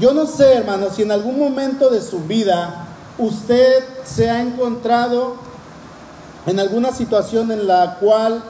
yo 0.00 0.14
no 0.14 0.26
sé, 0.26 0.54
hermano, 0.54 0.88
si 0.90 1.02
en 1.02 1.12
algún 1.12 1.38
momento 1.38 1.90
de 1.90 2.00
su 2.00 2.20
vida 2.20 2.86
usted 3.18 3.84
se 4.02 4.30
ha 4.30 4.40
encontrado 4.40 5.36
en 6.46 6.58
alguna 6.58 6.90
situación 6.90 7.52
en 7.52 7.66
la 7.66 7.98
cual 8.00 8.42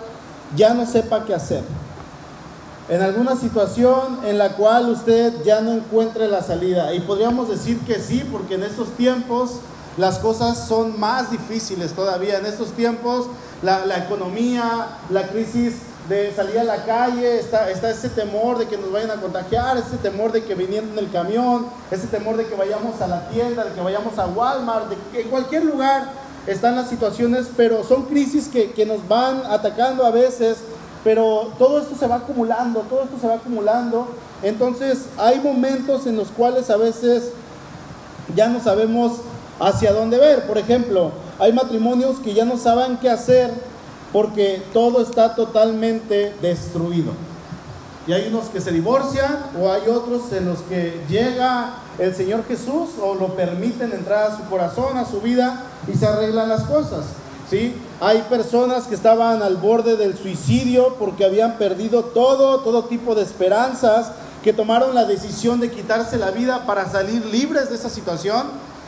ya 0.56 0.74
no 0.74 0.86
sepa 0.86 1.24
qué 1.24 1.34
hacer. 1.34 1.64
En 2.88 3.02
alguna 3.02 3.36
situación 3.36 4.20
en 4.24 4.38
la 4.38 4.50
cual 4.50 4.90
usted 4.90 5.42
ya 5.44 5.60
no 5.60 5.72
encuentre 5.72 6.28
la 6.28 6.42
salida. 6.42 6.94
Y 6.94 7.00
podríamos 7.00 7.48
decir 7.48 7.80
que 7.80 8.00
sí, 8.00 8.24
porque 8.30 8.54
en 8.54 8.62
estos 8.62 8.88
tiempos 8.96 9.56
las 9.96 10.18
cosas 10.18 10.68
son 10.68 10.98
más 10.98 11.30
difíciles 11.30 11.92
todavía. 11.92 12.38
En 12.38 12.46
estos 12.46 12.70
tiempos 12.72 13.26
la, 13.62 13.98
economía, 13.98 14.98
la 15.10 15.28
crisis 15.28 15.74
de 16.10 16.34
salir 16.34 16.58
a 16.58 16.64
la 16.64 16.84
calle, 16.84 17.38
está, 17.38 17.70
está 17.70 17.88
ese 17.88 18.08
temor 18.08 18.58
de 18.58 18.66
que 18.66 18.76
nos 18.76 18.90
vayan 18.90 19.12
a 19.12 19.14
contagiar, 19.14 19.78
ese 19.78 19.96
temor 19.96 20.32
de 20.32 20.42
que 20.42 20.56
viniendo 20.56 20.92
en 20.92 21.06
el 21.06 21.10
camión, 21.12 21.66
ese 21.88 22.08
temor 22.08 22.36
de 22.36 22.46
que 22.46 22.56
vayamos 22.56 23.00
a 23.00 23.06
la 23.06 23.28
tienda, 23.28 23.64
de 23.64 23.72
que 23.72 23.80
vayamos 23.80 24.18
a 24.18 24.26
Walmart, 24.26 24.88
de 24.88 24.96
que 25.12 25.22
en 25.22 25.28
cualquier 25.28 25.64
lugar 25.64 26.08
están 26.48 26.74
las 26.74 26.88
situaciones, 26.88 27.46
pero 27.56 27.84
son 27.84 28.06
crisis 28.06 28.48
que, 28.48 28.72
que 28.72 28.84
nos 28.84 29.06
van 29.06 29.42
atacando 29.48 30.04
a 30.04 30.10
veces, 30.10 30.58
pero 31.04 31.52
todo 31.58 31.80
esto 31.80 31.94
se 31.94 32.08
va 32.08 32.16
acumulando, 32.16 32.80
todo 32.80 33.04
esto 33.04 33.16
se 33.20 33.28
va 33.28 33.34
acumulando. 33.34 34.08
Entonces 34.42 35.06
hay 35.16 35.38
momentos 35.38 36.08
en 36.08 36.16
los 36.16 36.28
cuales 36.28 36.70
a 36.70 36.76
veces 36.76 37.30
ya 38.34 38.48
no 38.48 38.60
sabemos 38.60 39.18
hacia 39.60 39.92
dónde 39.92 40.18
ver. 40.18 40.48
Por 40.48 40.58
ejemplo, 40.58 41.12
hay 41.38 41.52
matrimonios 41.52 42.18
que 42.18 42.34
ya 42.34 42.44
no 42.44 42.56
saben 42.56 42.96
qué 42.96 43.08
hacer 43.08 43.69
porque 44.12 44.62
todo 44.72 45.02
está 45.02 45.34
totalmente 45.34 46.34
destruido. 46.42 47.12
Y 48.06 48.12
hay 48.12 48.28
unos 48.28 48.48
que 48.48 48.60
se 48.60 48.72
divorcian 48.72 49.50
o 49.60 49.70
hay 49.70 49.82
otros 49.88 50.32
en 50.32 50.46
los 50.46 50.60
que 50.62 51.00
llega 51.08 51.74
el 51.98 52.14
Señor 52.14 52.44
Jesús 52.46 52.90
o 53.00 53.14
lo 53.14 53.36
permiten 53.36 53.92
entrar 53.92 54.32
a 54.32 54.36
su 54.36 54.44
corazón, 54.44 54.96
a 54.96 55.04
su 55.04 55.20
vida 55.20 55.64
y 55.86 55.96
se 55.96 56.06
arreglan 56.06 56.48
las 56.48 56.62
cosas. 56.62 57.04
¿sí? 57.48 57.74
Hay 58.00 58.22
personas 58.22 58.86
que 58.86 58.94
estaban 58.94 59.42
al 59.42 59.58
borde 59.58 59.96
del 59.96 60.16
suicidio 60.16 60.96
porque 60.98 61.24
habían 61.24 61.58
perdido 61.58 62.04
todo, 62.04 62.60
todo 62.60 62.86
tipo 62.86 63.14
de 63.14 63.22
esperanzas, 63.22 64.12
que 64.42 64.54
tomaron 64.54 64.94
la 64.94 65.04
decisión 65.04 65.60
de 65.60 65.70
quitarse 65.70 66.16
la 66.16 66.30
vida 66.30 66.64
para 66.64 66.90
salir 66.90 67.24
libres 67.26 67.68
de 67.68 67.76
esa 67.76 67.90
situación. 67.90 68.46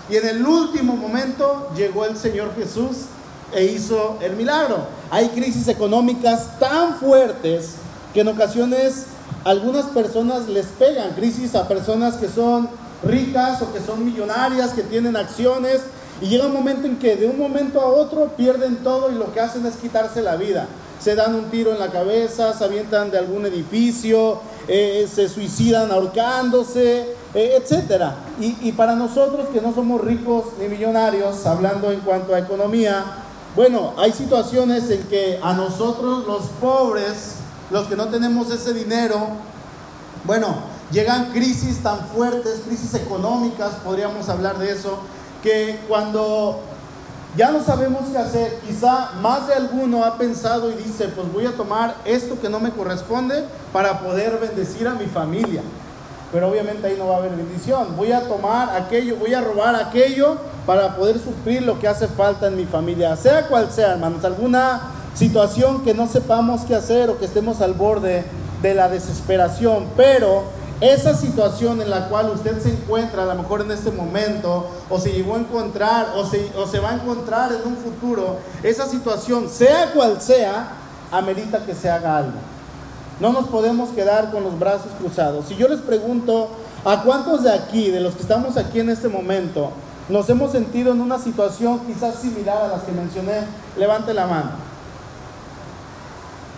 Y 0.08 0.16
en 0.16 0.26
el 0.26 0.46
último 0.46 0.96
momento 0.96 1.68
llegó 1.76 2.06
el 2.06 2.16
Señor 2.16 2.54
Jesús 2.56 3.06
e 3.54 3.64
hizo 3.64 4.18
el 4.20 4.36
milagro. 4.36 4.78
Hay 5.10 5.28
crisis 5.28 5.68
económicas 5.68 6.58
tan 6.58 6.96
fuertes 6.96 7.74
que 8.14 8.20
en 8.20 8.28
ocasiones 8.28 9.06
algunas 9.44 9.86
personas 9.86 10.48
les 10.48 10.66
pegan 10.66 11.12
crisis 11.12 11.54
a 11.54 11.66
personas 11.66 12.14
que 12.14 12.28
son 12.28 12.68
ricas 13.02 13.60
o 13.62 13.72
que 13.72 13.80
son 13.80 14.04
millonarias, 14.04 14.72
que 14.72 14.82
tienen 14.82 15.16
acciones, 15.16 15.80
y 16.20 16.26
llega 16.26 16.46
un 16.46 16.52
momento 16.52 16.86
en 16.86 16.98
que 16.98 17.16
de 17.16 17.26
un 17.26 17.38
momento 17.38 17.80
a 17.80 17.86
otro 17.86 18.28
pierden 18.36 18.76
todo 18.76 19.10
y 19.10 19.14
lo 19.14 19.32
que 19.32 19.40
hacen 19.40 19.66
es 19.66 19.74
quitarse 19.76 20.22
la 20.22 20.36
vida. 20.36 20.68
Se 21.00 21.16
dan 21.16 21.34
un 21.34 21.46
tiro 21.46 21.72
en 21.72 21.80
la 21.80 21.88
cabeza, 21.88 22.56
se 22.56 22.62
avientan 22.62 23.10
de 23.10 23.18
algún 23.18 23.44
edificio, 23.44 24.40
eh, 24.68 25.08
se 25.12 25.28
suicidan 25.28 25.90
ahorcándose, 25.90 27.16
eh, 27.34 27.58
etc. 27.60 28.04
Y, 28.40 28.56
y 28.68 28.72
para 28.72 28.94
nosotros 28.94 29.48
que 29.52 29.60
no 29.60 29.74
somos 29.74 30.00
ricos 30.00 30.44
ni 30.60 30.68
millonarios, 30.68 31.44
hablando 31.44 31.90
en 31.90 32.00
cuanto 32.00 32.36
a 32.36 32.38
economía, 32.38 33.21
bueno, 33.54 33.92
hay 33.98 34.12
situaciones 34.12 34.88
en 34.90 35.02
que 35.04 35.38
a 35.42 35.52
nosotros 35.52 36.26
los 36.26 36.44
pobres, 36.60 37.34
los 37.70 37.86
que 37.86 37.96
no 37.96 38.08
tenemos 38.08 38.50
ese 38.50 38.72
dinero, 38.72 39.28
bueno, 40.24 40.54
llegan 40.90 41.32
crisis 41.32 41.82
tan 41.82 42.06
fuertes, 42.08 42.62
crisis 42.66 42.94
económicas, 42.94 43.74
podríamos 43.84 44.28
hablar 44.28 44.58
de 44.58 44.72
eso, 44.72 44.98
que 45.42 45.80
cuando 45.88 46.60
ya 47.36 47.50
no 47.50 47.62
sabemos 47.62 48.02
qué 48.10 48.18
hacer, 48.18 48.58
quizá 48.66 49.12
más 49.20 49.46
de 49.46 49.54
alguno 49.54 50.04
ha 50.04 50.16
pensado 50.16 50.70
y 50.70 50.74
dice, 50.74 51.08
pues 51.08 51.32
voy 51.32 51.46
a 51.46 51.56
tomar 51.56 51.96
esto 52.04 52.40
que 52.40 52.48
no 52.48 52.60
me 52.60 52.70
corresponde 52.70 53.44
para 53.72 54.00
poder 54.00 54.38
bendecir 54.38 54.86
a 54.86 54.94
mi 54.94 55.06
familia. 55.06 55.62
Pero 56.32 56.48
obviamente 56.48 56.86
ahí 56.86 56.96
no 56.98 57.08
va 57.08 57.16
a 57.16 57.18
haber 57.18 57.32
bendición. 57.32 57.94
Voy 57.96 58.10
a 58.10 58.22
tomar 58.22 58.74
aquello, 58.74 59.16
voy 59.16 59.34
a 59.34 59.42
robar 59.42 59.76
aquello 59.76 60.38
para 60.66 60.96
poder 60.96 61.18
suplir 61.18 61.62
lo 61.62 61.78
que 61.78 61.86
hace 61.86 62.08
falta 62.08 62.46
en 62.46 62.56
mi 62.56 62.64
familia. 62.64 63.14
Sea 63.16 63.46
cual 63.48 63.70
sea, 63.70 63.92
hermanos, 63.92 64.24
alguna 64.24 64.80
situación 65.14 65.84
que 65.84 65.92
no 65.92 66.08
sepamos 66.08 66.62
qué 66.62 66.74
hacer 66.74 67.10
o 67.10 67.18
que 67.18 67.26
estemos 67.26 67.60
al 67.60 67.74
borde 67.74 68.24
de 68.62 68.74
la 68.74 68.88
desesperación. 68.88 69.88
Pero 69.94 70.44
esa 70.80 71.14
situación 71.14 71.80
en 71.80 71.90
la 71.90 72.08
cual 72.08 72.30
usted 72.30 72.60
se 72.60 72.70
encuentra 72.70 73.22
a 73.22 73.26
lo 73.26 73.34
mejor 73.36 73.60
en 73.60 73.70
este 73.70 73.92
momento, 73.92 74.66
o 74.90 74.98
se 74.98 75.12
llegó 75.12 75.36
a 75.36 75.38
encontrar, 75.38 76.14
o 76.16 76.24
se, 76.24 76.50
o 76.56 76.66
se 76.66 76.80
va 76.80 76.90
a 76.90 76.94
encontrar 76.94 77.52
en 77.52 77.64
un 77.64 77.76
futuro, 77.76 78.38
esa 78.64 78.86
situación, 78.86 79.48
sea 79.48 79.92
cual 79.92 80.20
sea, 80.20 80.72
amerita 81.12 81.64
que 81.64 81.74
se 81.74 81.88
haga 81.88 82.16
algo. 82.16 82.32
No 83.20 83.32
nos 83.32 83.48
podemos 83.48 83.90
quedar 83.90 84.30
con 84.30 84.42
los 84.44 84.58
brazos 84.58 84.92
cruzados. 84.98 85.46
Si 85.46 85.56
yo 85.56 85.68
les 85.68 85.80
pregunto, 85.80 86.48
¿a 86.84 87.02
cuántos 87.02 87.42
de 87.42 87.52
aquí, 87.52 87.90
de 87.90 88.00
los 88.00 88.14
que 88.14 88.22
estamos 88.22 88.56
aquí 88.56 88.80
en 88.80 88.90
este 88.90 89.08
momento, 89.08 89.70
nos 90.08 90.28
hemos 90.28 90.52
sentido 90.52 90.92
en 90.92 91.00
una 91.00 91.18
situación 91.18 91.80
quizás 91.86 92.16
similar 92.16 92.62
a 92.62 92.68
las 92.68 92.82
que 92.82 92.92
mencioné? 92.92 93.42
Levante 93.78 94.12
la 94.12 94.26
mano. 94.26 94.50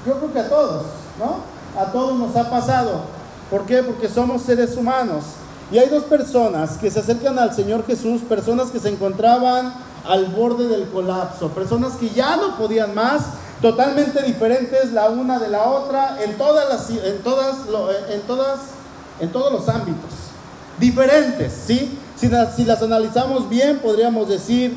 Yo 0.07 0.19
creo 0.19 0.33
que 0.33 0.41
a 0.41 0.49
todos, 0.49 0.85
¿no? 1.19 1.81
A 1.81 1.87
todos 1.93 2.19
nos 2.19 2.35
ha 2.37 2.51
pasado. 2.51 3.03
¿Por 3.51 3.67
qué? 3.67 3.83
Porque 3.83 4.09
somos 4.09 4.43
seres 4.43 4.77
humanos. 4.77 5.25
Y 5.71 5.79
hay 5.79 5.89
dos 5.89 6.05
personas 6.05 6.77
que 6.79 6.91
se 6.91 7.01
acercan 7.01 7.39
al 7.39 7.55
Señor 7.55 7.87
Jesús, 7.87 8.23
personas 8.23 8.71
que 8.71 8.81
se 8.81 8.91
encontraban 8.91 9.75
al 10.07 10.27
borde 10.27 10.69
del 10.69 10.89
colapso, 10.89 11.49
personas 11.49 11.95
que 11.95 12.11
ya 12.11 12.37
no 12.37 12.57
podían 12.57 12.95
más, 12.95 13.23
totalmente 13.61 14.23
diferentes 14.23 14.93
la 14.93 15.09
una 15.09 15.39
de 15.39 15.49
la 15.49 15.65
otra 15.65 16.23
en 16.23 16.37
todas 16.37 16.69
las 16.69 16.91
en 16.91 17.23
todas 17.23 17.57
en 18.11 18.21
todas 18.23 18.61
en 19.21 19.31
todos 19.31 19.53
los 19.53 19.69
ámbitos. 19.69 20.11
Diferentes 20.79 21.53
sí 21.53 21.99
si 22.17 22.29
las, 22.29 22.57
si 22.57 22.65
las 22.65 22.83
analizamos 22.83 23.49
bien 23.49 23.79
podríamos 23.79 24.29
decir 24.29 24.77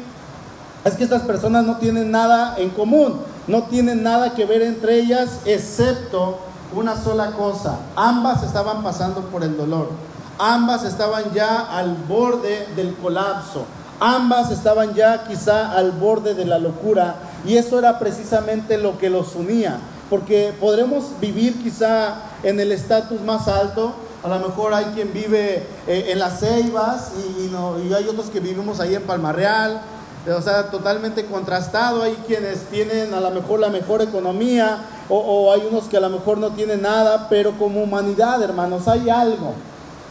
es 0.85 0.93
que 0.95 1.03
estas 1.03 1.23
personas 1.23 1.65
no 1.65 1.77
tienen 1.77 2.11
nada 2.11 2.55
en 2.57 2.69
común 2.69 3.19
no 3.47 3.63
tienen 3.63 4.03
nada 4.03 4.33
que 4.33 4.45
ver 4.45 4.61
entre 4.61 4.99
ellas 4.99 5.39
excepto 5.45 6.39
una 6.73 7.01
sola 7.01 7.31
cosa. 7.31 7.79
Ambas 7.95 8.43
estaban 8.43 8.83
pasando 8.83 9.21
por 9.21 9.43
el 9.43 9.57
dolor. 9.57 9.89
Ambas 10.37 10.83
estaban 10.83 11.31
ya 11.33 11.61
al 11.61 11.95
borde 12.07 12.67
del 12.75 12.93
colapso. 12.95 13.65
Ambas 13.99 14.51
estaban 14.51 14.93
ya 14.93 15.23
quizá 15.23 15.71
al 15.71 15.91
borde 15.91 16.35
de 16.35 16.45
la 16.45 16.59
locura 16.59 17.15
y 17.47 17.55
eso 17.55 17.79
era 17.79 17.97
precisamente 17.97 18.77
lo 18.77 18.97
que 18.97 19.09
los 19.09 19.35
unía, 19.35 19.79
porque 20.09 20.53
podremos 20.59 21.05
vivir 21.21 21.61
quizá 21.63 22.15
en 22.43 22.59
el 22.59 22.73
estatus 22.73 23.21
más 23.21 23.47
alto, 23.47 23.93
a 24.21 24.27
lo 24.27 24.39
mejor 24.39 24.73
hay 24.73 24.85
quien 24.93 25.13
vive 25.13 25.65
eh, 25.87 26.07
en 26.09 26.19
las 26.19 26.41
Ceibas 26.41 27.13
y, 27.15 27.93
hay 27.93 28.07
otros 28.07 28.29
que 28.29 28.41
vivimos 28.41 28.81
ahí 28.81 28.95
en 28.95 29.03
Palmarreal, 29.03 29.79
o 30.27 30.41
sea, 30.41 30.69
totalmente 30.69 31.25
contrastado. 31.25 32.03
Hay 32.03 32.15
quienes 32.27 32.63
tienen 32.65 33.13
a 33.13 33.21
lo 33.21 33.31
mejor 33.31 33.61
la 33.61 33.69
mejor 33.69 34.01
economía 34.01 34.79
o, 35.07 35.17
o, 35.17 35.53
hay 35.53 35.65
unos 35.71 35.85
que 35.85 35.95
a 35.95 36.01
lo 36.01 36.09
mejor 36.09 36.37
no 36.37 36.49
tienen 36.49 36.81
nada, 36.81 37.29
pero 37.29 37.57
como 37.57 37.81
humanidad, 37.81 38.41
hermanos, 38.43 38.89
hay 38.89 39.09
algo. 39.09 39.53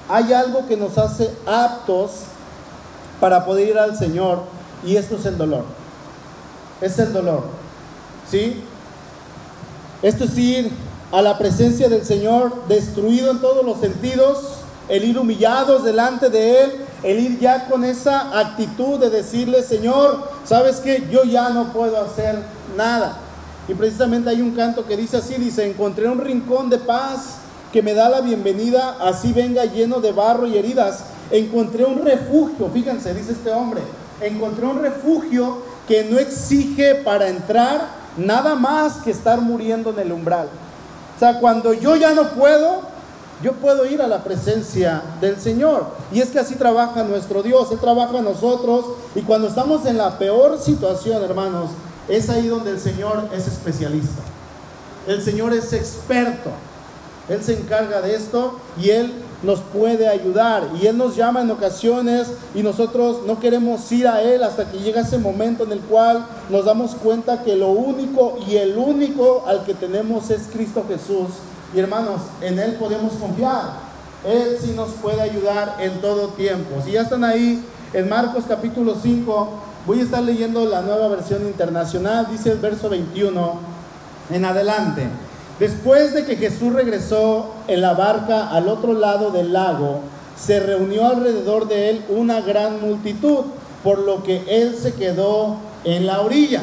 Hay 0.08 0.32
algo 0.32 0.66
que 0.66 0.78
nos 0.78 0.96
hace 0.96 1.30
aptos 1.44 2.12
para 3.20 3.44
poder 3.44 3.68
ir 3.68 3.78
al 3.78 3.98
Señor 3.98 4.40
y 4.86 4.96
esto 4.96 5.16
es 5.16 5.26
el 5.26 5.36
dolor 5.36 5.85
es 6.80 6.98
el 6.98 7.12
dolor. 7.12 7.44
¿Sí? 8.30 8.62
Esto 10.02 10.24
es 10.24 10.36
ir 10.36 10.70
a 11.12 11.22
la 11.22 11.38
presencia 11.38 11.88
del 11.88 12.04
Señor 12.04 12.66
destruido 12.68 13.30
en 13.30 13.40
todos 13.40 13.64
los 13.64 13.78
sentidos, 13.78 14.58
el 14.88 15.04
ir 15.04 15.18
humillados 15.18 15.84
delante 15.84 16.28
de 16.28 16.64
Él, 16.64 16.72
el 17.02 17.18
ir 17.20 17.38
ya 17.38 17.68
con 17.68 17.84
esa 17.84 18.38
actitud 18.38 18.98
de 18.98 19.10
decirle, 19.10 19.62
Señor, 19.62 20.30
¿sabes 20.44 20.76
que 20.76 21.08
Yo 21.10 21.24
ya 21.24 21.50
no 21.50 21.72
puedo 21.72 22.00
hacer 22.00 22.36
nada. 22.76 23.18
Y 23.68 23.74
precisamente 23.74 24.30
hay 24.30 24.42
un 24.42 24.52
canto 24.52 24.86
que 24.86 24.96
dice 24.96 25.16
así, 25.16 25.34
dice, 25.34 25.68
encontré 25.68 26.08
un 26.08 26.20
rincón 26.20 26.70
de 26.70 26.78
paz 26.78 27.38
que 27.72 27.82
me 27.82 27.94
da 27.94 28.08
la 28.08 28.20
bienvenida, 28.20 28.96
así 29.00 29.32
venga 29.32 29.64
lleno 29.64 30.00
de 30.00 30.12
barro 30.12 30.46
y 30.46 30.56
heridas. 30.56 31.04
Encontré 31.30 31.84
un 31.84 32.04
refugio, 32.04 32.70
fíjense, 32.72 33.12
dice 33.12 33.32
este 33.32 33.50
hombre, 33.50 33.82
encontré 34.20 34.66
un 34.66 34.80
refugio 34.80 35.62
que 35.86 36.04
no 36.04 36.18
exige 36.18 36.96
para 36.96 37.28
entrar 37.28 37.88
nada 38.16 38.54
más 38.54 38.94
que 38.98 39.10
estar 39.10 39.40
muriendo 39.40 39.90
en 39.90 39.98
el 39.98 40.12
umbral. 40.12 40.48
O 41.16 41.18
sea, 41.18 41.40
cuando 41.40 41.72
yo 41.72 41.96
ya 41.96 42.12
no 42.12 42.30
puedo, 42.30 42.82
yo 43.42 43.52
puedo 43.54 43.86
ir 43.86 44.00
a 44.02 44.06
la 44.06 44.24
presencia 44.24 45.02
del 45.20 45.38
Señor. 45.38 45.86
Y 46.12 46.20
es 46.20 46.30
que 46.30 46.38
así 46.38 46.54
trabaja 46.56 47.04
nuestro 47.04 47.42
Dios, 47.42 47.70
Él 47.70 47.78
trabaja 47.78 48.18
en 48.18 48.24
nosotros. 48.24 48.84
Y 49.14 49.22
cuando 49.22 49.48
estamos 49.48 49.86
en 49.86 49.98
la 49.98 50.18
peor 50.18 50.58
situación, 50.60 51.22
hermanos, 51.22 51.70
es 52.08 52.30
ahí 52.30 52.48
donde 52.48 52.70
el 52.70 52.80
Señor 52.80 53.28
es 53.32 53.46
especialista. 53.46 54.22
El 55.06 55.22
Señor 55.22 55.52
es 55.54 55.72
experto. 55.72 56.50
Él 57.28 57.42
se 57.42 57.54
encarga 57.54 58.00
de 58.00 58.14
esto 58.14 58.58
y 58.80 58.90
Él 58.90 59.12
nos 59.42 59.60
puede 59.60 60.08
ayudar. 60.08 60.68
Y 60.80 60.86
Él 60.86 60.96
nos 60.96 61.16
llama 61.16 61.42
en 61.42 61.50
ocasiones 61.50 62.32
y 62.54 62.62
nosotros 62.62 63.18
no 63.26 63.38
queremos 63.38 63.90
ir 63.92 64.08
a 64.08 64.22
Él 64.22 64.42
hasta 64.42 64.70
que 64.70 64.78
llega 64.78 65.02
ese 65.02 65.18
momento 65.18 65.64
en 65.64 65.72
el 65.72 65.80
cual 65.80 66.26
nos 66.50 66.64
damos 66.64 66.94
cuenta 66.94 67.42
que 67.42 67.56
lo 67.56 67.68
único 67.68 68.38
y 68.46 68.56
el 68.56 68.76
único 68.76 69.44
al 69.46 69.64
que 69.64 69.74
tenemos 69.74 70.30
es 70.30 70.48
Cristo 70.52 70.84
Jesús. 70.88 71.28
Y 71.74 71.78
hermanos, 71.80 72.22
en 72.40 72.58
Él 72.58 72.74
podemos 72.74 73.12
confiar. 73.14 73.86
Él 74.24 74.56
sí 74.60 74.72
nos 74.74 74.90
puede 74.90 75.20
ayudar 75.20 75.76
en 75.80 76.00
todo 76.00 76.28
tiempo. 76.28 76.80
Si 76.84 76.92
ya 76.92 77.02
están 77.02 77.22
ahí 77.22 77.62
en 77.92 78.08
Marcos 78.08 78.44
capítulo 78.48 78.96
5, 79.00 79.48
voy 79.86 80.00
a 80.00 80.02
estar 80.02 80.22
leyendo 80.22 80.64
la 80.64 80.82
nueva 80.82 81.08
versión 81.08 81.46
internacional, 81.46 82.26
dice 82.30 82.50
el 82.52 82.58
verso 82.58 82.88
21 82.88 83.76
en 84.30 84.44
adelante. 84.44 85.08
Después 85.58 86.12
de 86.12 86.26
que 86.26 86.36
Jesús 86.36 86.74
regresó 86.74 87.54
en 87.66 87.80
la 87.80 87.94
barca 87.94 88.50
al 88.50 88.68
otro 88.68 88.92
lado 88.92 89.30
del 89.30 89.54
lago, 89.54 90.00
se 90.38 90.60
reunió 90.60 91.06
alrededor 91.06 91.66
de 91.66 91.88
él 91.88 92.04
una 92.10 92.42
gran 92.42 92.80
multitud, 92.82 93.44
por 93.82 94.00
lo 94.00 94.22
que 94.22 94.42
él 94.48 94.76
se 94.80 94.92
quedó 94.92 95.56
en 95.84 96.06
la 96.06 96.20
orilla. 96.20 96.60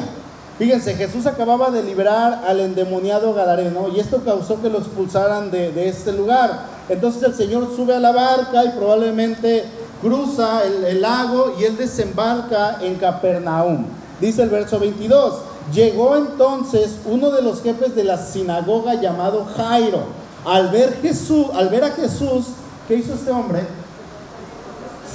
Fíjense, 0.58 0.94
Jesús 0.94 1.26
acababa 1.26 1.72
de 1.72 1.82
liberar 1.82 2.44
al 2.46 2.60
endemoniado 2.60 3.34
Gadareno 3.34 3.88
y 3.88 3.98
esto 3.98 4.22
causó 4.24 4.62
que 4.62 4.70
lo 4.70 4.78
expulsaran 4.78 5.50
de, 5.50 5.88
este 5.88 6.12
lugar. 6.12 6.66
Entonces 6.88 7.24
el 7.24 7.34
Señor 7.34 7.74
sube 7.74 7.96
a 7.96 8.00
la 8.00 8.12
barca 8.12 8.64
y 8.64 8.68
probablemente 8.70 9.64
cruza 10.00 10.62
el, 10.64 10.84
el 10.84 11.02
lago 11.02 11.56
y 11.58 11.64
él 11.64 11.76
desembarca 11.76 12.78
en 12.80 12.94
Capernaum. 12.94 13.86
Dice 14.20 14.42
el 14.42 14.50
verso 14.50 14.78
22. 14.78 15.53
Llegó 15.72 16.16
entonces 16.16 16.96
uno 17.06 17.30
de 17.30 17.42
los 17.42 17.62
jefes 17.62 17.94
de 17.94 18.04
la 18.04 18.18
sinagoga 18.18 18.94
llamado 18.94 19.46
Jairo. 19.56 20.04
Al 20.44 20.68
ver 20.68 21.00
Jesús, 21.00 21.46
al 21.54 21.70
ver 21.70 21.84
a 21.84 21.90
Jesús, 21.90 22.46
¿qué 22.86 22.96
hizo 22.96 23.14
este 23.14 23.30
hombre? 23.30 23.66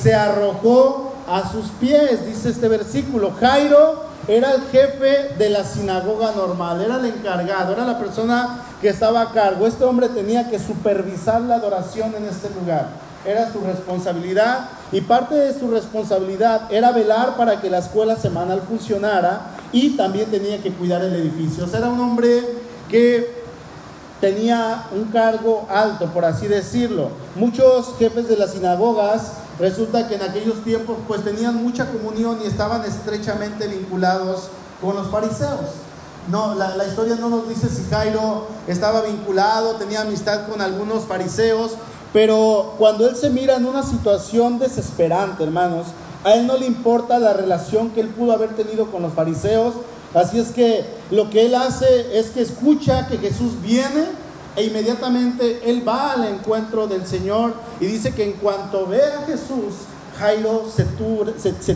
Se 0.01 0.13
arrojó 0.13 1.13
a 1.27 1.51
sus 1.51 1.67
pies, 1.79 2.25
dice 2.25 2.49
este 2.49 2.67
versículo. 2.67 3.31
Jairo 3.39 4.03
era 4.27 4.51
el 4.53 4.61
jefe 4.71 5.35
de 5.37 5.49
la 5.49 5.63
sinagoga 5.63 6.31
normal, 6.31 6.81
era 6.81 6.97
el 6.97 7.05
encargado, 7.05 7.73
era 7.73 7.85
la 7.85 7.99
persona 7.99 8.63
que 8.81 8.89
estaba 8.89 9.21
a 9.21 9.31
cargo. 9.31 9.67
Este 9.67 9.83
hombre 9.83 10.09
tenía 10.09 10.49
que 10.49 10.57
supervisar 10.57 11.41
la 11.41 11.55
adoración 11.55 12.15
en 12.15 12.25
este 12.25 12.49
lugar. 12.49 12.89
Era 13.29 13.53
su 13.53 13.59
responsabilidad 13.59 14.69
y 14.91 15.01
parte 15.01 15.35
de 15.35 15.53
su 15.53 15.69
responsabilidad 15.69 16.61
era 16.71 16.91
velar 16.91 17.37
para 17.37 17.61
que 17.61 17.69
la 17.69 17.77
escuela 17.77 18.15
semanal 18.15 18.63
funcionara 18.67 19.51
y 19.71 19.95
también 19.95 20.31
tenía 20.31 20.63
que 20.63 20.73
cuidar 20.73 21.03
el 21.03 21.13
edificio. 21.13 21.65
O 21.65 21.67
sea, 21.67 21.77
era 21.77 21.89
un 21.89 21.99
hombre 21.99 22.43
que 22.89 23.39
tenía 24.19 24.85
un 24.91 25.11
cargo 25.11 25.67
alto, 25.69 26.07
por 26.07 26.25
así 26.25 26.47
decirlo. 26.47 27.11
Muchos 27.35 27.93
jefes 27.99 28.27
de 28.27 28.35
las 28.35 28.53
sinagogas 28.53 29.33
resulta 29.59 30.07
que 30.07 30.15
en 30.15 30.23
aquellos 30.23 30.63
tiempos 30.63 30.97
pues 31.07 31.23
tenían 31.23 31.55
mucha 31.61 31.85
comunión 31.85 32.39
y 32.43 32.47
estaban 32.47 32.83
estrechamente 32.83 33.67
vinculados 33.67 34.49
con 34.81 34.95
los 34.95 35.07
fariseos. 35.11 35.69
No, 36.29 36.55
la, 36.55 36.75
la, 36.75 36.87
historia 36.87 37.15
no 37.15 37.29
nos 37.29 37.47
dice 37.47 37.69
si 37.69 37.83
Jairo 37.91 38.47
estaba 38.67 39.01
vinculado, 39.01 39.75
tenía 39.75 40.01
amistad 40.01 40.47
con 40.47 40.61
algunos 40.61 41.05
fariseos, 41.05 41.75
pero 42.11 42.75
cuando 42.77 43.07
él 43.07 43.15
se 43.15 43.29
mira 43.29 43.55
en 43.55 43.65
una 43.65 43.83
situación 43.83 44.59
desesperante, 44.59 45.43
hermanos, 45.43 45.87
a 46.23 46.33
él 46.33 46.47
no 46.47 46.57
le 46.57 46.65
importa 46.65 47.19
la 47.19 47.33
relación 47.33 47.91
que 47.91 48.01
él 48.01 48.09
pudo 48.09 48.33
haber 48.33 48.55
tenido 48.55 48.91
con 48.91 49.01
los 49.01 49.13
fariseos. 49.13 49.75
Así 50.13 50.39
es 50.39 50.49
que 50.49 50.85
lo 51.11 51.29
que 51.29 51.45
él 51.45 51.55
hace 51.55 52.17
es 52.17 52.31
que 52.31 52.41
escucha 52.41 53.07
que 53.07 53.17
Jesús 53.17 53.61
viene 53.61 54.05
e 54.55 54.65
inmediatamente 54.65 55.61
él 55.69 55.87
va 55.87 56.13
al 56.13 56.25
encuentro 56.25 56.87
del 56.87 57.05
Señor 57.05 57.53
y 57.79 57.85
dice 57.85 58.13
que 58.13 58.23
en 58.23 58.33
cuanto 58.33 58.87
ve 58.87 59.01
a 59.01 59.25
Jesús, 59.27 59.85
Jairo 60.17 60.65
se, 60.67 60.85
se, 61.61 61.75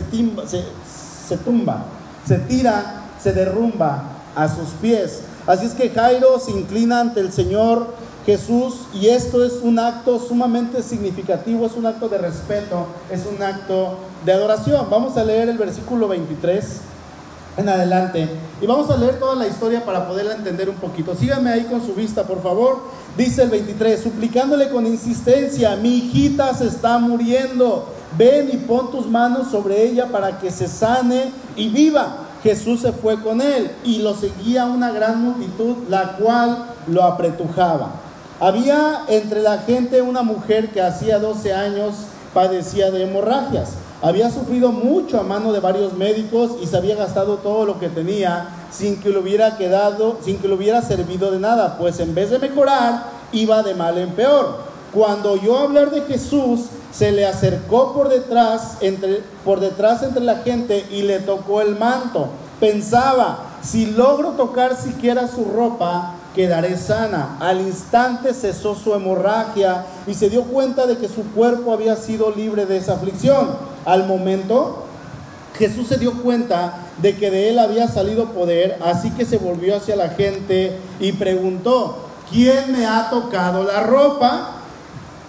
tumba, 1.38 1.84
se 2.26 2.38
tira, 2.40 3.04
se 3.22 3.32
derrumba 3.32 4.02
a 4.34 4.48
sus 4.48 4.70
pies. 4.82 5.20
Así 5.46 5.66
es 5.66 5.72
que 5.72 5.90
Jairo 5.90 6.38
se 6.40 6.50
inclina 6.50 7.00
ante 7.00 7.20
el 7.20 7.32
Señor 7.32 7.94
Jesús 8.26 8.86
y 8.94 9.08
esto 9.08 9.44
es 9.44 9.54
un 9.62 9.78
acto 9.78 10.18
sumamente 10.18 10.82
significativo, 10.82 11.66
es 11.66 11.74
un 11.74 11.84
acto 11.84 12.08
de 12.08 12.18
respeto, 12.18 12.86
es 13.10 13.26
un 13.26 13.42
acto 13.42 13.98
de 14.24 14.32
adoración. 14.32 14.86
Vamos 14.90 15.16
a 15.18 15.24
leer 15.24 15.50
el 15.50 15.58
versículo 15.58 16.08
23 16.08 16.64
en 17.56 17.68
adelante 17.68 18.28
y 18.62 18.66
vamos 18.66 18.90
a 18.90 18.96
leer 18.96 19.18
toda 19.18 19.34
la 19.36 19.46
historia 19.46 19.84
para 19.84 20.08
poderla 20.08 20.34
entender 20.34 20.70
un 20.70 20.76
poquito. 20.76 21.14
Síganme 21.14 21.50
ahí 21.50 21.64
con 21.64 21.84
su 21.84 21.92
vista, 21.94 22.24
por 22.24 22.42
favor. 22.42 22.80
Dice 23.16 23.42
el 23.42 23.50
23, 23.50 24.02
suplicándole 24.02 24.70
con 24.70 24.86
insistencia, 24.86 25.76
mi 25.76 25.98
hijita 25.98 26.54
se 26.54 26.66
está 26.66 26.98
muriendo, 26.98 27.92
ven 28.16 28.48
y 28.50 28.56
pon 28.56 28.90
tus 28.90 29.06
manos 29.06 29.50
sobre 29.50 29.82
ella 29.82 30.06
para 30.06 30.38
que 30.38 30.50
se 30.50 30.66
sane 30.66 31.30
y 31.56 31.68
viva. 31.68 32.20
Jesús 32.42 32.80
se 32.80 32.92
fue 32.92 33.22
con 33.22 33.40
él 33.40 33.70
y 33.84 33.98
lo 33.98 34.14
seguía 34.14 34.64
una 34.64 34.90
gran 34.90 35.22
multitud, 35.22 35.76
la 35.88 36.16
cual 36.16 36.66
lo 36.86 37.02
apretujaba. 37.02 38.03
Había 38.40 39.04
entre 39.08 39.42
la 39.42 39.58
gente 39.58 40.02
una 40.02 40.22
mujer 40.22 40.70
que 40.70 40.82
hacía 40.82 41.18
12 41.18 41.52
años 41.52 41.94
padecía 42.32 42.90
de 42.90 43.04
hemorragias. 43.04 43.70
Había 44.02 44.30
sufrido 44.30 44.72
mucho 44.72 45.18
a 45.18 45.22
mano 45.22 45.52
de 45.52 45.60
varios 45.60 45.94
médicos 45.94 46.52
y 46.60 46.66
se 46.66 46.76
había 46.76 46.96
gastado 46.96 47.36
todo 47.36 47.64
lo 47.64 47.78
que 47.78 47.88
tenía 47.88 48.48
sin 48.70 49.00
que 49.00 49.10
le 49.10 49.18
hubiera 49.18 49.56
quedado, 49.56 50.18
sin 50.22 50.38
que 50.38 50.48
le 50.48 50.54
hubiera 50.54 50.82
servido 50.82 51.30
de 51.30 51.38
nada, 51.38 51.78
pues 51.78 52.00
en 52.00 52.14
vez 52.14 52.30
de 52.30 52.40
mejorar, 52.40 53.04
iba 53.32 53.62
de 53.62 53.74
mal 53.74 53.96
en 53.98 54.10
peor. 54.10 54.58
Cuando 54.92 55.32
oyó 55.32 55.58
hablar 55.58 55.90
de 55.90 56.02
Jesús, 56.02 56.66
se 56.92 57.12
le 57.12 57.26
acercó 57.26 57.94
por 57.94 58.08
detrás, 58.08 58.78
entre, 58.80 59.22
por 59.44 59.60
detrás 59.60 60.02
entre 60.02 60.22
la 60.22 60.36
gente 60.36 60.86
y 60.90 61.02
le 61.02 61.20
tocó 61.20 61.60
el 61.60 61.76
manto. 61.78 62.28
Pensaba, 62.60 63.38
si 63.62 63.86
logro 63.86 64.30
tocar 64.30 64.76
siquiera 64.76 65.28
su 65.28 65.44
ropa, 65.44 66.14
quedaré 66.34 66.76
sana. 66.76 67.36
Al 67.40 67.60
instante 67.60 68.34
cesó 68.34 68.74
su 68.74 68.94
hemorragia 68.94 69.86
y 70.06 70.14
se 70.14 70.28
dio 70.28 70.42
cuenta 70.44 70.86
de 70.86 70.98
que 70.98 71.08
su 71.08 71.22
cuerpo 71.32 71.72
había 71.72 71.96
sido 71.96 72.30
libre 72.30 72.66
de 72.66 72.76
esa 72.76 72.94
aflicción. 72.94 73.56
Al 73.84 74.06
momento, 74.06 74.84
Jesús 75.56 75.88
se 75.88 75.98
dio 75.98 76.12
cuenta 76.22 76.74
de 77.00 77.16
que 77.16 77.30
de 77.30 77.50
él 77.50 77.58
había 77.58 77.88
salido 77.88 78.30
poder, 78.30 78.78
así 78.84 79.10
que 79.12 79.24
se 79.24 79.38
volvió 79.38 79.76
hacia 79.76 79.96
la 79.96 80.10
gente 80.10 80.78
y 81.00 81.12
preguntó, 81.12 81.96
¿quién 82.30 82.72
me 82.72 82.86
ha 82.86 83.08
tocado 83.10 83.62
la 83.62 83.80
ropa? 83.80 84.50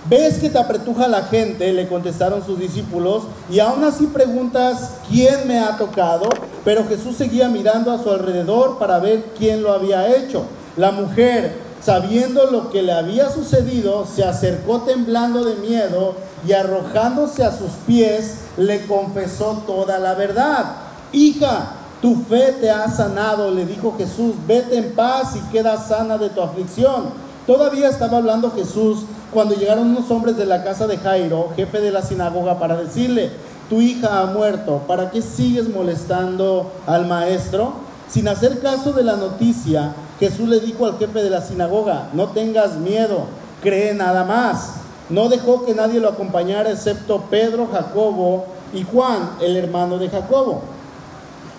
¿Ves 0.07 0.37
que 0.37 0.51
te 0.51 0.59
apretuja 0.59 1.07
la 1.07 1.23
gente? 1.23 1.73
Le 1.73 1.87
contestaron 1.87 2.45
sus 2.45 2.59
discípulos. 2.59 3.23
Y 3.49 3.59
aún 3.59 3.83
así 3.83 4.05
preguntas, 4.05 4.97
¿quién 5.09 5.47
me 5.47 5.59
ha 5.59 5.77
tocado? 5.77 6.29
Pero 6.63 6.88
Jesús 6.88 7.15
seguía 7.15 7.50
mirando 7.50 7.91
a 7.91 8.01
su 8.01 8.12
alrededor 8.12 8.77
para 8.77 9.00
ver 9.00 9.25
quién 9.35 9.63
lo 9.63 9.74
había 9.74 10.15
hecho. 10.15 10.45
La 10.77 10.91
mujer, 10.91 11.58
sabiendo 11.82 12.51
lo 12.51 12.70
que 12.70 12.82
le 12.82 12.91
había 12.91 13.29
sucedido, 13.29 14.05
se 14.05 14.24
acercó 14.24 14.82
temblando 14.82 15.44
de 15.44 15.55
miedo 15.55 16.15
y 16.48 16.53
arrojándose 16.53 17.44
a 17.44 17.51
sus 17.51 17.72
pies, 17.88 18.39
le 18.58 18.86
confesó 18.86 19.63
toda 19.65 20.00
la 20.00 20.13
verdad. 20.15 20.65
Hija, 21.12 21.72
tu 22.01 22.15
fe 22.25 22.55
te 22.60 22.70
ha 22.70 22.89
sanado, 22.89 23.51
le 23.51 23.65
dijo 23.65 23.96
Jesús, 23.98 24.36
vete 24.48 24.77
en 24.77 24.94
paz 24.94 25.36
y 25.36 25.51
queda 25.51 25.77
sana 25.77 26.17
de 26.17 26.29
tu 26.29 26.41
aflicción. 26.41 27.05
Todavía 27.48 27.89
estaba 27.89 28.17
hablando 28.17 28.51
Jesús 28.51 29.05
cuando 29.34 29.55
llegaron 29.55 29.89
unos 29.89 30.10
hombres 30.12 30.38
de 30.38 30.46
la 30.46 30.63
casa 30.63 30.88
de 30.88 30.98
Jairo, 30.98 31.50
jefe 31.55 31.79
de 31.79 31.91
la 31.91 32.01
sinagoga, 32.01 32.60
para 32.60 32.75
decirle, 32.77 33.32
tu 33.70 33.82
hija 33.82 34.22
ha 34.22 34.25
muerto, 34.25 34.82
¿para 34.88 35.10
qué 35.10 35.22
sigues 35.22 35.70
molestando 35.70 36.72
al 36.86 37.08
maestro? 37.08 37.74
Sin 38.10 38.27
hacer 38.27 38.60
caso 38.60 38.94
de 38.94 39.03
la 39.03 39.15
noticia, 39.15 39.94
Jesús 40.19 40.48
le 40.48 40.60
dijo 40.60 40.86
al 40.86 40.98
jefe 40.98 41.24
de 41.24 41.29
la 41.29 41.41
sinagoga, 41.41 42.10
no 42.13 42.27
tengas 42.27 42.77
miedo, 42.77 43.25
cree 43.62 43.93
nada 43.93 44.24
más. 44.24 44.75
No 45.10 45.29
dejó 45.29 45.65
que 45.65 45.75
nadie 45.75 46.00
lo 46.00 46.10
acompañara 46.10 46.72
excepto 46.72 47.25
Pedro, 47.29 47.67
Jacobo 47.72 48.45
y 48.74 48.84
Juan, 48.84 49.31
el 49.41 49.55
hermano 49.55 49.98
de 49.98 50.10
Jacobo. 50.10 50.62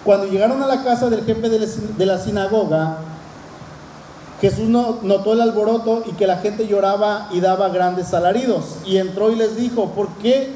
Cuando 0.04 0.26
llegaron 0.26 0.62
a 0.62 0.66
la 0.66 0.82
casa 0.82 1.10
del 1.10 1.24
jefe 1.24 1.48
de 1.48 2.06
la 2.06 2.18
sinagoga, 2.18 2.98
Jesús 4.40 4.68
notó 4.68 5.32
el 5.32 5.40
alboroto 5.40 6.02
y 6.06 6.12
que 6.12 6.26
la 6.26 6.38
gente 6.38 6.66
lloraba 6.66 7.28
y 7.32 7.40
daba 7.40 7.68
grandes 7.70 8.12
alaridos. 8.12 8.76
Y 8.84 8.98
entró 8.98 9.30
y 9.30 9.36
les 9.36 9.56
dijo, 9.56 9.90
¿por 9.90 10.08
qué 10.18 10.52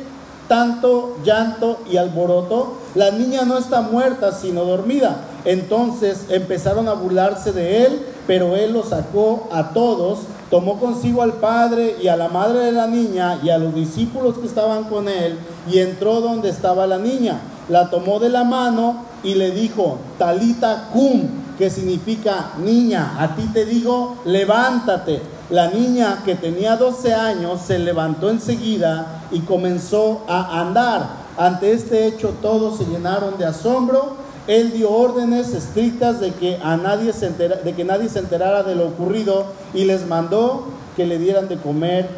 tanto 0.50 1.16
llanto 1.24 1.78
y 1.88 1.96
alboroto? 1.96 2.78
La 2.96 3.12
niña 3.12 3.44
no 3.44 3.56
está 3.56 3.82
muerta, 3.82 4.32
sino 4.32 4.64
dormida. 4.64 5.20
Entonces 5.44 6.26
empezaron 6.28 6.88
a 6.88 6.94
burlarse 6.94 7.52
de 7.52 7.86
él, 7.86 8.04
pero 8.26 8.56
él 8.56 8.72
los 8.72 8.88
sacó 8.88 9.48
a 9.52 9.68
todos, 9.68 10.22
tomó 10.50 10.80
consigo 10.80 11.22
al 11.22 11.34
padre 11.34 11.94
y 12.02 12.08
a 12.08 12.16
la 12.16 12.26
madre 12.26 12.64
de 12.64 12.72
la 12.72 12.88
niña 12.88 13.38
y 13.44 13.50
a 13.50 13.58
los 13.58 13.72
discípulos 13.76 14.38
que 14.38 14.46
estaban 14.48 14.84
con 14.84 15.08
él, 15.08 15.38
y 15.70 15.78
entró 15.78 16.20
donde 16.20 16.48
estaba 16.48 16.88
la 16.88 16.98
niña. 16.98 17.40
La 17.68 17.88
tomó 17.88 18.18
de 18.18 18.30
la 18.30 18.42
mano 18.42 19.04
y 19.22 19.36
le 19.36 19.52
dijo, 19.52 19.98
Talita 20.18 20.88
cum, 20.92 21.28
que 21.58 21.70
significa 21.70 22.54
niña, 22.58 23.14
a 23.20 23.36
ti 23.36 23.48
te 23.52 23.64
digo, 23.64 24.16
levántate. 24.24 25.22
La 25.50 25.68
niña 25.68 26.22
que 26.24 26.36
tenía 26.36 26.76
12 26.76 27.12
años 27.12 27.60
se 27.66 27.78
levantó 27.80 28.30
enseguida 28.30 29.22
y 29.32 29.40
comenzó 29.40 30.24
a 30.28 30.60
andar. 30.60 31.08
Ante 31.36 31.72
este 31.72 32.06
hecho 32.06 32.34
todos 32.40 32.78
se 32.78 32.84
llenaron 32.84 33.36
de 33.36 33.46
asombro. 33.46 34.14
Él 34.46 34.72
dio 34.72 34.90
órdenes 34.90 35.52
estrictas 35.52 36.20
de 36.20 36.32
que, 36.32 36.58
a 36.62 36.76
nadie 36.76 37.12
se 37.12 37.30
de 37.30 37.74
que 37.74 37.84
nadie 37.84 38.08
se 38.08 38.20
enterara 38.20 38.62
de 38.62 38.76
lo 38.76 38.86
ocurrido 38.86 39.46
y 39.74 39.84
les 39.84 40.06
mandó 40.06 40.66
que 40.96 41.04
le 41.04 41.18
dieran 41.18 41.48
de 41.48 41.56
comer 41.56 42.08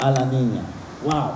a 0.00 0.10
la 0.10 0.24
niña. 0.24 0.62
¡Wow! 1.04 1.32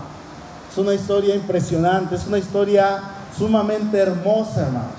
Es 0.71 0.79
una 0.79 0.95
historia 0.95 1.35
impresionante, 1.35 2.15
es 2.15 2.27
una 2.27 2.39
historia 2.39 3.01
sumamente 3.37 3.99
hermosa, 3.99 4.63
hermanos. 4.63 4.93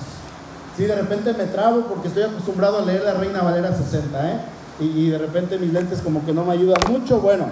Sí, 0.78 0.84
de 0.84 0.96
repente 0.96 1.34
me 1.34 1.46
trabo 1.46 1.82
porque 1.82 2.08
estoy 2.08 2.24
acostumbrado 2.24 2.80
a 2.80 2.86
leer 2.86 3.04
la 3.04 3.16
Reina 3.16 3.42
Valera 3.42 3.76
60, 3.76 4.32
¿eh? 4.32 4.40
Y, 4.80 5.10
de 5.10 5.18
repente 5.18 5.58
mis 5.58 5.74
lentes 5.74 6.02
como 6.02 6.26
que 6.26 6.34
no 6.34 6.46
me 6.46 6.54
ayudan 6.54 6.80
mucho. 6.90 7.20
Bueno, 7.20 7.46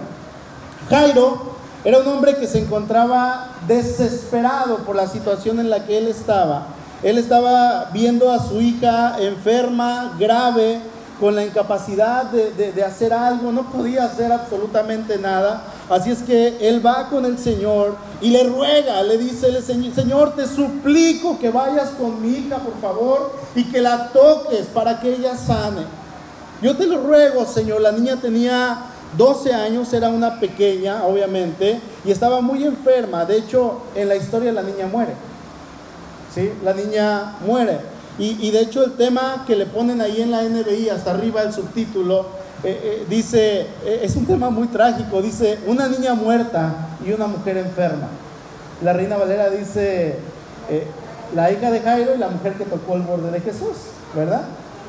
Jairo 0.89 1.53
era 1.84 2.00
un 2.00 2.07
hombre 2.07 2.36
que 2.38 2.48
se 2.48 2.60
encontraba 2.60 3.51
desesperado 3.67 4.77
por 4.79 4.96
la 4.96 5.07
situación 5.07 5.60
en 5.60 5.69
la 5.69 5.86
que 5.86 5.98
él 5.98 6.07
estaba. 6.07 6.67
Él 7.03 7.17
estaba 7.17 7.89
viendo 7.93 8.31
a 8.31 8.39
su 8.39 8.60
hija 8.62 9.17
enferma, 9.19 10.15
grave, 10.17 10.79
con 11.19 11.36
la 11.36 11.43
incapacidad 11.43 12.25
de, 12.25 12.72
de, 12.72 12.84
hacer 12.84 13.12
algo, 13.12 13.51
no 13.51 13.72
podía 13.72 14.05
hacer 14.05 14.31
absolutamente 14.31 15.17
nada. 15.17 15.63
Así 15.89 16.12
es 16.12 16.19
que 16.19 16.57
él 16.62 16.86
va 16.86 17.10
con 17.10 17.25
el 17.25 17.38
Señor 17.39 17.96
y 18.22 18.29
le 18.29 18.43
ruega, 18.43 19.01
le 19.01 19.17
dice, 19.17 19.62
Señor, 19.62 20.36
te 20.36 20.46
suplico 20.46 21.39
que 21.39 21.50
vayas 21.50 21.89
con 21.91 22.22
mi 22.22 22.29
hija, 22.38 22.57
por 22.57 22.79
favor, 22.79 23.31
y 23.55 23.63
que 23.65 23.81
la 23.81 24.10
toques 24.10 24.67
para 24.67 25.00
que 25.00 25.15
ella 25.15 25.36
sane. 25.36 25.84
Yo 26.61 26.75
te 26.75 26.87
lo 26.87 27.01
ruego, 27.01 27.45
Señor. 27.45 27.81
La 27.81 27.91
niña 27.91 28.17
tenía 28.17 28.77
12 29.17 29.53
años, 29.53 29.93
era 29.93 30.09
una 30.09 30.39
pequeña, 30.39 31.03
obviamente, 31.05 31.79
y 32.03 32.11
estaba 32.11 32.41
muy 32.41 32.63
enferma. 32.63 33.25
De 33.25 33.37
hecho, 33.37 33.81
en 33.95 34.09
la 34.09 34.15
historia 34.15 34.51
la 34.51 34.63
niña 34.63 34.87
muere. 34.87 35.13
¿Sí? 36.33 36.51
La 36.63 36.73
niña 36.73 37.35
muere. 37.45 37.79
Y, 38.19 38.49
de 38.49 38.61
hecho 38.61 38.83
el 38.83 38.93
tema 38.93 39.43
que 39.45 39.55
le 39.55 39.67
ponen 39.67 40.01
ahí 40.01 40.21
en 40.21 40.31
la 40.31 40.41
NBI, 40.41 40.89
hasta 40.89 41.11
arriba 41.11 41.43
el 41.43 41.53
subtítulo, 41.53 42.25
eh, 42.63 42.79
eh, 42.83 43.05
dice, 43.07 43.67
eh, 43.85 43.99
es 44.01 44.15
un 44.15 44.25
tema 44.25 44.49
muy 44.49 44.67
trágico, 44.69 45.21
dice, 45.21 45.59
una 45.67 45.87
niña 45.87 46.15
muerta 46.15 46.97
y 47.05 47.11
una 47.11 47.27
mujer 47.27 47.57
enferma. 47.57 48.07
La 48.83 48.93
reina 48.93 49.17
Valera 49.17 49.51
dice, 49.51 50.17
la 51.35 51.51
hija 51.51 51.69
de 51.69 51.79
Jairo 51.79 52.15
y 52.15 52.17
la 52.17 52.29
mujer 52.29 52.53
que 52.53 52.65
tocó 52.65 52.95
el 52.95 53.03
borde 53.03 53.29
de 53.29 53.39
Jesús, 53.39 53.77
¿verdad? 54.15 54.41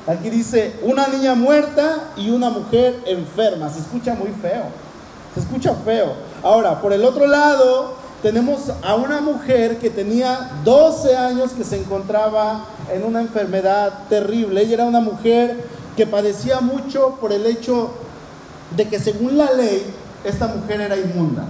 Aquí 0.08 0.30
dice 0.30 0.72
una 0.82 1.06
niña 1.08 1.34
muerta 1.34 2.12
y 2.16 2.30
una 2.30 2.48
mujer 2.48 2.98
enferma. 3.04 3.68
Se 3.68 3.80
escucha 3.80 4.14
muy 4.14 4.30
feo. 4.40 4.64
Se 5.34 5.40
escucha 5.40 5.74
feo. 5.84 6.14
Ahora, 6.42 6.80
por 6.80 6.94
el 6.94 7.04
otro 7.04 7.26
lado, 7.26 7.92
tenemos 8.22 8.72
a 8.82 8.94
una 8.94 9.20
mujer 9.20 9.78
que 9.78 9.90
tenía 9.90 10.50
12 10.64 11.14
años 11.14 11.52
que 11.52 11.62
se 11.62 11.78
encontraba 11.78 12.64
en 12.90 13.04
una 13.04 13.20
enfermedad 13.20 14.06
terrible. 14.08 14.62
Ella 14.62 14.74
era 14.74 14.84
una 14.86 15.00
mujer 15.00 15.62
que 15.94 16.06
padecía 16.06 16.60
mucho 16.62 17.18
por 17.20 17.30
el 17.30 17.44
hecho 17.44 17.90
de 18.76 18.88
que 18.88 18.98
según 18.98 19.36
la 19.36 19.52
ley, 19.52 19.82
esta 20.24 20.46
mujer 20.46 20.80
era 20.80 20.96
inmunda. 20.96 21.44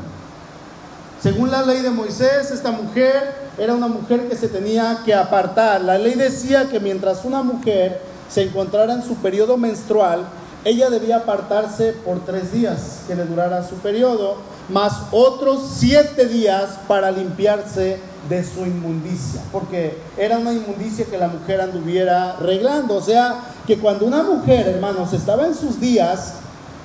Según 1.22 1.52
la 1.52 1.62
ley 1.62 1.80
de 1.80 1.90
Moisés, 1.90 2.50
esta 2.50 2.72
mujer 2.72 3.34
era 3.56 3.74
una 3.74 3.86
mujer 3.86 4.28
que 4.28 4.36
se 4.36 4.48
tenía 4.48 5.02
que 5.04 5.14
apartar. 5.14 5.80
La 5.80 5.96
ley 5.96 6.14
decía 6.14 6.68
que 6.68 6.80
mientras 6.80 7.24
una 7.24 7.42
mujer 7.42 8.07
se 8.28 8.42
encontrara 8.42 8.94
en 8.94 9.02
su 9.02 9.16
periodo 9.16 9.56
menstrual, 9.56 10.26
ella 10.64 10.90
debía 10.90 11.18
apartarse 11.18 11.92
por 11.92 12.24
tres 12.24 12.52
días 12.52 13.02
que 13.06 13.14
le 13.14 13.24
durara 13.24 13.66
su 13.66 13.76
periodo, 13.76 14.36
más 14.68 14.92
otros 15.12 15.60
siete 15.76 16.26
días 16.26 16.78
para 16.86 17.10
limpiarse 17.10 18.00
de 18.28 18.44
su 18.44 18.66
inmundicia, 18.66 19.40
porque 19.52 19.96
era 20.16 20.38
una 20.38 20.52
inmundicia 20.52 21.06
que 21.06 21.16
la 21.16 21.28
mujer 21.28 21.60
anduviera 21.60 22.32
arreglando. 22.32 22.96
O 22.96 23.00
sea, 23.00 23.40
que 23.66 23.78
cuando 23.78 24.04
una 24.04 24.22
mujer, 24.22 24.66
hermanos, 24.66 25.12
estaba 25.12 25.46
en 25.46 25.54
sus 25.54 25.80
días, 25.80 26.34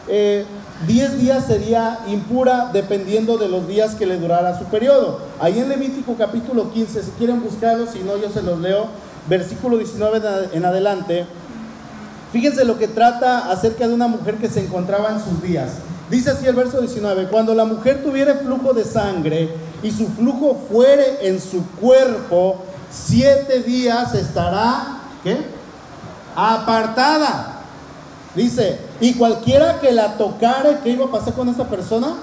eh, 0.07 0.45
diez 0.88 1.17
días 1.19 1.45
sería 1.45 2.00
impura 2.07 2.69
dependiendo 2.71 3.38
de 3.38 3.50
los 3.50 3.67
días 3.67 3.95
que 3.95 4.05
le 4.05 4.17
durara 4.17 4.57
su 4.57 4.65
periodo. 4.65 5.19
Ahí 5.39 5.59
en 5.59 5.67
Levítico 5.67 6.15
capítulo 6.17 6.71
15, 6.71 7.03
si 7.03 7.12
quieren 7.12 7.41
buscarlo, 7.41 7.88
si 7.88 8.00
no 8.00 8.17
yo 8.17 8.29
se 8.29 8.41
los 8.41 8.59
leo, 8.59 8.88
versículo 9.27 9.77
19 9.77 10.50
en 10.53 10.65
adelante, 10.65 11.25
fíjense 12.32 12.65
lo 12.65 12.77
que 12.77 12.88
trata 12.88 13.51
acerca 13.51 13.88
de 13.88 13.94
una 13.94 14.08
mujer 14.08 14.36
que 14.36 14.50
se 14.50 14.60
encontraba 14.60 15.12
en 15.12 15.20
sus 15.20 15.42
días. 15.42 15.72
Dice 16.10 16.32
así 16.32 16.46
el 16.46 16.56
verso 16.56 16.80
19, 16.80 17.27
cuando 17.27 17.56
la 17.56 17.65
mujer 17.65 18.03
tuviera 18.03 18.36
flujo 18.36 18.74
de 18.74 18.84
sangre 18.84 19.50
y 19.82 19.92
su 19.92 20.08
flujo 20.08 20.62
fuere 20.70 21.27
en 21.27 21.39
su 21.39 21.65
cuerpo, 21.80 22.63
siete 22.92 23.63
días 23.63 24.13
estará, 24.13 25.00
¿qué? 25.24 25.38
Apartada. 26.36 27.62
Dice, 28.36 28.80
y 29.00 29.13
cualquiera 29.13 29.80
que 29.80 29.92
la 29.92 30.18
tocare, 30.18 30.80
¿qué 30.84 30.89
iba 30.89 31.06
a 31.06 31.12
pasar 31.12 31.34
con 31.34 31.50
esta 31.50 31.68
persona? 31.68 32.15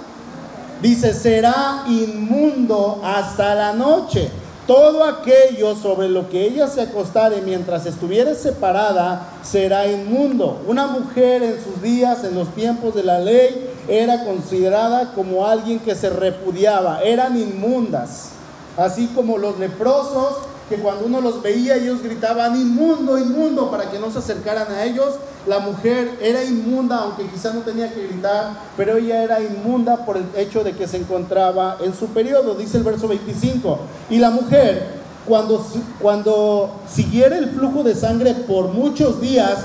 Dice, 0.83 1.15
será 1.15 1.85
inmundo 1.89 3.01
hasta 3.05 3.55
la 3.55 3.73
noche 3.73 4.31
todo 4.71 5.03
aquello 5.03 5.75
sobre 5.75 6.09
lo 6.09 6.29
que 6.29 6.47
ella 6.47 6.69
se 6.69 6.83
acostare 6.83 7.43
mientras 7.43 7.87
estuviera 7.87 8.37
separada 8.37 9.27
será 9.43 9.89
inmundo. 9.89 10.63
Una 10.65 10.87
mujer 10.87 11.43
en 11.43 11.61
sus 11.61 11.83
días, 11.83 12.23
en 12.23 12.37
los 12.37 12.55
tiempos 12.55 12.95
de 12.95 13.03
la 13.03 13.19
ley, 13.19 13.69
era 13.89 14.25
considerada 14.25 15.13
como 15.13 15.45
alguien 15.45 15.81
que 15.81 15.97
se 15.97 16.09
repudiaba, 16.09 17.03
eran 17.03 17.37
inmundas. 17.37 18.29
Así 18.77 19.09
como 19.09 19.39
los 19.39 19.59
leprosos 19.59 20.37
que 20.71 20.77
cuando 20.77 21.07
uno 21.07 21.21
los 21.21 21.43
veía 21.43 21.75
ellos 21.75 22.01
gritaban 22.01 22.55
inmundo, 22.55 23.19
inmundo 23.19 23.73
para 23.73 23.91
que 23.91 23.99
no 23.99 24.09
se 24.13 24.21
acercaran 24.21 24.71
a 24.73 24.85
ellos. 24.85 25.17
La 25.49 25.59
mujer 25.59 26.17
era 26.23 26.45
inmunda, 26.45 26.99
aunque 26.99 27.27
quizá 27.27 27.53
no 27.53 27.63
tenía 27.63 27.93
que 27.93 28.07
gritar, 28.07 28.53
pero 28.77 28.97
ella 28.97 29.25
era 29.25 29.41
inmunda 29.41 30.07
por 30.07 30.17
el 30.17 30.27
hecho 30.37 30.63
de 30.63 30.73
que 30.73 30.87
se 30.87 30.99
encontraba 30.99 31.77
en 31.83 31.93
su 31.93 32.07
periodo, 32.07 32.55
dice 32.55 32.79
el 32.79 32.85
verso 32.85 33.09
25. 33.09 33.81
Y 34.11 34.19
la 34.19 34.31
mujer, 34.31 35.01
cuando, 35.27 35.67
cuando 36.01 36.71
siguiera 36.89 37.37
el 37.37 37.51
flujo 37.51 37.83
de 37.83 37.97
sangre 37.97 38.35
por 38.35 38.69
muchos 38.69 39.21
días, 39.21 39.59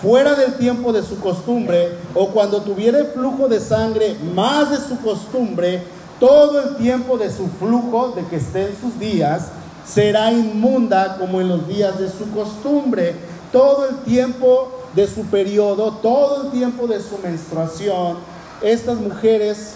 fuera 0.00 0.34
del 0.36 0.54
tiempo 0.54 0.92
de 0.92 1.02
su 1.02 1.18
costumbre, 1.18 1.96
o 2.14 2.28
cuando 2.28 2.62
tuviera 2.62 2.98
el 2.98 3.06
flujo 3.06 3.48
de 3.48 3.58
sangre 3.58 4.16
más 4.32 4.70
de 4.70 4.76
su 4.76 5.00
costumbre, 5.00 5.82
todo 6.20 6.60
el 6.60 6.76
tiempo 6.76 7.18
de 7.18 7.32
su 7.32 7.48
flujo, 7.48 8.12
de 8.14 8.24
que 8.26 8.36
esté 8.36 8.68
en 8.68 8.80
sus 8.80 8.96
días, 9.00 9.48
será 9.86 10.32
inmunda 10.32 11.16
como 11.18 11.40
en 11.40 11.48
los 11.48 11.68
días 11.68 11.98
de 11.98 12.08
su 12.08 12.30
costumbre. 12.30 13.14
Todo 13.50 13.88
el 13.88 13.96
tiempo 13.98 14.70
de 14.94 15.06
su 15.06 15.24
periodo, 15.26 15.92
todo 16.02 16.44
el 16.44 16.50
tiempo 16.50 16.86
de 16.86 17.00
su 17.00 17.18
menstruación, 17.18 18.18
estas 18.62 18.98
mujeres 18.98 19.74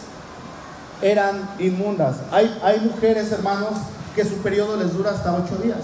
eran 1.02 1.48
inmundas. 1.58 2.16
Hay, 2.30 2.58
hay 2.62 2.80
mujeres, 2.80 3.30
hermanos, 3.32 3.74
que 4.14 4.24
su 4.24 4.36
periodo 4.36 4.76
les 4.76 4.94
dura 4.94 5.10
hasta 5.10 5.34
ocho 5.34 5.56
días. 5.62 5.78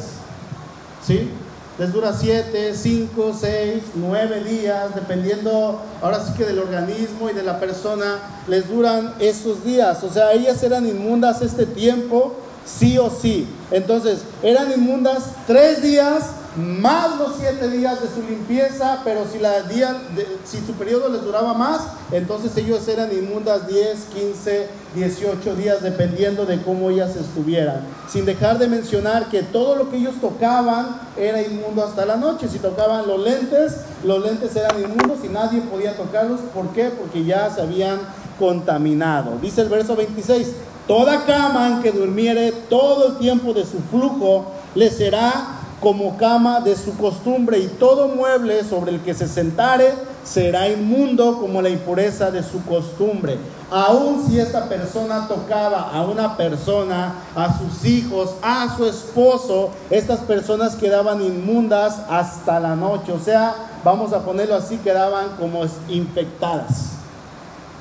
¿Sí? 1.06 1.30
Les 1.78 1.92
dura 1.92 2.12
siete, 2.12 2.74
cinco, 2.74 3.34
seis, 3.38 3.82
nueve 3.94 4.44
días, 4.44 4.94
dependiendo 4.94 5.80
ahora 6.02 6.24
sí 6.24 6.32
que 6.36 6.44
del 6.44 6.58
organismo 6.58 7.30
y 7.30 7.32
de 7.32 7.42
la 7.42 7.58
persona, 7.58 8.18
les 8.46 8.68
duran 8.68 9.14
esos 9.18 9.64
días. 9.64 10.02
O 10.04 10.10
sea, 10.10 10.32
ellas 10.32 10.62
eran 10.62 10.86
inmundas 10.86 11.40
este 11.42 11.66
tiempo 11.66 12.34
sí 12.64 12.98
o 12.98 13.10
sí. 13.10 13.46
Entonces, 13.70 14.20
eran 14.42 14.72
inmundas 14.72 15.24
tres 15.46 15.82
días 15.82 16.24
más 16.56 17.18
los 17.18 17.36
siete 17.38 17.70
días 17.70 18.02
de 18.02 18.08
su 18.08 18.28
limpieza, 18.28 19.00
pero 19.04 19.24
si, 19.30 19.38
la 19.38 19.62
día 19.62 19.96
si 20.44 20.58
su 20.58 20.74
periodo 20.74 21.08
les 21.08 21.22
duraba 21.22 21.54
más, 21.54 21.80
entonces 22.10 22.54
ellos 22.58 22.86
eran 22.88 23.10
inmundas 23.10 23.66
10, 23.68 23.98
15, 24.14 24.68
18 24.94 25.54
días, 25.56 25.82
dependiendo 25.82 26.44
de 26.44 26.60
cómo 26.60 26.90
ellas 26.90 27.16
estuvieran. 27.16 27.80
Sin 28.06 28.26
dejar 28.26 28.58
de 28.58 28.68
mencionar 28.68 29.30
que 29.30 29.42
todo 29.42 29.76
lo 29.76 29.90
que 29.90 29.96
ellos 29.96 30.16
tocaban 30.20 31.00
era 31.16 31.40
inmundo 31.40 31.82
hasta 31.84 32.04
la 32.04 32.16
noche. 32.16 32.48
Si 32.48 32.58
tocaban 32.58 33.06
los 33.08 33.20
lentes, 33.20 33.76
los 34.04 34.22
lentes 34.22 34.54
eran 34.54 34.78
inmundos 34.78 35.24
y 35.24 35.28
nadie 35.28 35.62
podía 35.62 35.96
tocarlos. 35.96 36.40
¿Por 36.52 36.68
qué? 36.74 36.90
Porque 36.90 37.24
ya 37.24 37.48
se 37.48 37.62
habían 37.62 37.98
contaminado. 38.38 39.38
Dice 39.40 39.62
el 39.62 39.68
verso 39.70 39.96
26, 39.96 40.48
Toda 40.86 41.24
cama 41.24 41.68
en 41.68 41.82
que 41.82 41.92
durmiere 41.92 42.52
todo 42.52 43.08
el 43.08 43.18
tiempo 43.18 43.52
de 43.52 43.64
su 43.64 43.78
flujo 43.90 44.46
le 44.74 44.90
será 44.90 45.58
como 45.80 46.16
cama 46.16 46.60
de 46.60 46.76
su 46.76 46.96
costumbre 46.96 47.58
y 47.58 47.66
todo 47.66 48.08
mueble 48.08 48.62
sobre 48.64 48.92
el 48.92 49.00
que 49.00 49.14
se 49.14 49.26
sentare 49.26 49.92
será 50.24 50.68
inmundo 50.68 51.38
como 51.40 51.60
la 51.60 51.68
impureza 51.68 52.30
de 52.30 52.42
su 52.42 52.64
costumbre. 52.64 53.36
Aun 53.70 54.24
si 54.24 54.38
esta 54.38 54.68
persona 54.68 55.26
tocaba 55.26 55.90
a 55.92 56.02
una 56.02 56.36
persona, 56.36 57.14
a 57.34 57.58
sus 57.58 57.84
hijos, 57.84 58.34
a 58.42 58.76
su 58.76 58.86
esposo, 58.86 59.70
estas 59.90 60.20
personas 60.20 60.76
quedaban 60.76 61.20
inmundas 61.20 62.00
hasta 62.08 62.60
la 62.60 62.76
noche. 62.76 63.12
O 63.12 63.18
sea, 63.18 63.54
vamos 63.82 64.12
a 64.12 64.20
ponerlo 64.20 64.54
así, 64.54 64.76
quedaban 64.78 65.30
como 65.38 65.62
infectadas. 65.88 66.91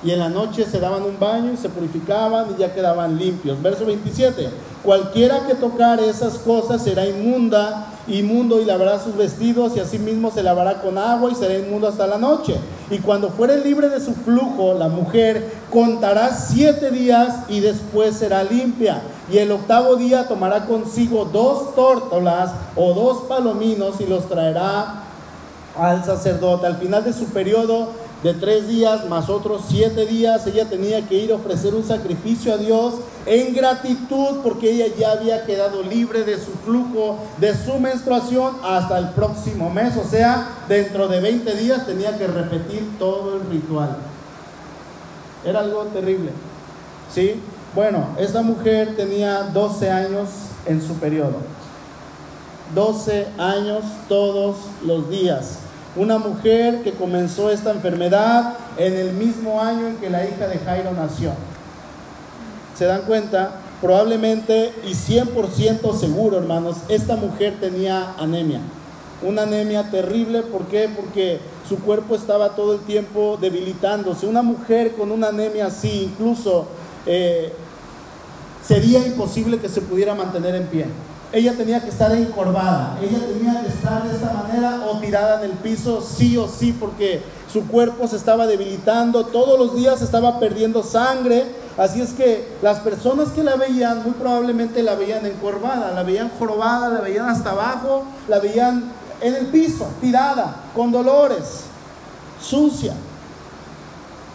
Y 0.03 0.11
en 0.11 0.19
la 0.19 0.29
noche 0.29 0.65
se 0.65 0.79
daban 0.79 1.03
un 1.03 1.19
baño 1.19 1.51
y 1.53 1.57
se 1.57 1.69
purificaban 1.69 2.47
y 2.51 2.59
ya 2.59 2.73
quedaban 2.73 3.17
limpios. 3.17 3.61
Verso 3.61 3.85
27. 3.85 4.49
Cualquiera 4.83 5.45
que 5.45 5.53
tocare 5.53 6.09
esas 6.09 6.39
cosas 6.39 6.83
será 6.83 7.05
inmunda, 7.05 7.87
inmundo 8.07 8.59
y 8.59 8.65
lavará 8.65 8.99
sus 8.99 9.15
vestidos 9.15 9.73
y 9.75 9.79
asimismo 9.79 10.31
se 10.31 10.41
lavará 10.41 10.81
con 10.81 10.97
agua 10.97 11.29
y 11.31 11.35
será 11.35 11.55
inmundo 11.55 11.87
hasta 11.87 12.07
la 12.07 12.17
noche. 12.17 12.55
Y 12.89 12.97
cuando 12.97 13.29
fuere 13.29 13.63
libre 13.63 13.89
de 13.89 13.99
su 13.99 14.13
flujo, 14.13 14.73
la 14.73 14.87
mujer 14.87 15.53
contará 15.71 16.35
siete 16.35 16.89
días 16.89 17.43
y 17.47 17.59
después 17.59 18.15
será 18.15 18.43
limpia. 18.43 19.01
Y 19.31 19.37
el 19.37 19.51
octavo 19.51 19.97
día 19.97 20.27
tomará 20.27 20.65
consigo 20.65 21.25
dos 21.25 21.75
tórtolas 21.75 22.51
o 22.75 22.93
dos 22.93 23.25
palominos 23.29 24.01
y 24.01 24.07
los 24.07 24.27
traerá 24.27 25.03
al 25.77 26.03
sacerdote. 26.03 26.65
Al 26.65 26.77
final 26.77 27.03
de 27.03 27.13
su 27.13 27.25
periodo 27.25 27.89
de 28.23 28.33
tres 28.35 28.67
días 28.67 29.07
más 29.09 29.29
otros 29.29 29.63
siete 29.67 30.05
días, 30.05 30.45
ella 30.45 30.69
tenía 30.69 31.07
que 31.07 31.15
ir 31.15 31.31
a 31.31 31.35
ofrecer 31.35 31.73
un 31.73 31.83
sacrificio 31.83 32.53
a 32.53 32.57
Dios 32.57 32.95
en 33.25 33.53
gratitud 33.53 34.41
porque 34.43 34.71
ella 34.71 34.93
ya 34.97 35.11
había 35.13 35.45
quedado 35.45 35.81
libre 35.81 36.23
de 36.23 36.37
su 36.37 36.51
flujo, 36.63 37.17
de 37.37 37.55
su 37.55 37.79
menstruación 37.79 38.57
hasta 38.63 38.99
el 38.99 39.09
próximo 39.09 39.71
mes. 39.71 39.97
O 39.97 40.07
sea, 40.07 40.47
dentro 40.67 41.07
de 41.07 41.19
20 41.19 41.55
días 41.55 41.85
tenía 41.85 42.17
que 42.17 42.27
repetir 42.27 42.97
todo 42.99 43.37
el 43.37 43.49
ritual. 43.49 43.97
Era 45.43 45.61
algo 45.61 45.83
terrible. 45.85 46.31
¿Sí? 47.11 47.41
Bueno, 47.73 48.05
esta 48.19 48.43
mujer 48.43 48.95
tenía 48.95 49.43
12 49.43 49.89
años 49.89 50.29
en 50.67 50.85
su 50.85 50.93
periodo. 50.95 51.37
12 52.75 53.27
años 53.39 53.83
todos 54.07 54.57
los 54.85 55.09
días 55.09 55.57
una 55.95 56.17
mujer 56.17 56.83
que 56.83 56.93
comenzó 56.93 57.49
esta 57.49 57.71
enfermedad 57.71 58.53
en 58.77 58.93
el 58.93 59.11
mismo 59.13 59.61
año 59.61 59.87
en 59.87 59.97
que 59.97 60.09
la 60.09 60.25
hija 60.25 60.47
de 60.47 60.57
Jairo 60.59 60.91
nació. 60.93 61.31
¿Se 62.77 62.85
dan 62.85 63.01
cuenta? 63.01 63.59
Probablemente 63.81 64.73
y 64.85 64.91
100% 64.91 65.97
seguro, 65.97 66.37
hermanos, 66.37 66.77
esta 66.87 67.15
mujer 67.15 67.55
tenía 67.59 68.13
anemia. 68.17 68.61
Una 69.21 69.43
anemia 69.43 69.89
terrible, 69.89 70.43
¿por 70.43 70.65
qué? 70.65 70.89
Porque 70.95 71.39
su 71.67 71.79
cuerpo 71.79 72.15
estaba 72.15 72.55
todo 72.55 72.73
el 72.75 72.79
tiempo 72.81 73.37
debilitándose. 73.39 74.27
Una 74.27 74.41
mujer 74.41 74.93
con 74.93 75.11
una 75.11 75.27
anemia 75.27 75.67
así, 75.67 76.03
incluso 76.11 76.67
eh, 77.05 77.51
sería 78.65 79.05
imposible 79.05 79.59
que 79.59 79.69
se 79.69 79.81
pudiera 79.81 80.15
mantener 80.15 80.55
en 80.55 80.67
pie 80.67 80.85
ella 81.33 81.53
tenía 81.53 81.81
que 81.81 81.89
estar 81.89 82.13
encorvada, 82.13 82.97
ella 83.01 83.19
tenía 83.19 83.61
que 83.61 83.69
estar 83.69 84.03
de 84.03 84.13
esta 84.15 84.33
manera 84.33 84.85
o 84.89 84.99
tirada 84.99 85.39
en 85.39 85.51
el 85.51 85.57
piso, 85.57 86.01
sí 86.01 86.37
o 86.37 86.47
sí, 86.47 86.75
porque 86.77 87.21
su 87.51 87.67
cuerpo 87.67 88.07
se 88.07 88.17
estaba 88.17 88.47
debilitando, 88.47 89.25
todos 89.25 89.57
los 89.57 89.75
días 89.75 90.01
estaba 90.01 90.39
perdiendo 90.39 90.83
sangre, 90.83 91.45
así 91.77 92.01
es 92.01 92.11
que 92.11 92.47
las 92.61 92.79
personas 92.79 93.29
que 93.29 93.43
la 93.43 93.55
veían 93.55 94.03
muy 94.03 94.11
probablemente 94.11 94.83
la 94.83 94.95
veían 94.95 95.25
encorvada, 95.25 95.91
la 95.91 96.03
veían 96.03 96.31
jorobada, 96.37 96.89
la 96.89 97.01
veían 97.01 97.29
hasta 97.29 97.51
abajo, 97.51 98.03
la 98.27 98.39
veían 98.39 98.91
en 99.21 99.35
el 99.35 99.45
piso, 99.47 99.87
tirada, 100.01 100.55
con 100.75 100.91
dolores, 100.91 101.61
sucia. 102.41 102.93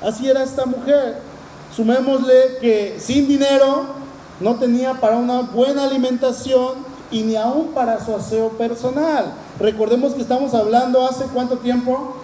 Así 0.03 0.29
era 0.29 0.43
esta 0.43 0.65
mujer. 0.65 1.19
Sumémosle 1.75 2.59
que 2.61 2.97
sin 3.00 3.26
dinero, 3.26 3.87
no 4.41 4.57
tenía 4.57 4.95
para 4.95 5.17
una 5.17 5.41
buena 5.41 5.85
alimentación 5.85 6.86
y 7.11 7.23
ni 7.23 7.37
aún 7.37 7.69
para 7.69 8.05
su 8.05 8.15
aseo 8.15 8.51
personal. 8.51 9.33
Recordemos 9.59 10.15
que 10.15 10.23
estamos 10.23 10.55
hablando 10.55 11.07
hace 11.07 11.25
cuánto 11.27 11.59
tiempo? 11.59 12.17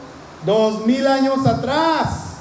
Dos 0.44 0.86
mil 0.86 1.06
años 1.06 1.46
atrás. 1.46 2.32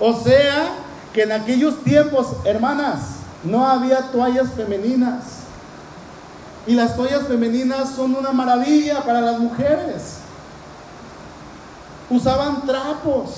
O 0.00 0.12
sea 0.12 0.68
que 1.12 1.22
en 1.22 1.32
aquellos 1.32 1.82
tiempos, 1.82 2.28
hermanas, 2.44 3.16
no 3.44 3.66
había 3.66 4.10
toallas 4.10 4.50
femeninas. 4.54 5.22
Y 6.66 6.74
las 6.74 6.96
toallas 6.96 7.26
femeninas 7.28 7.90
son 7.90 8.16
una 8.16 8.32
maravilla 8.32 9.02
para 9.04 9.20
las 9.20 9.38
mujeres. 9.38 10.18
Usaban 12.10 12.66
trapos. 12.66 13.30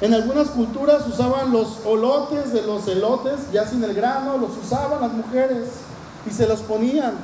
En 0.00 0.14
algunas 0.14 0.48
culturas 0.48 1.06
usaban 1.06 1.52
los 1.52 1.78
olotes 1.84 2.52
de 2.52 2.62
los 2.62 2.86
elotes, 2.88 3.50
ya 3.52 3.66
sin 3.66 3.82
el 3.82 3.94
grano, 3.94 4.38
los 4.38 4.56
usaban 4.56 5.00
las 5.00 5.12
mujeres 5.12 5.68
y 6.26 6.30
se 6.30 6.46
los 6.46 6.60
ponían. 6.60 7.14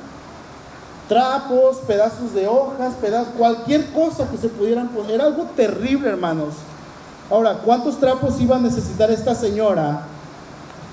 Trapos, 1.07 1.77
pedazos 1.87 2.33
de 2.33 2.47
hojas, 2.47 2.93
pedazos, 3.01 3.33
cualquier 3.37 3.91
cosa 3.91 4.29
que 4.29 4.37
se 4.37 4.47
pudieran 4.47 4.89
poner. 4.89 5.15
Era 5.15 5.25
algo 5.25 5.43
terrible, 5.55 6.09
hermanos. 6.09 6.55
Ahora, 7.29 7.59
¿cuántos 7.63 7.99
trapos 7.99 8.39
iba 8.39 8.57
a 8.57 8.59
necesitar 8.59 9.09
esta 9.11 9.35
señora 9.35 10.01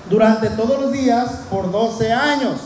durante 0.09 0.49
todos 0.49 0.79
los 0.79 0.91
días 0.91 1.41
por 1.49 1.71
12 1.71 2.11
años? 2.11 2.59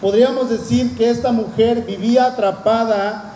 Podríamos 0.00 0.48
decir 0.48 0.96
que 0.96 1.10
esta 1.10 1.30
mujer 1.30 1.84
vivía 1.84 2.26
atrapada 2.26 3.29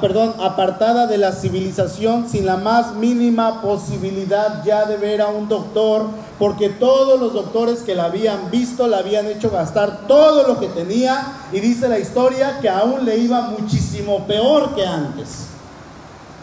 perdón, 0.00 0.34
apartada 0.40 1.06
de 1.06 1.16
la 1.16 1.32
civilización 1.32 2.28
sin 2.28 2.44
la 2.44 2.56
más 2.56 2.94
mínima 2.94 3.62
posibilidad 3.62 4.64
ya 4.64 4.84
de 4.84 4.96
ver 4.96 5.22
a 5.22 5.28
un 5.28 5.48
doctor, 5.48 6.06
porque 6.38 6.70
todos 6.70 7.20
los 7.20 7.32
doctores 7.32 7.80
que 7.80 7.94
la 7.94 8.04
habían 8.06 8.50
visto 8.50 8.88
la 8.88 8.98
habían 8.98 9.26
hecho 9.26 9.50
gastar 9.50 10.08
todo 10.08 10.46
lo 10.46 10.58
que 10.58 10.66
tenía 10.66 11.34
y 11.52 11.60
dice 11.60 11.88
la 11.88 12.00
historia 12.00 12.58
que 12.60 12.68
aún 12.68 13.04
le 13.04 13.18
iba 13.18 13.42
muchísimo 13.42 14.26
peor 14.26 14.74
que 14.74 14.84
antes. 14.84 15.46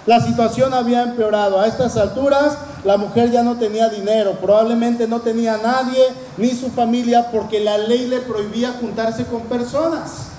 La 0.05 0.21
situación 0.21 0.73
había 0.73 1.03
empeorado. 1.03 1.59
A 1.59 1.67
estas 1.67 1.97
alturas 1.97 2.57
la 2.85 2.95
mujer 2.95 3.29
ya 3.29 3.43
no 3.43 3.57
tenía 3.57 3.89
dinero, 3.89 4.37
probablemente 4.39 5.05
no 5.05 5.19
tenía 5.19 5.57
nadie 5.57 6.01
ni 6.37 6.51
su 6.51 6.69
familia 6.69 7.29
porque 7.29 7.59
la 7.59 7.77
ley 7.77 8.07
le 8.07 8.19
prohibía 8.21 8.71
juntarse 8.79 9.25
con 9.25 9.41
personas. 9.41 10.36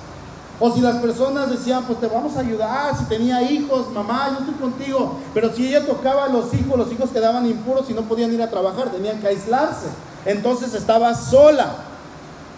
O 0.61 0.73
si 0.73 0.81
las 0.81 0.97
personas 0.97 1.51
decían, 1.51 1.85
pues 1.85 2.01
te 2.01 2.09
vamos 2.09 2.37
a 2.37 2.41
ayudar, 2.41 2.97
si 2.97 3.05
tenía 3.05 3.43
hijos, 3.43 3.93
mamá, 3.93 4.31
yo 4.31 4.39
estoy 4.41 4.55
contigo. 4.55 5.19
Pero 5.33 5.53
si 5.55 5.69
ella 5.69 5.87
tocaba 5.87 6.25
a 6.25 6.29
los 6.29 6.53
hijos, 6.53 6.77
los 6.77 6.91
hijos 6.91 7.11
quedaban 7.11 7.47
impuros 7.47 7.89
y 7.89 7.95
no 7.95 8.03
podían 8.03 8.33
ir 8.33 8.43
a 8.43 8.51
trabajar, 8.51 8.91
tenían 8.91 9.21
que 9.21 9.29
aislarse. 9.29 9.87
Entonces 10.27 10.75
estaba 10.75 11.15
sola, 11.15 11.77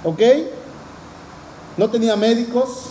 ¿ok? 0.02 0.20
No 1.76 1.90
tenía 1.90 2.16
médicos. 2.16 2.86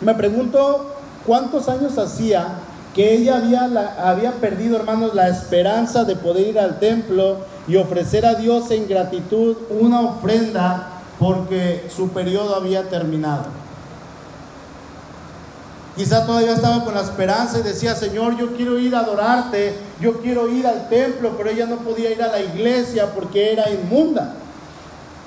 Me 0.00 0.14
pregunto 0.14 0.94
cuántos 1.26 1.68
años 1.68 1.98
hacía 1.98 2.46
que 2.94 3.12
ella 3.12 3.38
había, 3.38 3.64
había 4.08 4.32
perdido, 4.34 4.76
hermanos, 4.76 5.14
la 5.14 5.28
esperanza 5.28 6.04
de 6.04 6.14
poder 6.14 6.46
ir 6.46 6.58
al 6.60 6.78
templo 6.78 7.38
y 7.66 7.76
ofrecer 7.76 8.24
a 8.24 8.34
Dios 8.34 8.70
en 8.70 8.86
gratitud 8.86 9.56
una 9.68 10.00
ofrenda 10.00 10.92
porque 11.18 11.88
su 11.94 12.10
periodo 12.10 12.54
había 12.54 12.88
terminado. 12.88 13.65
Quizá 15.96 16.26
todavía 16.26 16.52
estaba 16.52 16.84
con 16.84 16.92
la 16.92 17.00
esperanza 17.00 17.58
y 17.58 17.62
decía, 17.62 17.94
Señor, 17.94 18.36
yo 18.36 18.54
quiero 18.54 18.78
ir 18.78 18.94
a 18.94 19.00
adorarte, 19.00 19.74
yo 19.98 20.20
quiero 20.20 20.46
ir 20.50 20.66
al 20.66 20.90
templo, 20.90 21.32
pero 21.38 21.48
ella 21.48 21.64
no 21.64 21.78
podía 21.78 22.10
ir 22.10 22.22
a 22.22 22.28
la 22.28 22.40
iglesia 22.40 23.14
porque 23.14 23.54
era 23.54 23.70
inmunda. 23.70 24.34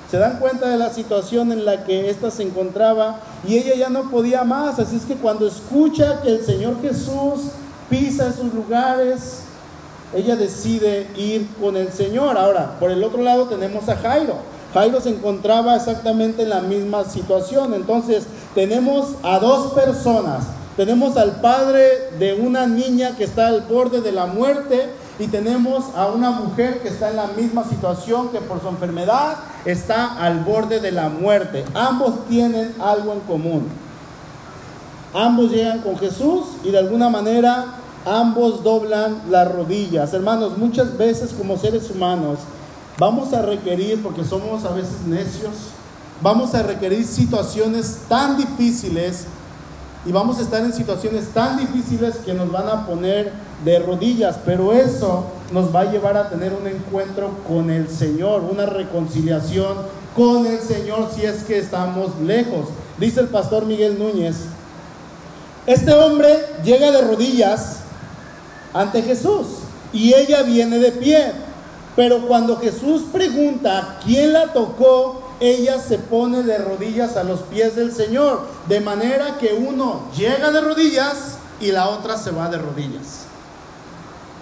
Se 0.08 0.18
dan 0.18 0.38
cuenta 0.38 0.68
de 0.68 0.78
la 0.78 0.90
situación 0.90 1.50
en 1.50 1.64
la 1.64 1.82
que 1.82 2.08
ésta 2.08 2.30
se 2.30 2.44
encontraba 2.44 3.18
y 3.44 3.56
ella 3.56 3.74
ya 3.74 3.88
no 3.88 4.10
podía 4.10 4.44
más. 4.44 4.78
Así 4.78 4.94
es 4.94 5.02
que 5.02 5.16
cuando 5.16 5.44
escucha 5.48 6.20
que 6.22 6.36
el 6.36 6.44
Señor 6.44 6.80
Jesús 6.80 7.50
pisa 7.88 8.28
esos 8.28 8.54
lugares, 8.54 9.40
ella 10.14 10.36
decide 10.36 11.08
ir 11.16 11.48
con 11.60 11.76
el 11.76 11.92
Señor. 11.92 12.38
Ahora, 12.38 12.76
por 12.78 12.92
el 12.92 13.02
otro 13.02 13.22
lado 13.22 13.46
tenemos 13.46 13.88
a 13.88 13.96
Jairo. 13.96 14.34
Jairo 14.72 15.00
se 15.00 15.08
encontraba 15.08 15.74
exactamente 15.74 16.44
en 16.44 16.50
la 16.50 16.60
misma 16.60 17.02
situación. 17.04 17.74
Entonces, 17.74 18.24
tenemos 18.54 19.16
a 19.24 19.40
dos 19.40 19.72
personas 19.72 20.44
tenemos 20.80 21.18
al 21.18 21.42
padre 21.42 22.08
de 22.18 22.32
una 22.32 22.66
niña 22.66 23.14
que 23.14 23.24
está 23.24 23.48
al 23.48 23.60
borde 23.60 24.00
de 24.00 24.12
la 24.12 24.24
muerte 24.24 24.88
y 25.18 25.26
tenemos 25.26 25.94
a 25.94 26.06
una 26.06 26.30
mujer 26.30 26.80
que 26.80 26.88
está 26.88 27.10
en 27.10 27.16
la 27.16 27.26
misma 27.26 27.64
situación 27.64 28.30
que 28.30 28.40
por 28.40 28.62
su 28.62 28.68
enfermedad 28.68 29.36
está 29.66 30.16
al 30.16 30.40
borde 30.40 30.80
de 30.80 30.90
la 30.90 31.10
muerte. 31.10 31.66
Ambos 31.74 32.26
tienen 32.30 32.74
algo 32.80 33.12
en 33.12 33.20
común. 33.20 33.68
Ambos 35.12 35.50
llegan 35.50 35.80
con 35.80 35.98
Jesús 35.98 36.46
y 36.64 36.70
de 36.70 36.78
alguna 36.78 37.10
manera 37.10 37.74
ambos 38.06 38.64
doblan 38.64 39.20
las 39.28 39.52
rodillas. 39.52 40.14
Hermanos, 40.14 40.56
muchas 40.56 40.96
veces 40.96 41.34
como 41.34 41.58
seres 41.58 41.90
humanos 41.90 42.38
vamos 42.96 43.34
a 43.34 43.42
requerir, 43.42 44.02
porque 44.02 44.24
somos 44.24 44.64
a 44.64 44.70
veces 44.70 45.02
necios, 45.06 45.52
vamos 46.22 46.54
a 46.54 46.62
requerir 46.62 47.04
situaciones 47.04 47.98
tan 48.08 48.38
difíciles 48.38 49.26
y 50.06 50.12
vamos 50.12 50.38
a 50.38 50.42
estar 50.42 50.62
en 50.62 50.72
situaciones 50.72 51.28
tan 51.28 51.58
difíciles 51.58 52.16
que 52.24 52.32
nos 52.32 52.50
van 52.50 52.68
a 52.68 52.86
poner 52.86 53.32
de 53.64 53.78
rodillas, 53.80 54.38
pero 54.46 54.72
eso 54.72 55.26
nos 55.52 55.74
va 55.74 55.80
a 55.80 55.92
llevar 55.92 56.16
a 56.16 56.30
tener 56.30 56.52
un 56.54 56.66
encuentro 56.66 57.30
con 57.46 57.70
el 57.70 57.88
Señor, 57.88 58.42
una 58.50 58.64
reconciliación 58.64 59.76
con 60.16 60.46
el 60.46 60.60
Señor 60.60 61.08
si 61.14 61.26
es 61.26 61.44
que 61.44 61.58
estamos 61.58 62.18
lejos. 62.20 62.68
Dice 62.98 63.20
el 63.20 63.28
pastor 63.28 63.66
Miguel 63.66 63.98
Núñez, 63.98 64.36
este 65.66 65.92
hombre 65.92 66.46
llega 66.64 66.90
de 66.90 67.02
rodillas 67.02 67.80
ante 68.72 69.02
Jesús 69.02 69.46
y 69.92 70.14
ella 70.14 70.42
viene 70.42 70.78
de 70.78 70.92
pie. 70.92 71.32
Pero 71.96 72.26
cuando 72.26 72.56
Jesús 72.56 73.02
pregunta 73.12 73.98
quién 74.04 74.32
la 74.32 74.52
tocó, 74.52 75.29
ella 75.40 75.78
se 75.78 75.98
pone 75.98 76.42
de 76.42 76.58
rodillas 76.58 77.16
a 77.16 77.24
los 77.24 77.40
pies 77.40 77.74
del 77.74 77.92
Señor, 77.92 78.46
de 78.68 78.80
manera 78.80 79.38
que 79.38 79.54
uno 79.54 80.02
llega 80.16 80.52
de 80.52 80.60
rodillas 80.60 81.38
y 81.60 81.72
la 81.72 81.88
otra 81.88 82.16
se 82.16 82.30
va 82.30 82.48
de 82.48 82.58
rodillas. 82.58 83.24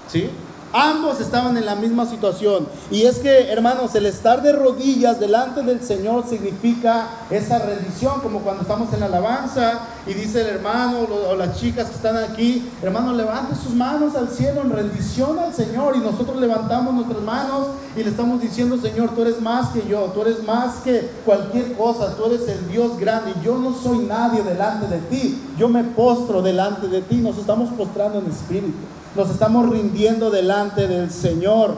¿Sí? 0.09 0.31
Ambos 0.73 1.21
estaban 1.21 1.57
en 1.57 1.65
la 1.65 1.75
misma 1.75 2.05
situación. 2.05 2.69
Y 2.91 3.03
es 3.03 3.19
que, 3.19 3.51
hermanos, 3.51 3.95
el 3.95 4.05
estar 4.05 4.43
de 4.43 4.53
rodillas 4.53 5.19
delante 5.19 5.63
del 5.63 5.83
Señor 5.83 6.25
significa 6.29 7.09
esa 7.31 7.59
rendición, 7.59 8.21
como 8.21 8.41
cuando 8.41 8.63
estamos 8.63 8.93
en 8.93 9.01
la 9.01 9.07
alabanza 9.07 9.81
y 10.07 10.13
dice 10.13 10.43
el 10.43 10.49
hermano 10.49 11.07
o 11.31 11.35
las 11.37 11.59
chicas 11.59 11.89
que 11.89 11.97
están 11.97 12.17
aquí, 12.19 12.71
hermano, 12.83 13.15
levante 13.15 13.55
sus 13.55 13.75
manos 13.75 14.15
al 14.15 14.29
cielo 14.29 14.61
en 14.61 14.71
rendición 14.71 15.39
al 15.39 15.55
Señor. 15.55 15.97
Y 15.97 16.01
nosotros 16.01 16.37
levantamos 16.37 16.95
nuestras 16.95 17.23
manos 17.23 17.69
y 17.97 18.03
le 18.03 18.11
estamos 18.11 18.41
diciendo, 18.43 18.77
Señor, 18.77 19.15
tú 19.15 19.23
eres 19.23 19.41
más 19.41 19.71
que 19.71 19.87
yo, 19.89 20.11
tú 20.15 20.21
eres 20.21 20.43
más 20.45 20.77
que 20.85 21.11
cualquier 21.25 21.73
cosa, 21.75 22.15
tú 22.15 22.27
eres 22.27 22.47
el 22.47 22.69
Dios 22.69 22.99
grande. 22.99 23.33
Yo 23.43 23.57
no 23.57 23.75
soy 23.75 23.99
nadie 24.01 24.43
delante 24.43 24.87
de 24.87 24.99
ti, 24.99 25.41
yo 25.57 25.69
me 25.69 25.83
postro 25.83 26.43
delante 26.43 26.89
de 26.89 27.01
ti. 27.01 27.17
Nos 27.17 27.39
estamos 27.39 27.71
postrando 27.71 28.19
en 28.19 28.27
espíritu 28.27 28.77
nos 29.15 29.31
estamos 29.31 29.69
rindiendo 29.69 30.31
delante 30.31 30.87
del 30.87 31.11
Señor. 31.11 31.75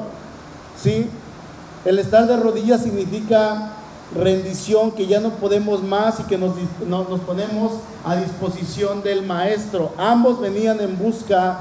¿Sí? 0.80 1.06
El 1.84 1.98
estar 1.98 2.26
de 2.26 2.36
rodillas 2.36 2.82
significa 2.82 3.72
rendición, 4.14 4.90
que 4.92 5.06
ya 5.06 5.20
no 5.20 5.30
podemos 5.30 5.82
más 5.82 6.20
y 6.20 6.24
que 6.24 6.36
nos, 6.36 6.52
nos 6.86 7.20
ponemos 7.20 7.72
a 8.04 8.16
disposición 8.16 9.02
del 9.02 9.24
Maestro. 9.24 9.92
Ambos 9.96 10.40
venían 10.40 10.80
en 10.80 10.98
busca 10.98 11.60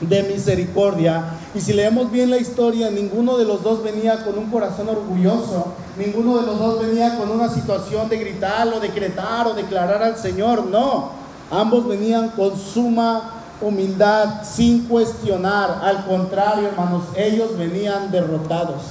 de 0.00 0.22
misericordia. 0.24 1.24
Y 1.54 1.60
si 1.60 1.72
leemos 1.72 2.10
bien 2.10 2.30
la 2.30 2.38
historia, 2.38 2.90
ninguno 2.90 3.36
de 3.36 3.44
los 3.44 3.62
dos 3.62 3.82
venía 3.82 4.24
con 4.24 4.38
un 4.38 4.50
corazón 4.50 4.88
orgulloso, 4.88 5.72
ninguno 5.96 6.38
de 6.38 6.46
los 6.46 6.58
dos 6.58 6.80
venía 6.80 7.16
con 7.18 7.30
una 7.30 7.48
situación 7.48 8.08
de 8.08 8.18
gritar 8.18 8.68
o 8.68 8.80
decretar 8.80 9.46
o 9.46 9.54
declarar 9.54 10.02
al 10.02 10.16
Señor, 10.16 10.66
no, 10.66 11.10
ambos 11.50 11.88
venían 11.88 12.30
con 12.30 12.56
suma 12.56 13.37
humildad, 13.60 14.44
sin 14.44 14.86
cuestionar. 14.86 15.80
Al 15.82 16.06
contrario, 16.06 16.68
hermanos, 16.68 17.04
ellos 17.16 17.56
venían 17.56 18.10
derrotados. 18.10 18.82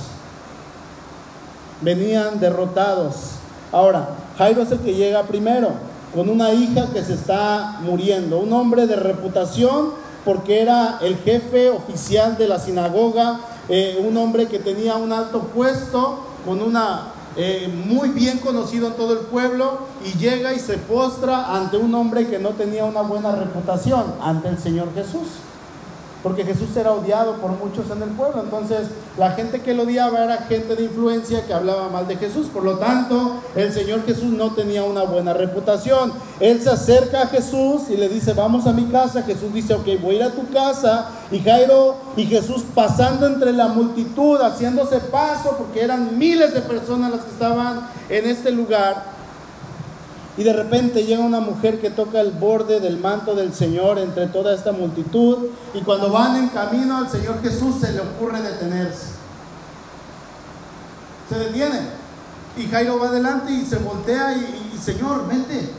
Venían 1.82 2.40
derrotados. 2.40 3.32
Ahora, 3.72 4.10
Jairo 4.38 4.64
es 4.64 4.72
el 4.72 4.80
que 4.80 4.94
llega 4.94 5.24
primero, 5.24 5.72
con 6.14 6.30
una 6.30 6.54
hija 6.54 6.88
que 6.94 7.04
se 7.04 7.14
está 7.14 7.80
muriendo, 7.82 8.40
un 8.40 8.54
hombre 8.54 8.88
de 8.88 8.96
reputación 8.96 9.92
porque 10.28 10.62
era 10.62 10.98
el 11.02 11.16
jefe 11.20 11.70
oficial 11.70 12.38
de 12.38 12.50
la 12.50 12.60
sinagoga, 12.60 13.40
eh, 13.70 13.98
un 14.06 14.18
hombre 14.18 14.48
que 14.48 14.60
tenía 14.60 14.96
un 14.96 15.14
alto 15.14 15.40
puesto, 15.56 16.20
con 16.46 16.62
una 16.62 17.14
eh, 17.38 17.72
muy 17.88 18.10
bien 18.10 18.40
conocido 18.40 18.88
en 18.88 18.94
todo 18.94 19.14
el 19.14 19.26
pueblo 19.28 19.80
y 20.04 20.18
llega 20.18 20.54
y 20.54 20.60
se 20.60 20.78
postra 20.78 21.56
ante 21.56 21.78
un 21.78 21.94
hombre 21.94 22.28
que 22.28 22.40
no 22.40 22.50
tenía 22.50 22.86
una 22.86 23.02
buena 23.02 23.36
reputación, 23.36 24.06
ante 24.22 24.50
el 24.50 24.58
Señor 24.58 24.94
Jesús 24.94 25.28
porque 26.24 26.44
Jesús 26.44 26.76
era 26.76 26.92
odiado 26.92 27.38
por 27.38 27.52
muchos 27.52 27.90
en 27.92 28.02
el 28.02 28.10
pueblo. 28.10 28.42
Entonces, 28.44 28.88
la 29.18 29.32
gente 29.32 29.62
que 29.62 29.74
lo 29.74 29.84
odiaba 29.84 30.24
era 30.24 30.38
gente 30.38 30.76
de 30.76 30.84
influencia 30.84 31.46
que 31.46 31.54
hablaba 31.54 31.90
mal 31.90 32.08
de 32.08 32.18
Jesús. 32.18 32.48
Por 32.48 32.64
lo 32.64 32.78
tanto, 32.78 33.42
el 33.56 33.72
Señor 33.72 34.06
Jesús 34.06 34.32
no 34.32 34.52
tenía 34.54 34.84
una 34.84 35.04
buena 35.04 35.34
reputación. 35.34 36.14
Él 36.40 36.62
se 36.62 36.70
acerca 36.70 37.24
a 37.24 37.28
Jesús 37.28 37.84
y 37.90 37.98
le 37.98 38.10
dice, 38.10 38.34
vamos 38.34 38.66
a 38.68 38.74
mi 38.74 38.86
casa. 38.86 39.24
Jesús 39.24 39.54
dice, 39.54 39.74
ok, 39.74 39.88
voy 40.02 40.16
a 40.16 40.18
ir 40.18 40.24
a 40.24 40.32
tu 40.32 40.50
casa. 40.50 41.10
Y 41.32 41.40
Jairo 41.40 41.96
y 42.16 42.26
Jesús 42.26 42.64
pasando 42.74 43.28
entre 43.28 43.54
la 43.54 43.68
multitud, 43.68 44.40
haciéndose 44.42 45.00
paso, 45.00 45.56
porque 45.58 45.82
eran 45.82 46.18
miles 46.18 46.54
de 46.54 46.62
personas 46.62 47.12
las 47.12 47.22
que 47.22 47.32
estaban 47.32 47.88
en 48.10 48.26
este 48.26 48.52
lugar 48.52 49.17
y 50.38 50.44
de 50.44 50.54
repente 50.54 51.04
llega 51.04 51.24
una 51.24 51.40
mujer 51.40 51.82
que 51.82 51.90
toca 51.90 52.22
el 52.22 52.32
borde 52.32 52.80
del 52.80 53.00
manto 53.00 53.34
del 53.34 53.54
Señor 53.54 53.98
entre 53.98 54.28
toda 54.28 54.54
esta 54.54 54.72
multitud. 54.72 55.48
Y 55.74 55.82
cuando 55.82 56.12
van 56.12 56.36
en 56.36 56.50
camino 56.50 56.98
al 56.98 57.10
Señor 57.10 57.42
Jesús 57.42 57.78
se 57.82 57.92
le 57.92 58.02
ocurre 58.02 58.42
detenerse. 58.42 59.08
Se 61.28 61.40
detiene. 61.40 61.80
Y 62.56 62.68
Jairo 62.68 63.00
va 63.00 63.08
adelante 63.08 63.52
y 63.52 63.66
se 63.66 63.78
voltea 63.78 64.36
y, 64.36 64.78
Señor, 64.78 65.28
vente. 65.28 65.72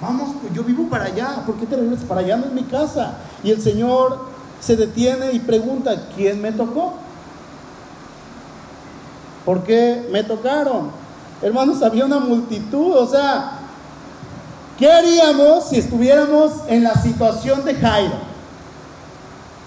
Vamos, 0.00 0.34
pues 0.40 0.52
yo 0.54 0.64
vivo 0.64 0.88
para 0.88 1.04
allá. 1.04 1.44
¿Por 1.46 1.54
qué 1.56 1.66
te 1.66 1.76
regresas 1.76 2.04
para 2.04 2.20
allá? 2.20 2.36
No 2.36 2.46
es 2.46 2.52
mi 2.52 2.64
casa. 2.64 3.14
Y 3.44 3.52
el 3.52 3.62
Señor 3.62 4.18
se 4.60 4.76
detiene 4.76 5.32
y 5.32 5.38
pregunta, 5.38 6.08
¿quién 6.16 6.42
me 6.42 6.50
tocó? 6.50 6.94
¿Por 9.44 9.62
qué 9.62 10.08
me 10.10 10.24
tocaron? 10.24 10.90
Hermanos, 11.42 11.82
había 11.82 12.04
una 12.04 12.18
multitud, 12.18 12.94
o 12.96 13.06
sea, 13.06 13.59
¿Qué 14.80 14.90
haríamos 14.90 15.68
si 15.68 15.76
estuviéramos 15.76 16.52
en 16.66 16.84
la 16.84 16.94
situación 16.94 17.66
de 17.66 17.74
Jairo? 17.74 18.14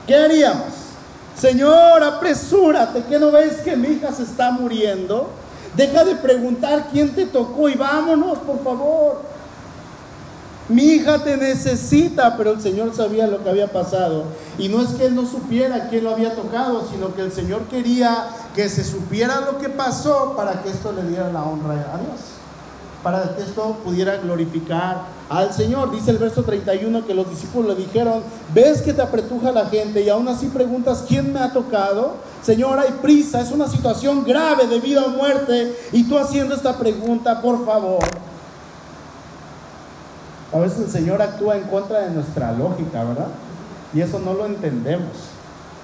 ¿Qué 0.08 0.16
haríamos? 0.16 0.74
Señor, 1.40 2.02
apresúrate, 2.02 3.04
¿qué 3.04 3.20
no 3.20 3.32
ves 3.32 3.58
que 3.58 3.78
mi 3.78 3.90
hija 3.90 4.12
se 4.12 4.24
está 4.24 4.50
muriendo? 4.50 5.30
Deja 5.76 6.04
de 6.04 6.16
preguntar 6.16 6.88
quién 6.92 7.14
te 7.14 7.28
tocó 7.28 7.70
y 7.70 7.76
vámonos, 7.76 8.40
por 8.40 8.64
favor. 8.64 9.22
Mi 10.68 10.82
hija 10.82 11.24
te 11.24 11.38
necesita, 11.38 12.36
pero 12.36 12.54
el 12.54 12.62
Señor 12.62 12.96
sabía 12.96 13.28
lo 13.28 13.44
que 13.44 13.52
había 13.52 13.72
pasado. 13.72 14.24
Y 14.58 14.68
no 14.68 14.82
es 14.82 14.96
que 14.96 15.06
Él 15.06 15.14
no 15.14 15.28
supiera 15.28 15.90
quién 15.90 16.06
lo 16.06 16.10
había 16.10 16.34
tocado, 16.34 16.88
sino 16.90 17.14
que 17.14 17.22
el 17.22 17.32
Señor 17.32 17.66
quería 17.66 18.30
que 18.56 18.68
se 18.68 18.84
supiera 18.84 19.42
lo 19.42 19.60
que 19.60 19.70
pasó 19.70 20.34
para 20.36 20.64
que 20.64 20.72
esto 20.72 20.92
le 20.92 21.04
diera 21.04 21.32
la 21.32 21.44
honra 21.44 21.74
a 21.94 21.98
Dios 22.00 22.34
para 23.04 23.36
que 23.36 23.44
esto 23.44 23.78
pudiera 23.84 24.16
glorificar 24.18 25.04
al 25.30 25.54
Señor. 25.54 25.92
Dice 25.92 26.12
el 26.12 26.18
verso 26.18 26.44
31 26.44 27.06
que 27.06 27.14
los 27.14 27.30
discípulos 27.30 27.78
le 27.78 27.84
dijeron, 27.84 28.24
ves 28.54 28.82
que 28.82 28.94
te 28.94 29.02
apretuja 29.02 29.52
la 29.52 29.66
gente 29.66 30.02
y 30.02 30.10
aún 30.10 30.28
así 30.30 30.48
preguntas, 30.48 31.04
¿quién 31.08 31.34
me 31.34 31.40
ha 31.40 31.52
tocado? 31.52 32.16
Señor, 32.42 32.80
hay 32.80 32.92
prisa, 33.02 33.42
es 33.42 33.52
una 33.52 33.68
situación 33.68 34.24
grave 34.24 34.68
de 34.68 34.80
vida 34.80 35.04
o 35.06 35.10
muerte 35.10 35.78
y 35.92 36.04
tú 36.06 36.18
haciendo 36.18 36.56
esta 36.56 36.78
pregunta, 36.78 37.42
por 37.42 37.66
favor. 37.66 38.04
A 40.54 40.60
veces 40.60 40.80
el 40.80 40.90
Señor 40.90 41.22
actúa 41.22 41.58
en 41.58 41.64
contra 41.64 42.02
de 42.02 42.12
nuestra 42.12 42.52
lógica, 42.54 43.04
¿verdad? 43.04 43.28
Y 43.94 44.02
eso 44.02 44.20
no 44.20 44.34
lo 44.34 44.46
entendemos. 44.46 45.33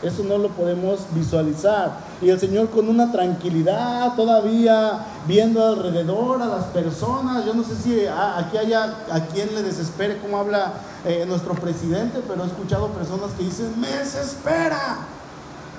Eso 0.01 0.23
no 0.23 0.37
lo 0.37 0.49
podemos 0.49 1.01
visualizar. 1.13 1.99
Y 2.21 2.29
el 2.29 2.39
Señor 2.39 2.69
con 2.69 2.87
una 2.87 3.11
tranquilidad 3.11 4.15
todavía 4.15 5.05
viendo 5.27 5.65
alrededor 5.65 6.41
a 6.41 6.45
las 6.45 6.65
personas. 6.65 7.45
Yo 7.45 7.53
no 7.53 7.63
sé 7.63 7.75
si 7.75 8.05
aquí 8.05 8.57
haya 8.57 8.95
a 9.11 9.25
quien 9.25 9.53
le 9.53 9.61
desespere 9.61 10.17
cómo 10.19 10.37
habla 10.37 10.73
eh, 11.05 11.25
nuestro 11.27 11.53
presidente, 11.53 12.21
pero 12.25 12.43
he 12.43 12.47
escuchado 12.47 12.87
personas 12.89 13.31
que 13.37 13.43
dicen, 13.43 13.73
me 13.79 13.89
desespera, 13.89 14.99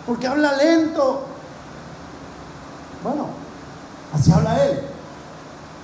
porque 0.07 0.27
habla 0.27 0.55
lento. 0.55 1.23
Bueno, 3.03 3.29
así 4.13 4.31
habla 4.31 4.65
él. 4.67 4.81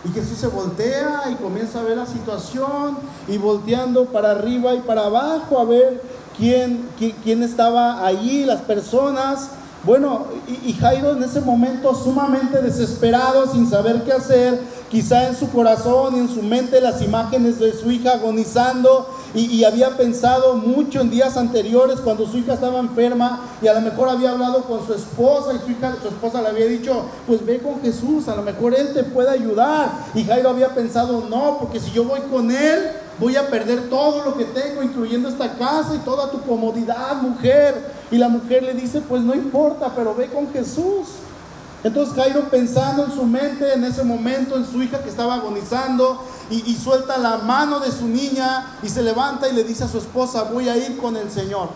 Y 0.05 0.13
Jesús 0.13 0.39
se 0.39 0.47
voltea 0.49 1.23
y 1.31 1.35
comienza 1.37 1.81
a 1.81 1.83
ver 1.83 1.97
la 1.97 2.07
situación 2.07 2.99
y 3.27 3.39
volteando 3.39 4.05
para 4.05 4.33
arriba 4.33 4.75
y 4.75 4.81
para 4.81 5.07
abajo 5.07 5.59
a 5.59 5.65
ver 5.65 6.01
quién, 6.37 6.89
quién, 7.23 7.43
estaba 7.43 8.07
allí, 8.07 8.45
las 8.45 8.61
personas. 8.63 9.51
Bueno, 9.85 10.27
y, 10.65 10.73
Jairo 10.73 11.13
en 11.13 11.23
ese 11.23 11.41
momento 11.41 11.95
sumamente 11.95 12.61
desesperado, 12.61 13.53
sin 13.53 13.69
saber 13.71 14.03
qué 14.03 14.13
hacer, 14.13 14.61
quizá 14.91 15.29
en 15.29 15.37
su 15.37 15.49
corazón 15.51 16.17
y 16.17 16.19
en 16.21 16.29
su 16.29 16.43
mente 16.43 16.81
las 16.81 17.03
imágenes 17.03 17.61
de 17.61 17.73
su 17.73 17.91
hija 17.91 18.15
agonizando 18.15 19.09
y, 19.35 19.65
había 19.65 19.97
pensado 19.97 20.55
mucho 20.55 21.01
en 21.01 21.11
días 21.11 21.37
anteriores 21.37 22.01
cuando 22.01 22.27
su 22.27 22.39
hija 22.39 22.55
estaba 22.55 22.81
enferma 22.81 23.41
y 23.61 23.69
a 23.69 23.75
lo 23.75 23.83
mejor 23.83 24.09
había 24.09 24.31
hablado 24.31 24.65
con 24.65 24.87
su 24.87 24.95
esposa 24.95 25.53
y 25.55 25.59
su 25.59 25.73
hija, 25.73 25.95
su 26.01 26.09
esposa 26.09 26.41
le 26.41 26.49
había 26.49 26.67
dicho, 26.67 27.05
pues 27.27 27.45
ve 27.45 27.59
con 27.59 27.81
Jesús, 27.83 28.29
a 28.29 28.37
lo 28.37 28.43
mejor 28.43 28.75
él 28.75 28.95
te 28.95 29.05
puede 29.05 29.31
ayudar. 29.31 29.93
Y 30.15 30.25
Jairo 30.25 30.49
había 30.49 30.75
pensado, 30.75 31.27
no, 31.29 31.59
porque 31.61 31.81
si 31.81 31.91
yo 31.91 32.05
voy 32.05 32.21
con 32.23 32.51
él, 32.51 32.91
voy 33.19 33.37
a 33.37 33.49
perder 33.49 33.89
todo 33.89 34.25
lo 34.25 34.37
que 34.37 34.45
tengo, 34.45 34.83
incluyendo 34.83 35.29
esta 35.29 35.53
casa 35.55 35.95
y 35.95 35.99
toda 35.99 36.31
tu 36.31 36.41
comodidad, 36.43 37.17
mujer. 37.17 37.95
Y 38.11 38.19
la 38.19 38.29
mujer 38.29 38.63
le 38.63 38.75
dice, 38.75 39.01
pues 39.01 39.23
no 39.23 39.35
importa, 39.35 39.93
pero 39.95 40.15
ve 40.15 40.29
con 40.29 40.53
Jesús. 40.53 41.09
Entonces 41.83 42.15
Jairo 42.15 42.49
pensando 42.51 43.05
en 43.05 43.13
su 43.13 43.25
mente 43.25 43.73
en 43.73 43.85
ese 43.85 44.03
momento, 44.03 44.57
en 44.57 44.67
su 44.67 44.83
hija 44.83 44.99
que 45.03 45.09
estaba 45.09 45.35
agonizando, 45.35 46.23
y, 46.51 46.75
suelta 46.75 47.19
la 47.19 47.39
mano 47.39 47.81
de 47.81 47.91
su 47.91 48.07
niña 48.07 48.77
y 48.83 48.89
se 48.89 49.03
levanta 49.03 49.49
y 49.49 49.53
le 49.53 49.65
dice 49.65 49.85
a 49.85 49.89
su 49.89 49.99
esposa, 49.99 50.45
voy 50.45 50.69
a 50.69 50.77
ir 50.77 50.97
con 50.97 51.17
el 51.17 51.31
Señor. 51.31 51.71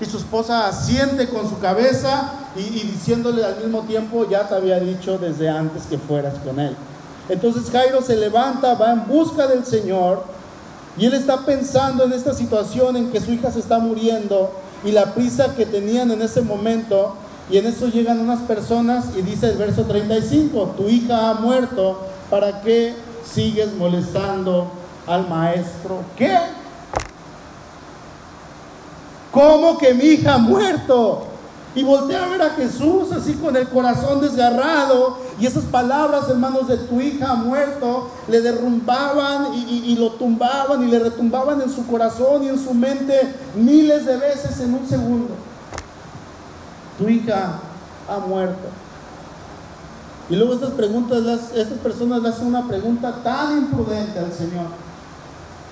Y 0.00 0.04
su 0.04 0.18
esposa 0.18 0.68
asiente 0.68 1.28
con 1.28 1.48
su 1.48 1.58
cabeza 1.58 2.32
y 2.54 2.62
diciéndole 2.62 3.44
al 3.44 3.56
mismo 3.56 3.82
tiempo, 3.82 4.28
ya 4.28 4.46
te 4.46 4.54
había 4.54 4.78
dicho 4.78 5.18
desde 5.18 5.48
antes 5.48 5.84
que 5.84 5.98
fueras 5.98 6.34
con 6.44 6.60
él. 6.60 6.76
Entonces 7.28 7.70
Jairo 7.70 8.02
se 8.02 8.16
levanta, 8.16 8.74
va 8.74 8.92
en 8.92 9.06
busca 9.06 9.46
del 9.46 9.64
Señor 9.64 10.24
y 10.98 11.06
él 11.06 11.14
está 11.14 11.44
pensando 11.44 12.04
en 12.04 12.12
esta 12.12 12.32
situación 12.32 12.96
en 12.96 13.10
que 13.10 13.20
su 13.20 13.32
hija 13.32 13.50
se 13.50 13.58
está 13.58 13.78
muriendo 13.78 14.52
y 14.84 14.92
la 14.92 15.14
prisa 15.14 15.54
que 15.54 15.66
tenían 15.66 16.10
en 16.10 16.22
ese 16.22 16.42
momento. 16.42 17.16
Y 17.50 17.58
en 17.58 17.66
eso 17.66 17.88
llegan 17.88 18.18
unas 18.20 18.40
personas 18.40 19.06
y 19.16 19.22
dice 19.22 19.50
el 19.50 19.56
verso 19.56 19.84
35, 19.84 20.74
tu 20.76 20.88
hija 20.88 21.30
ha 21.30 21.34
muerto, 21.34 22.00
¿para 22.28 22.60
qué 22.60 22.94
sigues 23.24 23.72
molestando 23.74 24.68
al 25.06 25.28
maestro? 25.28 26.00
¿Qué? 26.16 26.36
¿Cómo 29.30 29.78
que 29.78 29.94
mi 29.94 30.04
hija 30.04 30.34
ha 30.34 30.38
muerto? 30.38 31.26
Y 31.76 31.84
voltea 31.84 32.24
a 32.24 32.28
ver 32.28 32.40
a 32.40 32.50
Jesús 32.54 33.12
así 33.12 33.34
con 33.34 33.54
el 33.54 33.68
corazón 33.68 34.22
desgarrado. 34.22 35.18
Y 35.38 35.44
esas 35.44 35.64
palabras, 35.64 36.26
hermanos, 36.30 36.68
de 36.68 36.78
tu 36.78 37.02
hija 37.02 37.34
muerto, 37.34 38.10
le 38.28 38.40
derrumbaban 38.40 39.52
y, 39.52 39.94
lo 39.96 40.12
tumbaban 40.12 40.82
y 40.82 40.90
le 40.90 40.98
retumbaban 40.98 41.60
en 41.60 41.70
su 41.70 41.86
corazón 41.86 42.44
y 42.44 42.48
en 42.48 42.58
su 42.58 42.72
mente 42.72 43.34
miles 43.54 44.06
de 44.06 44.16
veces 44.16 44.58
en 44.60 44.72
un 44.72 44.88
segundo. 44.88 45.34
Tu 46.96 47.10
hija 47.10 47.60
ha 48.08 48.18
muerto. 48.26 48.68
Y 50.30 50.36
luego 50.36 50.54
estas 50.54 50.70
preguntas, 50.70 51.50
estas 51.54 51.78
personas 51.80 52.22
le 52.22 52.30
hacen 52.30 52.46
una 52.46 52.66
pregunta 52.66 53.16
tan 53.22 53.58
imprudente 53.58 54.18
al 54.18 54.32
Señor. 54.32 54.68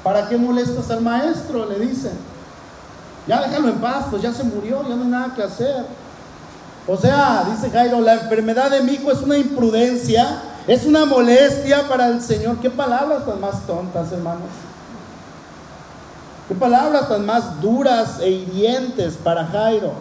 ¿Para 0.03 0.29
qué 0.29 0.37
molestas 0.37 0.91
al 0.91 1.01
maestro? 1.01 1.65
Le 1.65 1.79
dicen. 1.79 2.34
Ya 3.27 3.41
déjalo 3.41 3.69
en 3.69 3.79
paz, 3.79 4.07
pues 4.11 4.23
ya 4.23 4.33
se 4.33 4.45
murió, 4.45 4.83
ya 4.87 4.95
no 4.97 5.03
hay 5.03 5.09
nada 5.09 5.35
que 5.35 5.43
hacer. 5.43 5.87
O 6.87 6.97
sea, 6.97 7.45
dice 7.51 7.71
Jairo, 7.71 8.01
la 8.01 8.15
enfermedad 8.15 8.71
de 8.71 8.83
mi 8.83 8.93
hijo 8.93 9.11
es 9.11 9.23
una 9.23 9.39
imprudencia, 9.39 10.43
es 10.67 10.85
una 10.85 11.07
molestia 11.07 11.89
para 11.89 12.09
el 12.09 12.21
Señor. 12.21 12.59
¿Qué 12.59 12.69
palabras 12.69 13.25
tan 13.25 13.41
más 13.41 13.67
tontas, 13.67 14.13
hermanos? 14.13 14.51
¿Qué 16.49 16.55
palabras 16.55 17.09
tan 17.09 17.25
más 17.25 17.61
duras 17.63 18.19
e 18.21 18.29
hirientes 18.29 19.15
para 19.15 19.47
Jairo? 19.47 19.93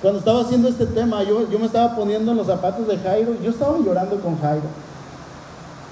Cuando 0.00 0.20
estaba 0.20 0.42
haciendo 0.42 0.68
este 0.68 0.86
tema, 0.86 1.24
yo, 1.24 1.50
yo 1.50 1.58
me 1.58 1.66
estaba 1.66 1.96
poniendo 1.96 2.30
en 2.30 2.38
los 2.38 2.46
zapatos 2.46 2.86
de 2.86 2.96
Jairo, 2.98 3.34
yo 3.42 3.50
estaba 3.50 3.76
llorando 3.78 4.20
con 4.20 4.40
Jairo. 4.40 4.66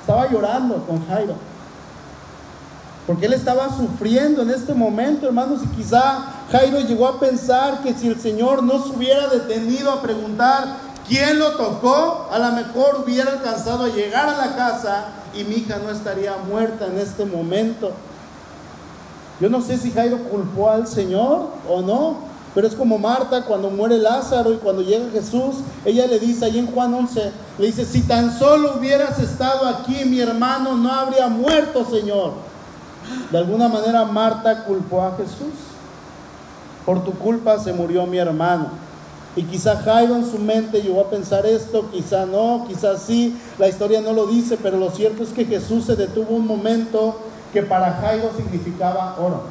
Estaba 0.00 0.30
llorando 0.30 0.76
con 0.86 1.04
Jairo. 1.08 1.34
Porque 3.06 3.26
él 3.26 3.34
estaba 3.34 3.68
sufriendo 3.76 4.42
en 4.42 4.50
este 4.50 4.72
momento, 4.72 5.26
hermanos, 5.26 5.60
y 5.62 5.76
quizá 5.76 6.24
Jairo 6.50 6.80
llegó 6.80 7.06
a 7.06 7.20
pensar 7.20 7.82
que 7.82 7.92
si 7.92 8.08
el 8.08 8.18
Señor 8.18 8.62
no 8.62 8.82
se 8.82 8.96
hubiera 8.96 9.28
detenido 9.28 9.92
a 9.92 10.00
preguntar 10.00 10.78
quién 11.06 11.38
lo 11.38 11.52
tocó, 11.52 12.28
a 12.32 12.38
lo 12.38 12.52
mejor 12.52 13.02
hubiera 13.04 13.32
alcanzado 13.32 13.84
a 13.84 13.88
llegar 13.88 14.28
a 14.28 14.38
la 14.38 14.56
casa 14.56 15.06
y 15.34 15.44
mi 15.44 15.56
hija 15.56 15.78
no 15.84 15.90
estaría 15.90 16.34
muerta 16.48 16.86
en 16.86 16.98
este 16.98 17.26
momento. 17.26 17.92
Yo 19.38 19.50
no 19.50 19.60
sé 19.60 19.76
si 19.76 19.90
Jairo 19.90 20.18
culpó 20.30 20.70
al 20.70 20.86
Señor 20.86 21.48
o 21.68 21.82
no, 21.82 22.16
pero 22.54 22.66
es 22.66 22.74
como 22.74 22.98
Marta 22.98 23.42
cuando 23.44 23.68
muere 23.68 23.98
Lázaro 23.98 24.52
y 24.52 24.56
cuando 24.58 24.80
llega 24.80 25.10
Jesús, 25.12 25.56
ella 25.84 26.06
le 26.06 26.20
dice 26.20 26.46
ahí 26.46 26.58
en 26.58 26.68
Juan 26.68 26.94
11, 26.94 27.32
le 27.58 27.66
dice, 27.66 27.84
si 27.84 28.02
tan 28.02 28.38
solo 28.38 28.76
hubieras 28.78 29.18
estado 29.18 29.66
aquí, 29.66 30.04
mi 30.06 30.20
hermano 30.20 30.74
no 30.76 30.90
habría 30.90 31.26
muerto, 31.28 31.84
Señor. 31.84 32.53
De 33.30 33.38
alguna 33.38 33.68
manera 33.68 34.04
Marta 34.04 34.64
culpó 34.64 35.02
a 35.02 35.16
Jesús. 35.16 35.54
Por 36.84 37.04
tu 37.04 37.12
culpa 37.12 37.58
se 37.58 37.72
murió 37.72 38.06
mi 38.06 38.18
hermano. 38.18 38.68
Y 39.36 39.42
quizá 39.42 39.76
Jairo 39.76 40.14
en 40.14 40.30
su 40.30 40.38
mente 40.38 40.80
llegó 40.80 41.00
a 41.00 41.10
pensar 41.10 41.44
esto, 41.44 41.90
quizá 41.90 42.24
no, 42.24 42.66
quizá 42.68 42.96
sí, 42.96 43.36
la 43.58 43.68
historia 43.68 44.00
no 44.00 44.12
lo 44.12 44.26
dice, 44.26 44.56
pero 44.62 44.78
lo 44.78 44.90
cierto 44.90 45.24
es 45.24 45.30
que 45.30 45.44
Jesús 45.44 45.86
se 45.86 45.96
detuvo 45.96 46.36
un 46.36 46.46
momento 46.46 47.18
que 47.52 47.62
para 47.62 47.94
Jairo 47.94 48.30
significaba 48.36 49.16
oro. 49.18 49.42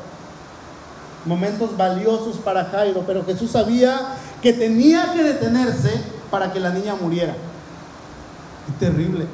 Momentos 1.26 1.76
valiosos 1.76 2.38
para 2.38 2.66
Jairo, 2.66 3.04
pero 3.06 3.26
Jesús 3.26 3.52
sabía 3.52 4.00
que 4.42 4.54
tenía 4.54 5.12
que 5.14 5.24
detenerse 5.24 6.02
para 6.32 6.54
que 6.54 6.60
la 6.60 6.70
niña 6.70 6.96
muriera. 6.96 7.34
Qué 8.66 8.86
terrible 8.86 9.26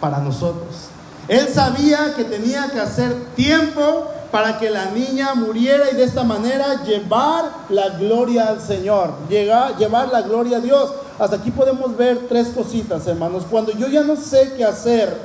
para 0.00 0.18
nosotros. 0.18 0.88
Él 1.28 1.48
sabía 1.48 2.14
que 2.14 2.24
tenía 2.24 2.70
que 2.70 2.80
hacer 2.80 3.14
tiempo 3.34 4.10
para 4.30 4.58
que 4.58 4.68
la 4.68 4.86
niña 4.86 5.34
muriera 5.34 5.90
y 5.90 5.94
de 5.94 6.04
esta 6.04 6.22
manera 6.22 6.82
llevar 6.82 7.44
la 7.68 7.90
gloria 7.90 8.48
al 8.48 8.60
Señor, 8.60 9.14
llevar 9.28 10.08
la 10.12 10.22
gloria 10.22 10.58
a 10.58 10.60
Dios. 10.60 10.92
Hasta 11.18 11.36
aquí 11.36 11.50
podemos 11.50 11.96
ver 11.96 12.26
tres 12.28 12.48
cositas, 12.48 13.06
hermanos. 13.06 13.44
Cuando 13.48 13.72
yo 13.72 13.86
ya 13.86 14.02
no 14.02 14.16
sé 14.16 14.54
qué 14.56 14.64
hacer, 14.64 15.16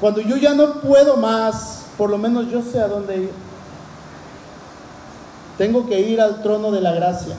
cuando 0.00 0.20
yo 0.20 0.36
ya 0.36 0.54
no 0.54 0.80
puedo 0.80 1.16
más, 1.16 1.82
por 1.96 2.10
lo 2.10 2.18
menos 2.18 2.50
yo 2.50 2.60
sé 2.62 2.80
a 2.80 2.88
dónde 2.88 3.16
ir. 3.16 3.30
Tengo 5.56 5.86
que 5.86 6.00
ir 6.00 6.20
al 6.20 6.42
trono 6.42 6.72
de 6.72 6.80
la 6.80 6.92
gracia. 6.92 7.36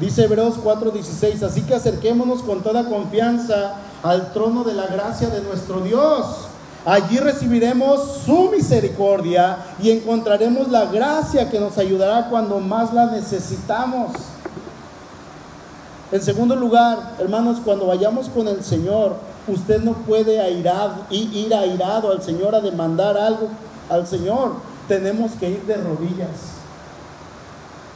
Dice 0.00 0.24
Hebreos 0.24 0.56
4:16, 0.56 1.42
así 1.44 1.62
que 1.62 1.74
acerquémonos 1.74 2.42
con 2.42 2.62
toda 2.62 2.86
confianza 2.86 3.76
al 4.02 4.32
trono 4.32 4.64
de 4.64 4.74
la 4.74 4.88
gracia 4.88 5.28
de 5.28 5.42
nuestro 5.42 5.80
Dios 5.80 6.48
Allí 6.84 7.18
recibiremos 7.18 8.22
su 8.24 8.50
misericordia 8.50 9.58
y 9.80 9.90
encontraremos 9.90 10.68
la 10.68 10.86
gracia 10.86 11.48
que 11.48 11.60
nos 11.60 11.78
ayudará 11.78 12.28
cuando 12.28 12.58
más 12.58 12.92
la 12.92 13.06
necesitamos. 13.06 14.10
En 16.10 16.20
segundo 16.20 16.56
lugar, 16.56 17.14
hermanos, 17.20 17.58
cuando 17.64 17.86
vayamos 17.86 18.28
con 18.28 18.48
el 18.48 18.64
Señor, 18.64 19.14
usted 19.46 19.80
no 19.80 19.92
puede 19.92 20.34
ir 21.10 21.54
airado 21.54 22.10
al 22.10 22.22
Señor 22.22 22.54
a 22.54 22.60
demandar 22.60 23.16
algo 23.16 23.48
al 23.88 24.06
Señor. 24.08 24.54
Tenemos 24.88 25.32
que 25.32 25.50
ir 25.50 25.62
de 25.62 25.76
rodillas. 25.76 26.28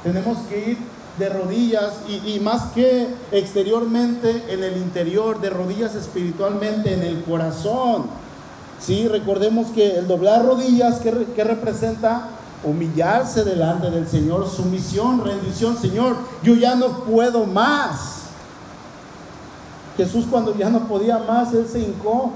Tenemos 0.05 0.39
que 0.49 0.71
ir 0.71 0.79
de 1.19 1.29
rodillas 1.29 1.95
y, 2.09 2.35
y, 2.35 2.41
más 2.41 2.73
que 2.73 3.09
exteriormente 3.33 4.45
en 4.49 4.63
el 4.63 4.77
interior, 4.77 5.41
de 5.41 5.51
rodillas 5.51 5.95
espiritualmente 5.95 6.95
en 6.95 7.03
el 7.03 7.25
corazón. 7.25 8.05
Sí, 8.81 9.09
recordemos 9.09 9.69
que 9.69 9.99
el 9.99 10.07
doblar 10.07 10.45
rodillas, 10.45 11.01
¿qué, 11.01 11.45
representa? 11.45 12.29
Humillarse 12.65 13.45
delante 13.45 13.91
del 13.91 14.09
Señor, 14.09 14.49
sumisión, 14.49 15.25
rendición. 15.25 15.77
Señor, 15.77 16.17
yo 16.43 16.55
ya 16.55 16.75
no 16.75 17.05
puedo 17.05 17.45
más. 17.45 18.23
Jesús 19.97 20.27
cuando 20.31 20.57
ya 20.57 20.69
no 20.69 20.89
podía 20.89 21.19
más, 21.19 21.55
Él 21.55 21.67
se 21.71 21.81
hincó 21.81 22.33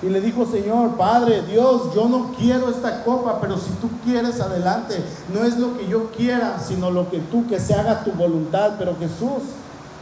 y 0.00 0.08
le 0.08 0.20
dijo, 0.20 0.46
Señor, 0.46 0.96
Padre, 0.96 1.42
Dios, 1.42 1.92
yo 1.94 2.08
no 2.08 2.32
quiero 2.38 2.70
esta 2.70 3.02
copa, 3.02 3.40
pero 3.40 3.58
si 3.58 3.70
tú 3.80 3.88
quieres, 4.04 4.40
adelante. 4.40 5.02
No 5.34 5.42
es 5.42 5.58
lo 5.58 5.76
que 5.76 5.88
yo 5.88 6.12
quiera, 6.12 6.60
sino 6.60 6.90
lo 6.90 7.10
que 7.10 7.18
tú, 7.18 7.48
que 7.48 7.58
se 7.58 7.74
haga 7.74 8.04
tu 8.04 8.12
voluntad. 8.12 8.74
Pero 8.78 8.96
Jesús 8.96 9.42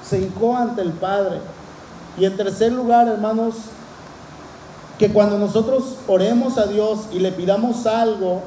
se 0.07 0.21
hincó 0.21 0.55
ante 0.55 0.83
el 0.83 0.93
Padre. 0.93 1.41
Y 2.19 2.27
en 2.27 2.37
tercer 2.37 2.73
lugar, 2.73 3.09
hermanos, 3.09 3.55
que 4.98 5.12
cuando 5.12 5.38
nosotros 5.38 5.96
oremos 6.06 6.56
a 6.59 6.66
Dios 6.66 7.09
y 7.12 7.18
le 7.18 7.32
pidamos 7.32 7.87
algo 7.87 8.42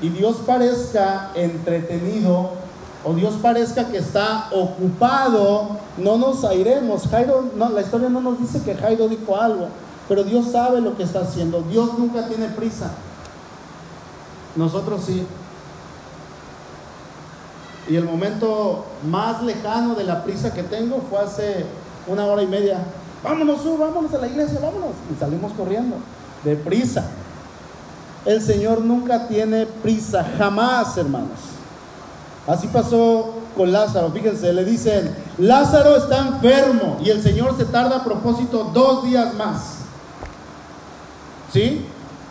y 0.00 0.08
Dios 0.08 0.36
parezca 0.46 1.30
entretenido 1.34 2.50
o 3.04 3.14
Dios 3.14 3.34
parezca 3.42 3.88
que 3.88 3.98
está 3.98 4.48
ocupado, 4.52 5.78
no 5.96 6.18
nos 6.18 6.44
airemos. 6.44 7.06
Jairo, 7.08 7.50
no, 7.56 7.70
la 7.70 7.80
historia 7.82 8.08
no 8.08 8.20
nos 8.20 8.38
dice 8.38 8.62
que 8.62 8.74
Jairo 8.74 9.08
dijo 9.08 9.36
algo, 9.36 9.68
pero 10.08 10.22
Dios 10.24 10.50
sabe 10.52 10.80
lo 10.80 10.96
que 10.96 11.02
está 11.02 11.20
haciendo. 11.20 11.62
Dios 11.62 11.98
nunca 11.98 12.26
tiene 12.28 12.48
prisa. 12.48 12.90
Nosotros 14.56 15.02
sí. 15.06 15.26
Y 17.88 17.96
el 17.96 18.04
momento 18.04 18.84
más 19.08 19.42
lejano 19.42 19.94
de 19.94 20.04
la 20.04 20.22
prisa 20.22 20.52
que 20.52 20.62
tengo 20.62 21.02
fue 21.08 21.20
hace 21.20 21.64
una 22.06 22.26
hora 22.26 22.42
y 22.42 22.46
media 22.46 22.78
vámonos, 23.22 23.78
vámonos 23.78 24.14
a 24.14 24.18
la 24.18 24.26
iglesia, 24.26 24.58
vámonos. 24.60 24.94
Y 25.14 25.18
salimos 25.18 25.52
corriendo, 25.52 25.96
deprisa. 26.44 27.04
El 28.24 28.42
Señor 28.42 28.82
nunca 28.82 29.28
tiene 29.28 29.66
prisa, 29.66 30.26
jamás, 30.36 30.96
hermanos. 30.96 31.38
Así 32.46 32.66
pasó 32.68 33.34
con 33.56 33.72
Lázaro. 33.72 34.10
Fíjense, 34.10 34.52
le 34.52 34.64
dicen, 34.64 35.14
Lázaro 35.38 35.96
está 35.96 36.18
enfermo 36.18 36.98
y 37.02 37.10
el 37.10 37.22
Señor 37.22 37.56
se 37.56 37.64
tarda 37.64 37.98
a 37.98 38.04
propósito 38.04 38.70
dos 38.74 39.04
días 39.04 39.34
más. 39.34 39.76
¿Sí? 41.52 41.86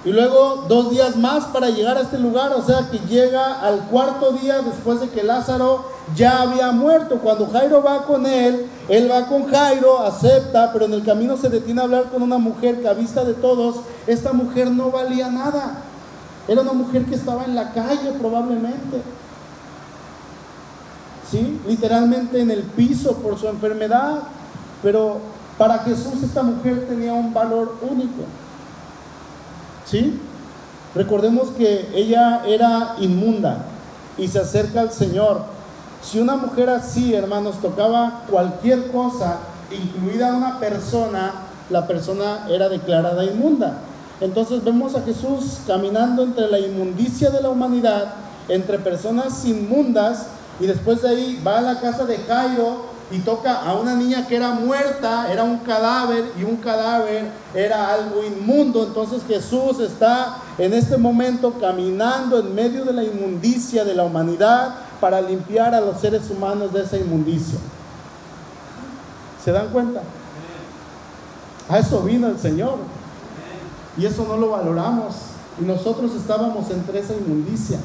Y 0.06 0.12
luego 0.12 0.66
dos 0.70 0.92
días 0.92 1.18
más 1.18 1.46
para 1.46 1.70
llegar 1.70 1.98
a 1.98 2.02
este 2.02 2.18
lugar, 2.18 2.54
o 2.54 2.66
sea 2.66 2.88
que 2.90 3.00
llega 3.00 3.60
al 3.60 3.88
cuarto 3.88 4.32
día 4.32 4.62
después 4.62 5.02
de 5.02 5.10
que 5.10 5.24
Lázaro 5.24 5.86
ya 6.16 6.42
había 6.42 6.72
muerto. 6.72 7.20
Cuando 7.20 7.48
Jairo 7.48 7.84
va 7.84 8.04
con 8.06 8.26
él, 8.26 8.68
él 8.88 9.12
va 9.12 9.28
con 9.28 9.48
Jairo, 9.48 10.00
acepta, 10.00 10.72
pero 10.72 10.86
en 10.86 10.94
el 10.94 11.04
camino 11.04 11.36
se 11.36 11.50
detiene 11.50 11.82
a 11.82 11.84
hablar 11.84 12.06
con 12.06 12.22
una 12.22 12.38
mujer 12.38 12.82
que 12.82 12.88
a 12.88 12.94
vista 12.94 13.26
de 13.26 13.34
todos, 13.34 13.82
esta 14.08 14.32
mujer 14.32 14.72
no 14.72 14.90
valía 14.90 15.30
nada. 15.30 15.84
Era 16.48 16.62
una 16.62 16.74
mujer 16.74 17.06
que 17.06 17.16
estaba 17.16 17.44
en 17.44 17.54
la 17.54 17.74
calle 17.74 18.14
probablemente. 18.20 19.02
¿Sí? 21.30 21.60
Literalmente 21.68 22.42
en 22.42 22.52
el 22.52 22.64
piso 22.64 23.18
por 23.18 23.38
su 23.38 23.48
enfermedad. 23.48 24.20
Pero 24.82 25.18
para 25.58 25.80
Jesús 25.80 26.24
esta 26.24 26.42
mujer 26.42 26.88
tenía 26.88 27.14
un 27.14 27.34
valor 27.34 27.76
único. 27.82 28.24
¿Sí? 29.90 30.20
Recordemos 30.94 31.50
que 31.50 31.90
ella 31.96 32.44
era 32.46 32.96
inmunda 33.00 33.66
y 34.18 34.28
se 34.28 34.40
acerca 34.40 34.82
al 34.82 34.92
Señor 34.92 35.44
si 36.02 36.20
una 36.20 36.38
mujer 36.38 36.70
así, 36.70 37.14
hermanos, 37.14 37.60
tocaba 37.62 38.24
cualquier 38.30 38.92
cosa, 38.92 39.40
incluida 39.70 40.34
una 40.34 40.60
persona, 40.60 41.34
la 41.70 41.88
persona 41.88 42.48
era 42.50 42.70
declarada 42.70 43.26
inmunda. 43.26 43.80
Entonces 44.22 44.64
vemos 44.64 44.96
a 44.96 45.02
Jesús 45.02 45.60
caminando 45.68 46.24
entre 46.24 46.48
la 46.48 46.60
inmundicia 46.60 47.30
de 47.32 47.42
la 47.42 47.50
humanidad, 47.50 48.14
entre 48.48 48.80
personas 48.80 49.44
inmundas, 49.46 50.28
y 50.60 50.68
después 50.68 51.02
de 51.02 51.10
ahí 51.10 51.42
va 51.46 51.60
a 51.60 51.62
la 51.62 51.80
casa 51.80 52.06
de 52.06 52.18
Jairo 52.18 52.86
y 53.12 53.20
toca 53.20 53.62
a 53.62 53.74
una 53.74 53.96
niña 53.96 54.28
que 54.28 54.36
era 54.36 54.52
muerta, 54.52 55.32
era 55.32 55.44
un 55.44 55.60
cadáver 55.60 56.32
y 56.40 56.44
un 56.44 56.58
cadáver 56.58 57.32
era 57.56 57.92
algo 57.92 58.24
inmundo. 58.24 58.84
Entonces 58.84 59.24
Jesús 59.28 59.80
está 59.80 60.38
en 60.58 60.74
este 60.74 60.98
momento 60.98 61.54
caminando 61.60 62.40
en 62.40 62.54
medio 62.54 62.86
de 62.86 62.94
la 62.94 63.04
inmundicia 63.04 63.84
de 63.84 63.96
la 63.96 64.04
humanidad 64.04 64.76
para 65.02 65.22
limpiar 65.22 65.74
a 65.74 65.82
los 65.82 66.00
seres 66.00 66.30
humanos 66.30 66.72
de 66.72 66.84
esa 66.84 66.98
inmundicia. 66.98 67.58
¿Se 69.44 69.52
dan 69.52 69.70
cuenta? 69.70 70.02
A 71.68 71.80
eso 71.80 72.02
vino 72.02 72.28
el 72.28 72.40
Señor. 72.40 72.78
Y 73.98 74.06
eso 74.06 74.26
no 74.28 74.38
lo 74.38 74.52
valoramos. 74.52 75.16
Y 75.60 75.64
nosotros 75.64 76.14
estábamos 76.16 76.70
entre 76.70 77.00
esa 77.00 77.14
inmundicia. 77.14 77.80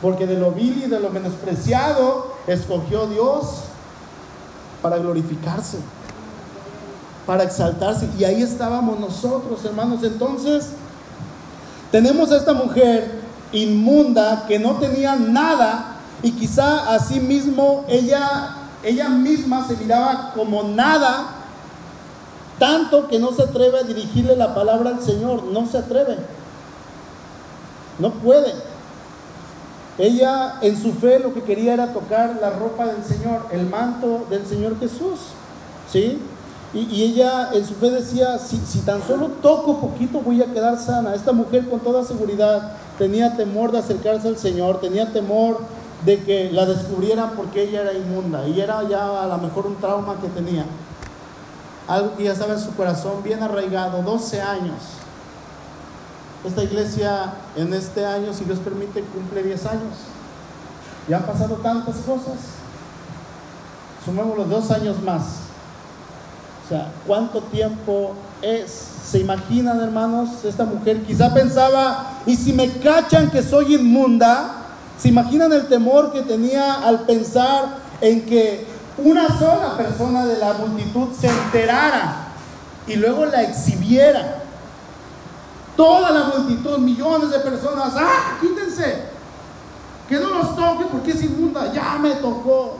Porque 0.00 0.26
de 0.26 0.38
lo 0.38 0.52
vil 0.52 0.82
y 0.84 0.88
de 0.88 1.00
lo 1.00 1.10
menospreciado 1.10 2.34
escogió 2.46 3.06
Dios 3.06 3.64
para 4.82 4.98
glorificarse, 4.98 5.78
para 7.26 7.44
exaltarse. 7.44 8.08
Y 8.18 8.24
ahí 8.24 8.42
estábamos 8.42 8.98
nosotros, 8.98 9.64
hermanos. 9.64 10.02
Entonces, 10.02 10.70
tenemos 11.90 12.30
a 12.32 12.36
esta 12.36 12.52
mujer 12.52 13.22
inmunda 13.52 14.44
que 14.48 14.58
no 14.58 14.76
tenía 14.76 15.14
nada 15.14 15.96
y 16.22 16.32
quizá 16.32 16.94
así 16.94 17.20
mismo 17.20 17.84
ella, 17.88 18.56
ella 18.82 19.08
misma 19.08 19.66
se 19.66 19.76
miraba 19.76 20.32
como 20.34 20.62
nada, 20.62 21.26
tanto 22.58 23.08
que 23.08 23.18
no 23.18 23.32
se 23.32 23.42
atreve 23.42 23.80
a 23.80 23.82
dirigirle 23.82 24.36
la 24.36 24.54
palabra 24.54 24.90
al 24.90 25.02
Señor, 25.02 25.44
no 25.44 25.66
se 25.66 25.78
atreve, 25.78 26.16
no 27.98 28.10
puede. 28.10 28.71
Ella 29.98 30.54
en 30.62 30.80
su 30.80 30.92
fe 30.92 31.18
lo 31.18 31.34
que 31.34 31.42
quería 31.42 31.74
era 31.74 31.92
tocar 31.92 32.38
la 32.40 32.50
ropa 32.50 32.86
del 32.86 33.04
Señor, 33.04 33.46
el 33.52 33.66
manto 33.66 34.26
del 34.30 34.46
Señor 34.46 34.78
Jesús. 34.78 35.18
¿Sí? 35.90 36.18
Y, 36.72 37.02
ella 37.02 37.50
en 37.52 37.66
su 37.66 37.74
fe 37.74 37.90
decía, 37.90 38.38
si, 38.38 38.56
si, 38.56 38.78
tan 38.80 39.06
solo 39.06 39.26
toco 39.42 39.78
poquito 39.78 40.20
voy 40.20 40.40
a 40.40 40.46
quedar 40.46 40.78
sana. 40.78 41.14
Esta 41.14 41.32
mujer 41.32 41.68
con 41.68 41.80
toda 41.80 42.02
seguridad 42.02 42.76
tenía 42.96 43.36
temor 43.36 43.72
de 43.72 43.78
acercarse 43.78 44.28
al 44.28 44.38
Señor, 44.38 44.80
tenía 44.80 45.12
temor 45.12 45.60
de 46.06 46.22
que 46.24 46.50
la 46.50 46.64
descubrieran 46.64 47.32
porque 47.36 47.64
ella 47.64 47.82
era 47.82 47.92
inmunda. 47.92 48.48
Y 48.48 48.58
era 48.58 48.88
ya 48.88 49.22
a 49.22 49.26
lo 49.26 49.36
mejor 49.36 49.66
un 49.66 49.76
trauma 49.76 50.18
que 50.22 50.28
tenía. 50.28 50.64
Algo 51.86 52.16
que 52.16 52.24
ya 52.24 52.32
estaba 52.32 52.54
en 52.54 52.60
su 52.60 52.74
corazón 52.74 53.22
bien 53.22 53.42
arraigado, 53.42 54.02
12 54.02 54.40
años 54.40 55.01
esta 56.44 56.62
iglesia 56.64 57.34
en 57.56 57.72
este 57.72 58.04
año, 58.04 58.32
si 58.32 58.44
Dios 58.44 58.58
permite, 58.58 59.02
cumple 59.02 59.42
10 59.42 59.66
años. 59.66 59.94
Ya 61.08 61.18
han 61.18 61.24
pasado 61.24 61.56
tantas 61.56 61.96
cosas. 61.96 62.34
Sumemos 64.04 64.36
los 64.36 64.48
dos 64.48 64.70
años 64.70 65.00
más. 65.02 65.22
O 66.64 66.68
sea, 66.68 66.92
¿cuánto 67.06 67.40
tiempo 67.42 68.14
es? 68.40 68.70
¿Se 69.04 69.18
imaginan, 69.20 69.80
hermanos? 69.80 70.44
Esta 70.44 70.64
mujer 70.64 71.02
quizá 71.02 71.32
pensaba, 71.32 72.18
¿y 72.26 72.36
si 72.36 72.52
me 72.52 72.70
cachan 72.78 73.30
que 73.30 73.42
soy 73.42 73.74
inmunda? 73.74 74.62
¿Se 74.98 75.08
imaginan 75.08 75.52
el 75.52 75.66
temor 75.68 76.12
que 76.12 76.22
tenía 76.22 76.74
al 76.74 77.00
pensar 77.00 77.78
en 78.00 78.24
que 78.26 78.66
una 78.98 79.28
sola 79.38 79.76
persona 79.76 80.26
de 80.26 80.38
la 80.38 80.54
multitud 80.54 81.08
se 81.18 81.28
enterara 81.28 82.28
y 82.86 82.96
luego 82.96 83.26
la 83.26 83.42
exhibiera? 83.42 84.41
Toda 85.76 86.10
la 86.10 86.24
multitud, 86.24 86.78
millones 86.78 87.30
de 87.30 87.38
personas, 87.38 87.94
¡ah! 87.96 88.38
Quítense. 88.40 89.04
Que 90.08 90.18
no 90.18 90.28
los 90.28 90.54
toque 90.54 90.84
porque 90.90 91.12
es 91.12 91.22
inmunda. 91.24 91.72
Ya 91.72 91.98
me 91.98 92.10
tocó. 92.16 92.76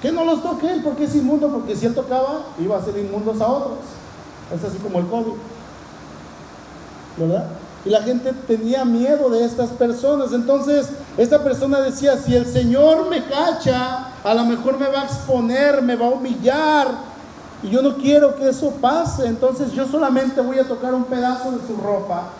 Que 0.00 0.10
no 0.10 0.24
los 0.24 0.42
toque 0.42 0.72
él 0.72 0.82
porque 0.82 1.04
es 1.04 1.14
inmundo, 1.14 1.48
porque 1.48 1.76
si 1.76 1.86
él 1.86 1.94
tocaba, 1.94 2.46
iba 2.58 2.76
a 2.76 2.84
ser 2.84 2.98
inmundos 2.98 3.40
a 3.40 3.46
otros. 3.46 3.78
Es 4.52 4.64
así 4.64 4.78
como 4.78 4.98
el 4.98 5.06
COVID. 5.06 5.34
¿Verdad? 7.18 7.46
Y 7.84 7.90
la 7.90 8.02
gente 8.02 8.32
tenía 8.32 8.84
miedo 8.84 9.30
de 9.30 9.44
estas 9.44 9.70
personas. 9.70 10.32
Entonces, 10.32 10.88
esta 11.16 11.42
persona 11.44 11.80
decía, 11.80 12.16
si 12.16 12.34
el 12.34 12.46
Señor 12.46 13.08
me 13.08 13.24
cacha, 13.24 14.08
a 14.24 14.34
lo 14.34 14.44
mejor 14.44 14.78
me 14.78 14.88
va 14.88 15.02
a 15.02 15.04
exponer, 15.04 15.82
me 15.82 15.94
va 15.94 16.06
a 16.06 16.10
humillar, 16.10 16.88
y 17.62 17.70
yo 17.70 17.82
no 17.82 17.96
quiero 17.96 18.36
que 18.36 18.48
eso 18.48 18.70
pase. 18.80 19.26
Entonces 19.26 19.72
yo 19.72 19.86
solamente 19.86 20.40
voy 20.40 20.58
a 20.58 20.66
tocar 20.66 20.94
un 20.94 21.04
pedazo 21.04 21.52
de 21.52 21.66
su 21.66 21.76
ropa 21.76 22.30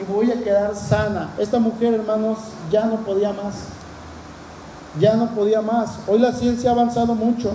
y 0.00 0.10
voy 0.10 0.30
a 0.30 0.42
quedar 0.42 0.74
sana. 0.76 1.30
Esta 1.38 1.58
mujer, 1.58 1.94
hermanos, 1.94 2.38
ya 2.70 2.84
no 2.84 2.96
podía 2.96 3.32
más. 3.32 3.54
Ya 5.00 5.16
no 5.16 5.30
podía 5.30 5.60
más. 5.60 5.98
Hoy 6.06 6.20
la 6.20 6.32
ciencia 6.32 6.70
ha 6.70 6.72
avanzado 6.72 7.14
mucho. 7.14 7.52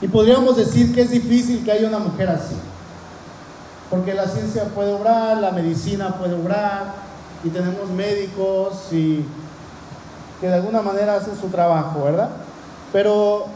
Y 0.00 0.08
podríamos 0.08 0.56
decir 0.56 0.92
que 0.92 1.02
es 1.02 1.10
difícil 1.10 1.64
que 1.64 1.70
haya 1.70 1.86
una 1.86 1.98
mujer 1.98 2.28
así. 2.28 2.56
Porque 3.88 4.14
la 4.14 4.26
ciencia 4.26 4.64
puede 4.74 4.92
obrar, 4.92 5.38
la 5.38 5.52
medicina 5.52 6.16
puede 6.18 6.34
obrar, 6.34 6.94
y 7.44 7.50
tenemos 7.50 7.90
médicos 7.90 8.92
y 8.92 9.24
que 10.40 10.48
de 10.48 10.54
alguna 10.54 10.82
manera 10.82 11.16
hacen 11.16 11.36
su 11.40 11.48
trabajo, 11.48 12.04
¿verdad? 12.04 12.30
Pero 12.92 13.46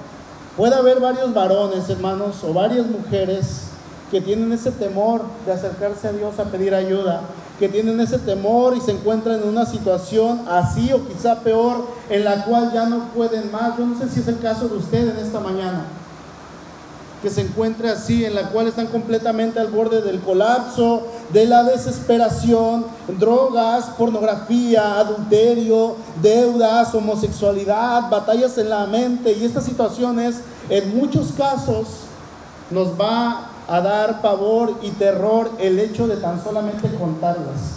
Puede 0.57 0.75
haber 0.75 1.01
varios 1.01 1.35
varones, 1.35 1.89
hermanos, 1.91 2.43
o 2.43 2.55
varias 2.55 2.87
mujeres 2.87 3.65
que 4.11 4.23
tienen 4.23 4.53
ese 4.53 4.71
temor 4.71 5.23
de 5.45 5.53
acercarse 5.53 6.09
a 6.09 6.13
Dios 6.13 6.39
a 6.39 6.45
pedir 6.45 6.75
ayuda, 6.75 7.21
que 7.59 7.69
tienen 7.69 8.01
ese 8.01 8.19
temor 8.19 8.75
y 8.75 8.81
se 8.81 8.93
encuentran 8.93 9.43
en 9.43 9.49
una 9.49 9.67
situación 9.67 10.45
así 10.49 10.93
o 10.93 11.07
quizá 11.07 11.41
peor, 11.41 11.85
en 12.09 12.25
la 12.25 12.45
cual 12.45 12.73
ya 12.73 12.87
no 12.87 13.09
pueden 13.15 13.53
más. 13.53 13.77
Yo 13.77 13.85
no 13.85 13.99
sé 13.99 14.09
si 14.09 14.21
es 14.21 14.29
el 14.29 14.39
caso 14.39 14.69
de 14.69 14.77
usted 14.77 15.11
en 15.11 15.19
esta 15.19 15.41
mañana 15.41 15.85
que 17.23 17.31
se 17.31 17.41
encuentre 17.41 17.91
así, 17.91 18.25
en 18.25 18.35
la 18.35 18.51
cual 18.51 18.69
están 18.69 18.87
completamente 18.89 19.59
al 19.59 19.69
borde 19.69 20.03
del 20.03 20.21
colapso, 20.21 21.07
de 21.33 21.47
la 21.47 21.65
desesperación, 21.65 22.87
drogas, 23.19 23.87
pornografía, 23.97 24.99
adulterio, 24.99 25.97
deudas, 26.23 26.95
homosexualidad, 26.95 28.11
batallas 28.11 28.59
en 28.59 28.71
la 28.71 28.87
mente 28.87 29.33
y 29.33 29.45
estas 29.45 29.65
situaciones 29.65 30.41
en 30.69 30.97
muchos 30.97 31.33
casos 31.33 31.87
nos 32.71 32.89
va 33.01 33.51
a 33.69 33.81
dar 33.81 34.21
pavor 34.21 34.79
y 34.83 34.91
terror 34.91 35.51
el 35.59 35.79
hecho 35.79 36.07
de 36.07 36.17
tan 36.17 36.43
solamente 36.43 36.89
contarlas. 36.97 37.77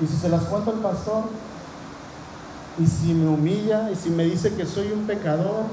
Y 0.00 0.06
si 0.06 0.16
se 0.16 0.28
las 0.28 0.42
cuento 0.44 0.70
al 0.70 0.78
pastor, 0.78 1.24
y 2.78 2.86
si 2.86 3.14
me 3.14 3.28
humilla, 3.28 3.90
y 3.90 3.96
si 3.96 4.10
me 4.10 4.24
dice 4.24 4.54
que 4.54 4.66
soy 4.66 4.92
un 4.92 5.06
pecador, 5.06 5.64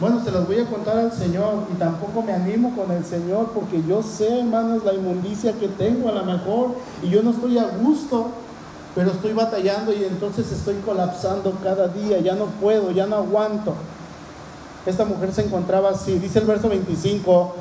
bueno, 0.00 0.24
se 0.24 0.30
las 0.30 0.46
voy 0.46 0.58
a 0.58 0.64
contar 0.64 0.96
al 0.96 1.12
Señor 1.12 1.64
y 1.70 1.78
tampoco 1.78 2.22
me 2.22 2.32
animo 2.32 2.74
con 2.74 2.90
el 2.90 3.04
Señor 3.04 3.50
porque 3.54 3.82
yo 3.86 4.02
sé, 4.02 4.40
hermanos, 4.40 4.82
la 4.82 4.94
inmundicia 4.94 5.52
que 5.52 5.68
tengo 5.68 6.08
a 6.08 6.12
lo 6.12 6.24
mejor 6.24 6.70
y 7.02 7.10
yo 7.10 7.22
no 7.22 7.32
estoy 7.32 7.58
a 7.58 7.64
gusto, 7.64 8.28
pero 8.94 9.10
estoy 9.10 9.34
batallando 9.34 9.92
y 9.92 10.02
entonces 10.04 10.50
estoy 10.52 10.76
colapsando 10.76 11.52
cada 11.62 11.88
día, 11.88 12.18
ya 12.20 12.34
no 12.34 12.46
puedo, 12.46 12.90
ya 12.92 13.06
no 13.06 13.16
aguanto. 13.16 13.74
Esta 14.86 15.04
mujer 15.04 15.34
se 15.34 15.44
encontraba 15.44 15.90
así, 15.90 16.18
dice 16.18 16.38
el 16.38 16.46
verso 16.46 16.70
25, 16.70 17.54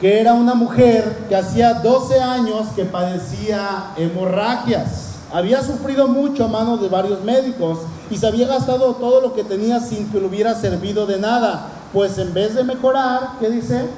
que 0.00 0.20
era 0.20 0.34
una 0.34 0.54
mujer 0.54 1.26
que 1.28 1.34
hacía 1.34 1.74
12 1.74 2.20
años 2.20 2.68
que 2.76 2.84
padecía 2.84 3.92
hemorragias. 3.96 5.16
Había 5.32 5.62
sufrido 5.64 6.06
mucho 6.06 6.44
a 6.44 6.48
manos 6.48 6.80
de 6.80 6.88
varios 6.88 7.24
médicos 7.24 7.80
y 8.10 8.16
se 8.16 8.26
había 8.26 8.48
gastado 8.48 8.94
todo 8.94 9.20
lo 9.20 9.34
que 9.34 9.44
tenía 9.44 9.80
sin 9.80 10.10
que 10.10 10.20
le 10.20 10.26
hubiera 10.26 10.54
servido 10.54 11.06
de 11.06 11.18
nada. 11.18 11.68
Pues 11.92 12.18
en 12.18 12.34
vez 12.34 12.54
de 12.54 12.64
mejorar, 12.64 13.32
¿qué 13.38 13.48
dice? 13.48 13.88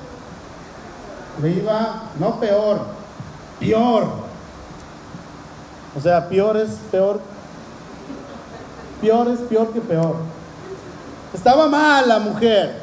Le 1.40 1.50
iba, 1.50 2.02
no 2.18 2.38
peor, 2.38 2.80
peor. 3.58 4.04
O 5.96 6.00
sea, 6.00 6.28
peor 6.28 6.58
es 6.58 6.70
peor. 6.90 7.20
Peor 9.00 9.28
es 9.28 9.40
peor 9.40 9.72
que 9.72 9.80
peor. 9.80 10.16
Estaba 11.34 11.66
mal 11.68 12.06
la 12.06 12.18
mujer. 12.18 12.82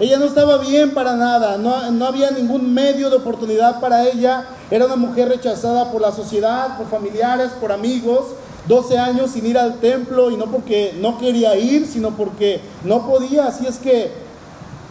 Ella 0.00 0.18
no 0.18 0.24
estaba 0.24 0.58
bien 0.58 0.94
para 0.94 1.14
nada, 1.14 1.58
no, 1.58 1.90
no, 1.90 2.06
había 2.06 2.30
ningún 2.30 2.72
medio 2.72 3.10
de 3.10 3.16
oportunidad 3.16 3.78
para 3.78 4.08
ella. 4.08 4.46
Era 4.70 4.86
una 4.86 4.96
mujer 4.96 5.28
rechazada 5.28 5.92
por 5.92 6.00
la 6.00 6.12
sociedad, 6.12 6.76
por 6.78 6.88
familiares, 6.88 7.52
por 7.60 7.70
amigos. 7.70 8.26
12 8.68 8.98
años 8.98 9.30
sin 9.32 9.46
ir 9.46 9.58
al 9.58 9.80
templo 9.80 10.30
y 10.30 10.36
no 10.36 10.46
porque 10.46 10.94
no 11.00 11.18
quería 11.18 11.56
ir, 11.56 11.86
sino 11.86 12.10
porque 12.10 12.60
no 12.84 13.06
podía. 13.06 13.46
Así 13.46 13.66
es 13.66 13.78
que 13.78 14.12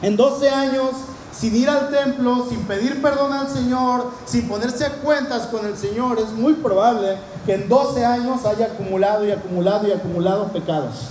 en 0.01 0.17
12 0.17 0.49
años 0.49 0.89
sin 1.31 1.55
ir 1.55 1.69
al 1.69 1.89
templo, 1.89 2.45
sin 2.49 2.59
pedir 2.65 3.01
perdón 3.01 3.31
al 3.33 3.47
Señor, 3.49 4.11
sin 4.25 4.47
ponerse 4.47 4.85
a 4.85 4.91
cuentas 4.95 5.47
con 5.47 5.65
el 5.65 5.77
Señor, 5.77 6.19
es 6.19 6.31
muy 6.33 6.53
probable 6.53 7.17
que 7.45 7.53
en 7.53 7.69
12 7.69 8.05
años 8.05 8.45
haya 8.45 8.65
acumulado 8.65 9.25
y 9.25 9.31
acumulado 9.31 9.87
y 9.87 9.91
acumulado 9.91 10.49
pecados. 10.49 11.07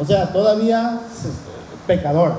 O 0.00 0.04
sea, 0.04 0.32
todavía 0.32 1.00
es 1.10 1.30
pecador. 1.86 2.34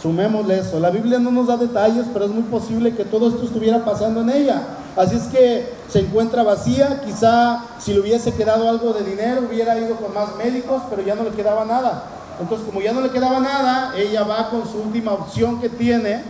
Sumémosle 0.00 0.58
eso. 0.58 0.80
La 0.80 0.90
Biblia 0.90 1.18
no 1.18 1.30
nos 1.30 1.46
da 1.46 1.56
detalles, 1.56 2.06
pero 2.12 2.24
es 2.24 2.30
muy 2.30 2.44
posible 2.44 2.94
que 2.94 3.04
todo 3.04 3.28
esto 3.28 3.44
estuviera 3.44 3.84
pasando 3.84 4.22
en 4.22 4.30
ella. 4.30 4.62
Así 4.96 5.16
es 5.16 5.24
que 5.24 5.79
se 5.90 6.00
encuentra 6.00 6.42
vacía. 6.42 7.00
Quizá 7.04 7.64
si 7.78 7.92
le 7.92 8.00
hubiese 8.00 8.32
quedado 8.34 8.68
algo 8.68 8.92
de 8.92 9.04
dinero, 9.04 9.42
hubiera 9.48 9.78
ido 9.78 9.96
con 9.96 10.14
más 10.14 10.36
médicos, 10.36 10.82
pero 10.88 11.02
ya 11.02 11.14
no 11.14 11.24
le 11.24 11.30
quedaba 11.30 11.64
nada. 11.64 12.04
Entonces, 12.40 12.66
como 12.66 12.80
ya 12.80 12.92
no 12.92 13.00
le 13.00 13.10
quedaba 13.10 13.40
nada, 13.40 13.92
ella 13.96 14.22
va 14.22 14.48
con 14.48 14.66
su 14.66 14.78
última 14.78 15.12
opción 15.12 15.60
que 15.60 15.68
tiene. 15.68 16.22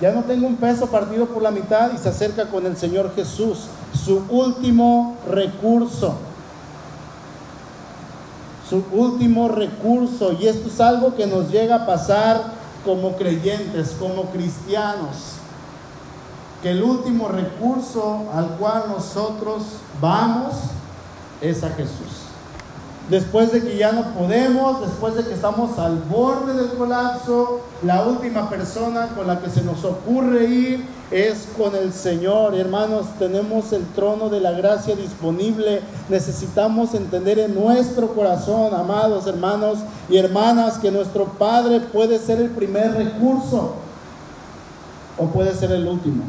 Ya 0.00 0.12
no 0.12 0.22
tengo 0.22 0.46
un 0.46 0.56
peso 0.56 0.86
partido 0.86 1.26
por 1.26 1.42
la 1.42 1.50
mitad 1.50 1.90
y 1.92 1.98
se 1.98 2.08
acerca 2.08 2.46
con 2.46 2.64
el 2.66 2.76
Señor 2.76 3.12
Jesús, 3.16 3.66
su 3.92 4.22
último 4.28 5.16
recurso. 5.28 6.14
Su 8.68 8.84
último 8.92 9.48
recurso. 9.48 10.36
Y 10.38 10.46
esto 10.46 10.68
es 10.68 10.80
algo 10.80 11.16
que 11.16 11.26
nos 11.26 11.50
llega 11.50 11.74
a 11.76 11.86
pasar 11.86 12.44
como 12.84 13.16
creyentes, 13.16 13.96
como 13.98 14.26
cristianos. 14.26 15.37
Que 16.62 16.70
el 16.70 16.82
último 16.82 17.28
recurso 17.28 18.24
al 18.34 18.56
cual 18.56 18.84
nosotros 18.88 19.62
vamos 20.00 20.54
es 21.40 21.62
a 21.62 21.70
Jesús 21.70 22.28
después 23.08 23.52
de 23.52 23.62
que 23.62 23.76
ya 23.76 23.92
no 23.92 24.12
podemos, 24.12 24.80
después 24.80 25.14
de 25.14 25.24
que 25.24 25.32
estamos 25.32 25.78
al 25.78 25.96
borde 25.96 26.54
del 26.54 26.70
colapso, 26.76 27.60
la 27.82 28.04
última 28.04 28.48
persona 28.50 29.08
con 29.16 29.26
la 29.26 29.40
que 29.40 29.50
se 29.50 29.62
nos 29.62 29.84
ocurre 29.84 30.44
ir 30.44 30.84
es 31.10 31.48
con 31.56 31.74
el 31.74 31.92
Señor. 31.92 32.54
Hermanos, 32.54 33.06
tenemos 33.18 33.72
el 33.72 33.86
trono 33.86 34.28
de 34.28 34.40
la 34.40 34.52
gracia 34.52 34.94
disponible. 34.94 35.80
Necesitamos 36.08 36.94
entender 36.94 37.38
en 37.38 37.54
nuestro 37.54 38.08
corazón, 38.08 38.74
amados 38.74 39.26
hermanos 39.26 39.78
y 40.10 40.18
hermanas, 40.18 40.78
que 40.78 40.90
nuestro 40.90 41.24
Padre 41.24 41.80
puede 41.80 42.18
ser 42.18 42.40
el 42.40 42.50
primer 42.50 42.92
recurso 42.92 43.76
o 45.16 45.26
puede 45.28 45.54
ser 45.54 45.72
el 45.72 45.86
último. 45.86 46.24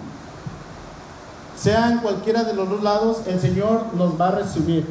Sea 1.60 1.92
en 1.92 2.00
cualquiera 2.00 2.44
de 2.44 2.54
los 2.54 2.70
dos 2.70 2.82
lados, 2.82 3.18
el 3.28 3.40
Señor 3.40 3.88
nos 3.96 4.20
va 4.20 4.30
a 4.30 4.32
recibir. 4.32 4.88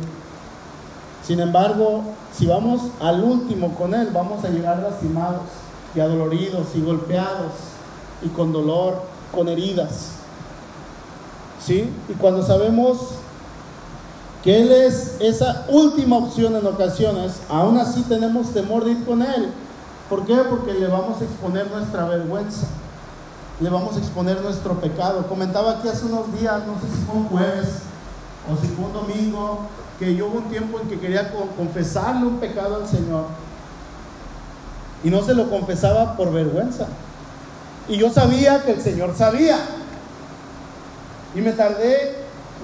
Sin 1.27 1.41
embargo, 1.41 2.03
si 2.37 2.47
vamos 2.47 2.83
al 3.01 3.25
último 3.25 3.75
con 3.75 3.95
Él, 3.95 4.11
vamos 4.13 4.45
a 4.45 4.49
llegar 4.49 4.79
lastimados 4.79 5.43
y 5.95 6.01
adoloridos 6.01 6.69
y 6.75 6.83
golpeados 6.83 7.53
y 8.23 8.29
con 8.29 8.53
dolor, 8.53 9.03
con 9.35 9.49
heridas. 9.49 10.11
¿Sí? 11.65 11.91
Y 12.09 12.13
cuando 12.15 12.43
sabemos 12.43 12.99
que 14.45 14.61
Él 14.61 14.71
es 14.71 15.17
esa 15.21 15.65
última 15.69 16.19
opción 16.19 16.55
en 16.55 16.67
ocasiones, 16.67 17.41
aún 17.49 17.79
así 17.79 18.03
tenemos 18.03 18.53
temor 18.53 18.85
de 18.85 18.93
ir 18.93 19.05
con 19.05 19.23
Él. 19.23 19.51
¿Por 20.09 20.25
qué? 20.25 20.37
Porque 20.49 20.75
le 20.75 20.87
vamos 20.87 21.21
a 21.21 21.25
exponer 21.25 21.71
nuestra 21.71 22.07
vergüenza, 22.07 22.67
le 23.61 23.71
vamos 23.71 23.97
a 23.97 23.99
exponer 23.99 24.41
nuestro 24.41 24.75
pecado. 24.81 25.27
Comentaba 25.27 25.79
aquí 25.79 25.89
hace 25.89 26.07
unos 26.07 26.33
días, 26.39 26.63
no 26.67 26.75
sé 26.75 26.95
si 26.95 27.03
fue 27.05 27.17
un 27.17 27.29
jueves 27.29 27.67
o 28.51 28.57
si 28.61 28.69
fue 28.69 28.87
un 28.87 28.93
domingo, 28.93 29.61
que 29.99 30.15
yo 30.15 30.29
hubo 30.29 30.39
un 30.39 30.49
tiempo 30.49 30.79
en 30.81 30.89
que 30.89 30.99
quería 30.99 31.33
confesarle 31.57 32.27
un 32.27 32.39
pecado 32.39 32.77
al 32.77 32.89
Señor 32.89 33.25
y 35.03 35.11
no 35.11 35.23
se 35.23 35.35
lo 35.35 35.49
confesaba 35.49 36.17
por 36.17 36.33
vergüenza. 36.33 36.87
Y 37.89 37.97
yo 37.97 38.11
sabía 38.11 38.63
que 38.63 38.73
el 38.73 38.81
Señor 38.81 39.15
sabía. 39.17 39.59
Y 41.35 41.41
me 41.41 41.53
tardé, 41.53 42.17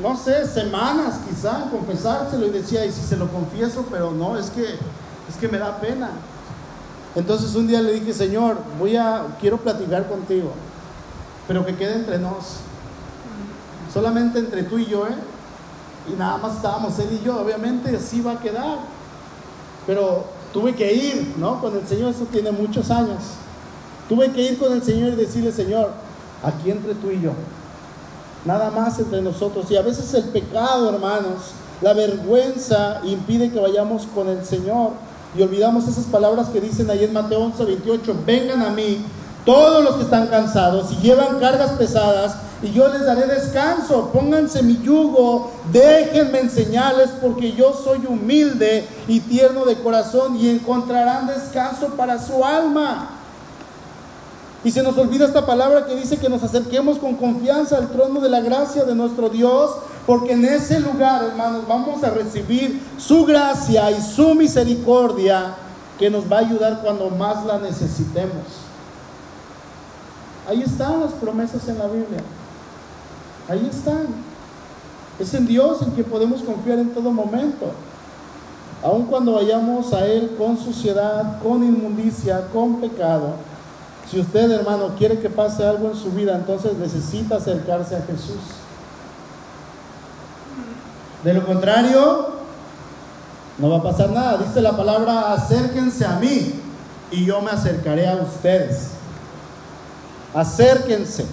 no 0.02 0.16
sé, 0.16 0.46
semanas 0.46 1.20
quizá 1.28 1.64
en 1.64 1.68
confesárselo 1.70 2.46
y 2.46 2.50
decía, 2.50 2.84
y 2.84 2.92
si 2.92 3.02
se 3.02 3.16
lo 3.16 3.28
confieso, 3.28 3.86
pero 3.90 4.10
no, 4.10 4.36
es 4.38 4.50
que, 4.50 4.64
es 4.64 5.36
que 5.40 5.48
me 5.48 5.58
da 5.58 5.78
pena. 5.78 6.10
Entonces 7.14 7.54
un 7.54 7.68
día 7.68 7.80
le 7.80 7.92
dije, 7.92 8.12
Señor, 8.12 8.58
voy 8.78 8.96
a, 8.96 9.36
quiero 9.40 9.58
platicar 9.58 10.08
contigo, 10.08 10.50
pero 11.46 11.64
que 11.64 11.76
quede 11.76 11.94
entre 11.94 12.18
nos. 12.18 12.60
Solamente 13.92 14.38
entre 14.38 14.64
tú 14.64 14.78
y 14.78 14.86
yo, 14.86 15.06
¿eh? 15.06 15.14
y 16.12 16.16
nada 16.16 16.38
más 16.38 16.56
estábamos 16.56 16.98
él 16.98 17.18
y 17.20 17.24
yo, 17.24 17.40
obviamente 17.40 17.96
así 17.96 18.20
va 18.20 18.32
a 18.32 18.40
quedar. 18.40 18.78
Pero 19.86 20.24
tuve 20.52 20.74
que 20.74 20.92
ir, 20.92 21.34
¿no? 21.38 21.60
Con 21.60 21.76
el 21.76 21.86
Señor, 21.86 22.10
eso 22.10 22.26
tiene 22.30 22.50
muchos 22.50 22.90
años. 22.90 23.18
Tuve 24.08 24.30
que 24.32 24.42
ir 24.42 24.58
con 24.58 24.72
el 24.72 24.82
Señor 24.82 25.12
y 25.12 25.16
decirle, 25.16 25.52
Señor, 25.52 25.90
aquí 26.42 26.70
entre 26.70 26.94
tú 26.94 27.10
y 27.10 27.20
yo, 27.20 27.32
nada 28.44 28.70
más 28.70 28.98
entre 28.98 29.22
nosotros. 29.22 29.70
Y 29.70 29.76
a 29.76 29.82
veces 29.82 30.12
el 30.14 30.24
pecado, 30.24 30.88
hermanos, 30.88 31.52
la 31.80 31.92
vergüenza 31.92 33.00
impide 33.04 33.50
que 33.50 33.60
vayamos 33.60 34.06
con 34.14 34.28
el 34.28 34.44
Señor. 34.44 34.92
Y 35.36 35.42
olvidamos 35.42 35.88
esas 35.88 36.04
palabras 36.04 36.48
que 36.48 36.60
dicen 36.60 36.88
ahí 36.90 37.04
en 37.04 37.12
Mateo 37.12 37.40
11, 37.40 37.64
28, 37.64 38.16
vengan 38.24 38.62
a 38.62 38.70
mí 38.70 39.04
todos 39.44 39.84
los 39.84 39.96
que 39.96 40.04
están 40.04 40.28
cansados 40.28 40.92
y 40.92 40.96
llevan 40.96 41.38
cargas 41.38 41.72
pesadas 41.72 42.36
y 42.62 42.72
yo 42.72 42.88
les 42.88 43.04
daré 43.04 43.26
descanso. 43.26 44.10
Pónganse 44.12 44.62
mi 44.62 44.80
yugo, 44.82 45.50
déjenme 45.70 46.40
enseñarles 46.40 47.10
porque 47.20 47.52
yo 47.52 47.74
soy 47.74 48.06
humilde 48.06 48.88
y 49.06 49.20
tierno 49.20 49.66
de 49.66 49.76
corazón 49.76 50.36
y 50.36 50.48
encontrarán 50.48 51.26
descanso 51.26 51.88
para 51.88 52.18
su 52.18 52.42
alma. 52.44 53.10
Y 54.64 54.70
se 54.70 54.82
nos 54.82 54.96
olvida 54.96 55.26
esta 55.26 55.44
palabra 55.44 55.84
que 55.84 55.94
dice 55.94 56.16
que 56.16 56.30
nos 56.30 56.42
acerquemos 56.42 56.98
con 56.98 57.16
confianza 57.16 57.76
al 57.76 57.90
trono 57.90 58.20
de 58.20 58.30
la 58.30 58.40
gracia 58.40 58.84
de 58.84 58.94
nuestro 58.94 59.28
Dios, 59.28 59.72
porque 60.06 60.32
en 60.32 60.46
ese 60.46 60.80
lugar, 60.80 61.22
hermanos, 61.22 61.64
vamos 61.68 62.02
a 62.02 62.08
recibir 62.08 62.82
su 62.96 63.26
gracia 63.26 63.90
y 63.90 64.00
su 64.00 64.34
misericordia 64.34 65.54
que 65.98 66.08
nos 66.08 66.32
va 66.32 66.38
a 66.38 66.40
ayudar 66.40 66.80
cuando 66.82 67.10
más 67.10 67.44
la 67.44 67.58
necesitemos. 67.58 68.63
Ahí 70.48 70.62
están 70.62 71.00
las 71.00 71.12
promesas 71.12 71.66
en 71.68 71.78
la 71.78 71.86
Biblia. 71.86 72.20
Ahí 73.48 73.68
están. 73.70 74.06
Es 75.18 75.32
en 75.34 75.46
Dios 75.46 75.82
en 75.82 75.92
que 75.92 76.04
podemos 76.04 76.42
confiar 76.42 76.78
en 76.78 76.90
todo 76.90 77.10
momento. 77.10 77.72
Aun 78.82 79.06
cuando 79.06 79.32
vayamos 79.32 79.92
a 79.94 80.06
Él 80.06 80.34
con 80.36 80.58
suciedad, 80.58 81.40
con 81.42 81.62
inmundicia, 81.62 82.48
con 82.52 82.80
pecado. 82.80 83.34
Si 84.10 84.20
usted, 84.20 84.50
hermano, 84.50 84.94
quiere 84.98 85.18
que 85.18 85.30
pase 85.30 85.64
algo 85.64 85.90
en 85.90 85.96
su 85.96 86.10
vida, 86.10 86.36
entonces 86.36 86.76
necesita 86.76 87.36
acercarse 87.36 87.96
a 87.96 88.02
Jesús. 88.02 88.36
De 91.22 91.32
lo 91.32 91.46
contrario, 91.46 92.34
no 93.58 93.70
va 93.70 93.78
a 93.78 93.82
pasar 93.82 94.10
nada. 94.10 94.36
Dice 94.38 94.60
la 94.60 94.76
palabra, 94.76 95.32
acérquense 95.32 96.04
a 96.04 96.18
mí 96.18 96.60
y 97.10 97.24
yo 97.24 97.40
me 97.40 97.50
acercaré 97.50 98.06
a 98.06 98.16
ustedes. 98.16 98.93
Acérquense. 100.34 101.24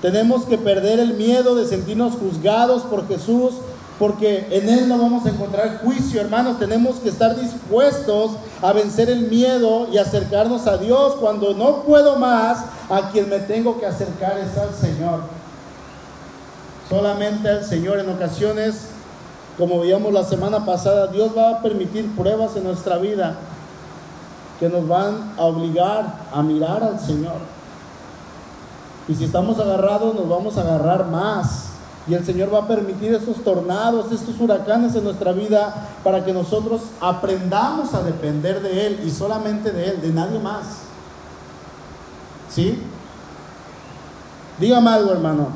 Tenemos 0.00 0.44
que 0.44 0.56
perder 0.56 0.98
el 0.98 1.14
miedo 1.14 1.54
de 1.54 1.66
sentirnos 1.66 2.14
juzgados 2.14 2.82
por 2.84 3.06
Jesús, 3.06 3.54
porque 3.98 4.46
en 4.50 4.68
Él 4.68 4.88
no 4.88 4.96
vamos 4.96 5.26
a 5.26 5.28
encontrar 5.28 5.80
juicio, 5.82 6.22
hermanos. 6.22 6.58
Tenemos 6.58 6.96
que 6.96 7.10
estar 7.10 7.38
dispuestos 7.38 8.32
a 8.62 8.72
vencer 8.72 9.10
el 9.10 9.28
miedo 9.28 9.88
y 9.92 9.98
acercarnos 9.98 10.66
a 10.66 10.78
Dios. 10.78 11.16
Cuando 11.20 11.52
no 11.52 11.82
puedo 11.82 12.16
más, 12.16 12.64
a 12.88 13.10
quien 13.10 13.28
me 13.28 13.40
tengo 13.40 13.78
que 13.78 13.84
acercar 13.84 14.38
es 14.38 14.56
al 14.56 14.74
Señor. 14.74 15.20
Solamente 16.88 17.48
al 17.50 17.64
Señor. 17.64 17.98
En 17.98 18.08
ocasiones, 18.08 18.86
como 19.58 19.80
veíamos 19.80 20.14
la 20.14 20.24
semana 20.24 20.64
pasada, 20.64 21.08
Dios 21.08 21.32
va 21.36 21.50
a 21.50 21.62
permitir 21.62 22.10
pruebas 22.16 22.56
en 22.56 22.64
nuestra 22.64 22.96
vida 22.96 23.36
que 24.58 24.70
nos 24.70 24.88
van 24.88 25.34
a 25.36 25.42
obligar 25.42 26.20
a 26.32 26.42
mirar 26.42 26.82
al 26.82 26.98
Señor. 26.98 27.59
Y 29.08 29.14
si 29.14 29.24
estamos 29.24 29.58
agarrados, 29.58 30.14
nos 30.14 30.28
vamos 30.28 30.56
a 30.56 30.62
agarrar 30.62 31.06
más. 31.06 31.70
Y 32.06 32.14
el 32.14 32.24
Señor 32.24 32.52
va 32.52 32.60
a 32.60 32.68
permitir 32.68 33.14
estos 33.14 33.44
tornados, 33.44 34.10
estos 34.10 34.40
huracanes 34.40 34.94
en 34.94 35.04
nuestra 35.04 35.32
vida 35.32 35.88
para 36.02 36.24
que 36.24 36.32
nosotros 36.32 36.82
aprendamos 37.00 37.94
a 37.94 38.02
depender 38.02 38.62
de 38.62 38.86
Él 38.86 39.00
y 39.04 39.10
solamente 39.10 39.70
de 39.70 39.90
Él, 39.90 40.00
de 40.00 40.10
nadie 40.10 40.38
más. 40.38 40.80
¿Sí? 42.48 42.82
Dígame 44.58 44.90
algo, 44.90 45.12
hermano. 45.12 45.48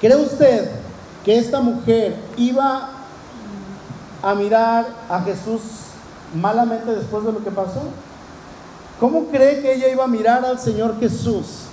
¿Cree 0.00 0.16
usted 0.16 0.70
que 1.24 1.38
esta 1.38 1.60
mujer 1.60 2.16
iba 2.36 2.90
a 4.22 4.34
mirar 4.34 4.86
a 5.08 5.20
Jesús 5.20 5.60
malamente 6.34 6.94
después 6.94 7.24
de 7.24 7.32
lo 7.32 7.44
que 7.44 7.50
pasó? 7.50 7.82
¿Cómo 8.98 9.26
cree 9.26 9.60
que 9.60 9.74
ella 9.74 9.88
iba 9.88 10.04
a 10.04 10.08
mirar 10.08 10.44
al 10.44 10.58
Señor 10.58 10.98
Jesús? 10.98 11.63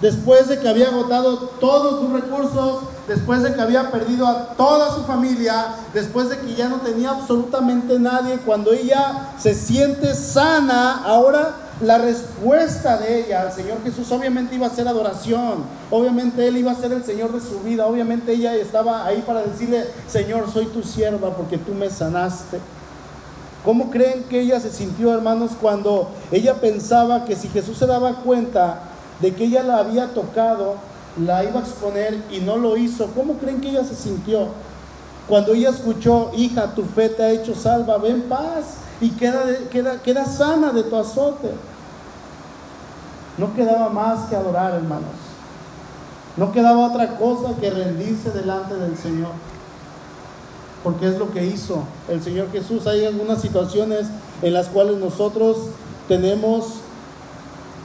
Después 0.00 0.48
de 0.48 0.58
que 0.58 0.68
había 0.68 0.88
agotado 0.88 1.36
todos 1.60 2.00
sus 2.00 2.12
recursos, 2.12 2.80
después 3.08 3.42
de 3.42 3.54
que 3.54 3.60
había 3.60 3.90
perdido 3.90 4.26
a 4.26 4.48
toda 4.54 4.94
su 4.94 5.04
familia, 5.04 5.74
después 5.94 6.28
de 6.28 6.38
que 6.38 6.54
ya 6.54 6.68
no 6.68 6.76
tenía 6.76 7.10
absolutamente 7.10 7.98
nadie, 7.98 8.38
cuando 8.44 8.72
ella 8.72 9.30
se 9.38 9.54
siente 9.54 10.14
sana, 10.14 11.02
ahora 11.04 11.56
la 11.80 11.98
respuesta 11.98 12.96
de 12.96 13.20
ella 13.20 13.42
al 13.42 13.52
Señor 13.52 13.82
Jesús 13.84 14.10
obviamente 14.10 14.54
iba 14.54 14.66
a 14.66 14.70
ser 14.70 14.88
adoración, 14.88 15.64
obviamente 15.90 16.46
Él 16.46 16.56
iba 16.56 16.72
a 16.72 16.74
ser 16.74 16.92
el 16.92 17.04
Señor 17.04 17.32
de 17.32 17.40
su 17.40 17.60
vida, 17.60 17.86
obviamente 17.86 18.32
ella 18.32 18.54
estaba 18.54 19.04
ahí 19.04 19.22
para 19.26 19.42
decirle, 19.42 19.84
Señor, 20.08 20.50
soy 20.50 20.66
tu 20.66 20.82
sierva 20.82 21.34
porque 21.34 21.58
tú 21.58 21.74
me 21.74 21.90
sanaste. 21.90 22.60
¿Cómo 23.64 23.90
creen 23.90 24.24
que 24.30 24.40
ella 24.40 24.60
se 24.60 24.70
sintió, 24.70 25.12
hermanos, 25.12 25.50
cuando 25.60 26.08
ella 26.30 26.54
pensaba 26.54 27.24
que 27.24 27.34
si 27.34 27.48
Jesús 27.48 27.76
se 27.76 27.86
daba 27.86 28.20
cuenta 28.22 28.80
de 29.20 29.34
que 29.34 29.44
ella 29.44 29.62
la 29.62 29.78
había 29.78 30.12
tocado, 30.12 30.74
la 31.24 31.44
iba 31.44 31.60
a 31.60 31.62
exponer 31.62 32.22
y 32.30 32.40
no 32.40 32.56
lo 32.56 32.76
hizo? 32.76 33.08
¿Cómo 33.14 33.34
creen 33.34 33.60
que 33.60 33.70
ella 33.70 33.84
se 33.84 33.94
sintió? 33.94 34.48
Cuando 35.28 35.54
ella 35.54 35.70
escuchó, 35.70 36.30
hija, 36.36 36.74
tu 36.74 36.84
fe 36.84 37.08
te 37.08 37.22
ha 37.22 37.30
hecho 37.30 37.54
salva, 37.54 37.98
ven 37.98 38.22
paz 38.22 38.76
y 39.00 39.10
queda, 39.10 39.44
queda, 39.70 40.00
queda 40.02 40.24
sana 40.24 40.72
de 40.72 40.84
tu 40.84 40.96
azote. 40.96 41.50
No 43.38 43.54
quedaba 43.54 43.88
más 43.90 44.28
que 44.28 44.36
adorar, 44.36 44.74
hermanos. 44.74 45.10
No 46.36 46.52
quedaba 46.52 46.86
otra 46.86 47.16
cosa 47.16 47.54
que 47.60 47.70
rendirse 47.70 48.30
delante 48.30 48.74
del 48.76 48.96
Señor. 48.96 49.32
Porque 50.84 51.08
es 51.08 51.18
lo 51.18 51.32
que 51.32 51.44
hizo 51.44 51.82
el 52.08 52.22
Señor 52.22 52.52
Jesús. 52.52 52.86
Hay 52.86 53.04
algunas 53.04 53.40
situaciones 53.40 54.06
en 54.42 54.52
las 54.52 54.68
cuales 54.68 54.98
nosotros 54.98 55.56
tenemos 56.06 56.74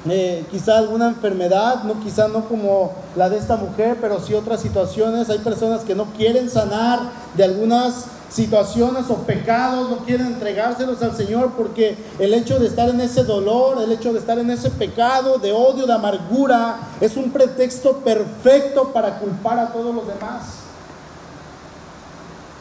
eh, 0.10 0.46
quizá 0.50 0.80
alguna 0.80 1.10
enfermedad, 1.10 1.84
no 1.84 2.00
quizá 2.00 2.28
no 2.28 2.46
como 2.46 2.94
la 3.16 3.30
de 3.30 3.38
esta 3.38 3.56
mujer, 3.56 3.98
pero 4.02 4.20
sí 4.20 4.34
otras 4.34 4.62
situaciones. 4.62 5.30
Hay 5.30 5.40
personas 5.40 5.82
que 5.82 5.94
no 5.94 6.06
quieren 6.14 6.50
sanar 6.50 7.00
de 7.36 7.44
algunas 7.44 8.06
situaciones 8.32 9.10
o 9.10 9.18
pecados, 9.18 9.90
no 9.90 9.98
quieren 9.98 10.28
entregárselos 10.28 11.02
al 11.04 11.16
Señor 11.16 11.52
porque 11.58 11.98
el 12.18 12.34
hecho 12.34 12.60
de 12.60 12.68
estar 12.68 12.90
en 12.90 13.02
ese 13.02 13.24
dolor, 13.24 13.82
el 13.82 13.92
hecho 13.92 14.14
de 14.14 14.20
estar 14.20 14.40
en 14.40 14.50
ese 14.50 14.70
pecado 14.72 15.38
de 15.38 15.52
odio, 15.52 15.86
de 15.86 15.94
amargura, 15.94 16.80
es 17.02 17.18
un 17.18 17.32
pretexto 17.32 17.98
perfecto 17.98 18.92
para 18.94 19.20
culpar 19.20 19.60
a 19.60 19.68
todos 19.72 19.94
los 19.94 20.08
demás. 20.08 20.44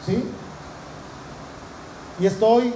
¿Sí? 0.05 0.23
Y 2.19 2.25
estoy 2.25 2.73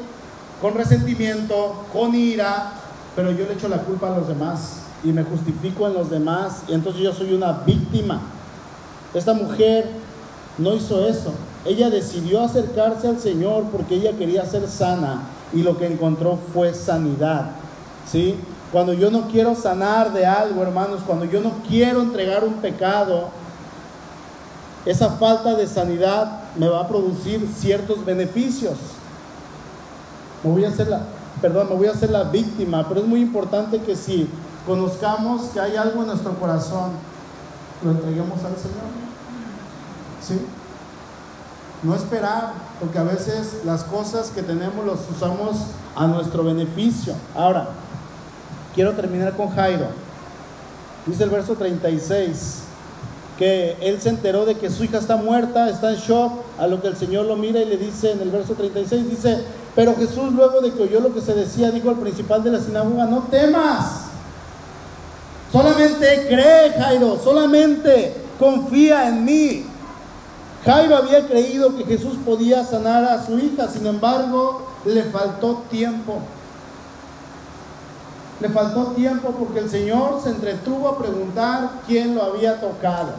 con 0.62 0.74
resentimiento, 0.74 1.86
con 1.92 2.16
ira, 2.16 2.72
pero 3.16 3.32
yo 3.32 3.46
le 3.46 3.54
echo 3.54 3.68
la 3.68 3.80
culpa 3.80 4.14
a 4.14 4.18
los 4.18 4.28
demás 4.28 4.82
y 5.04 5.08
me 5.08 5.24
justifico 5.24 5.88
en 5.88 5.94
los 5.94 6.10
demás 6.10 6.64
y 6.68 6.74
entonces 6.74 7.02
yo 7.02 7.14
soy 7.14 7.34
una 7.34 7.52
víctima. 7.66 8.22
Esta 9.14 9.34
mujer 9.34 9.88
no 10.58 10.74
hizo 10.74 11.08
eso. 11.08 11.34
Ella 11.64 11.90
decidió 11.90 12.44
acercarse 12.44 13.08
al 13.08 13.20
Señor 13.20 13.66
porque 13.72 13.96
ella 13.96 14.12
quería 14.18 14.46
ser 14.46 14.68
sana 14.68 15.24
y 15.54 15.64
lo 15.64 15.78
que 15.78 15.88
encontró 15.88 16.38
fue 16.54 16.74
sanidad. 16.74 17.52
¿Sí? 18.12 18.36
Cuando 18.72 18.94
yo 18.94 19.10
no 19.10 19.30
quiero 19.30 19.56
sanar 19.56 20.12
de 20.12 20.26
algo, 20.26 20.62
hermanos, 20.62 21.02
cuando 21.08 21.26
yo 21.26 21.40
no 21.40 21.54
quiero 21.68 22.02
entregar 22.02 22.44
un 22.44 22.56
pecado, 22.56 23.30
esa 24.86 25.12
falta 25.12 25.56
de 25.56 25.66
sanidad 25.66 26.42
me 26.58 26.68
va 26.68 26.82
a 26.82 26.88
producir 26.88 27.48
ciertos 27.58 28.04
beneficios. 28.04 28.78
Voy 30.44 30.66
a 30.66 30.70
hacer 30.70 30.88
la, 30.88 31.02
perdón, 31.42 31.70
me 31.70 31.76
voy 31.76 31.88
a 31.88 31.92
hacer 31.92 32.10
la 32.10 32.24
víctima, 32.24 32.88
pero 32.88 33.02
es 33.02 33.08
muy 33.08 33.22
importante 33.22 33.80
que 33.80 33.96
si 33.96 34.28
conozcamos 34.66 35.44
que 35.54 35.60
hay 35.60 35.76
algo 35.76 36.02
en 36.02 36.08
nuestro 36.08 36.38
corazón, 36.40 36.92
lo 37.84 37.92
entreguemos 37.92 38.44
al 38.44 38.58
Señor. 38.58 38.86
¿Sí? 40.22 40.40
No 41.84 41.96
esperar, 41.96 42.54
porque 42.80 42.98
a 42.98 43.04
veces 43.04 43.62
las 43.66 43.84
cosas 43.84 44.32
que 44.32 44.42
tenemos 44.42 44.86
las 44.86 45.00
usamos 45.10 45.58
a 45.96 46.08
nuestro 46.08 46.44
beneficio. 46.44 47.14
Ahora, 47.36 47.70
quiero 48.74 48.94
terminar 48.94 49.36
con 49.36 49.50
Jairo. 49.50 49.88
Dice 51.06 51.24
el 51.24 51.30
verso 51.30 51.56
36 51.56 52.64
que 53.38 53.76
él 53.82 54.02
se 54.02 54.10
enteró 54.10 54.46
de 54.46 54.56
que 54.56 54.70
su 54.70 54.84
hija 54.84 54.98
está 54.98 55.18
muerta, 55.18 55.70
está 55.70 55.92
en 55.92 55.98
shock, 55.98 56.32
a 56.58 56.68
lo 56.68 56.82
que 56.82 56.88
el 56.88 56.96
Señor 56.96 57.26
lo 57.26 57.36
mira 57.36 57.60
y 57.60 57.66
le 57.66 57.78
dice 57.78 58.12
en 58.12 58.22
el 58.22 58.32
verso 58.32 58.54
36, 58.54 59.10
dice, 59.10 59.44
pero 59.76 59.96
Jesús 59.96 60.32
luego 60.32 60.62
de 60.62 60.72
que 60.72 60.84
oyó 60.84 61.02
lo 61.02 61.14
que 61.14 61.22
se 61.22 61.34
decía, 61.34 61.70
dijo 61.70 61.90
al 61.90 61.98
principal 61.98 62.42
de 62.44 62.52
la 62.52 62.62
sinagoga, 62.62 63.06
no 63.06 63.24
temas, 63.24 64.06
solamente 65.52 66.28
cree 66.30 66.72
Jairo, 66.80 67.20
solamente 67.22 68.16
confía 68.40 69.10
en 69.10 69.26
mí. 69.26 69.66
Jairo 70.64 70.96
había 70.96 71.28
creído 71.28 71.76
que 71.76 71.84
Jesús 71.84 72.16
podía 72.26 72.64
sanar 72.64 73.04
a 73.04 73.26
su 73.26 73.38
hija, 73.38 73.68
sin 73.68 73.86
embargo, 73.86 74.66
le 74.86 75.04
faltó 75.04 75.64
tiempo. 75.70 76.20
Le 78.40 78.50
faltó 78.50 78.88
tiempo 78.88 79.32
porque 79.38 79.60
el 79.60 79.70
Señor 79.70 80.22
se 80.24 80.30
entretuvo 80.30 80.88
a 80.88 80.98
preguntar 80.98 81.82
quién 81.86 82.16
lo 82.16 82.24
había 82.24 82.62
tocado. 82.62 83.14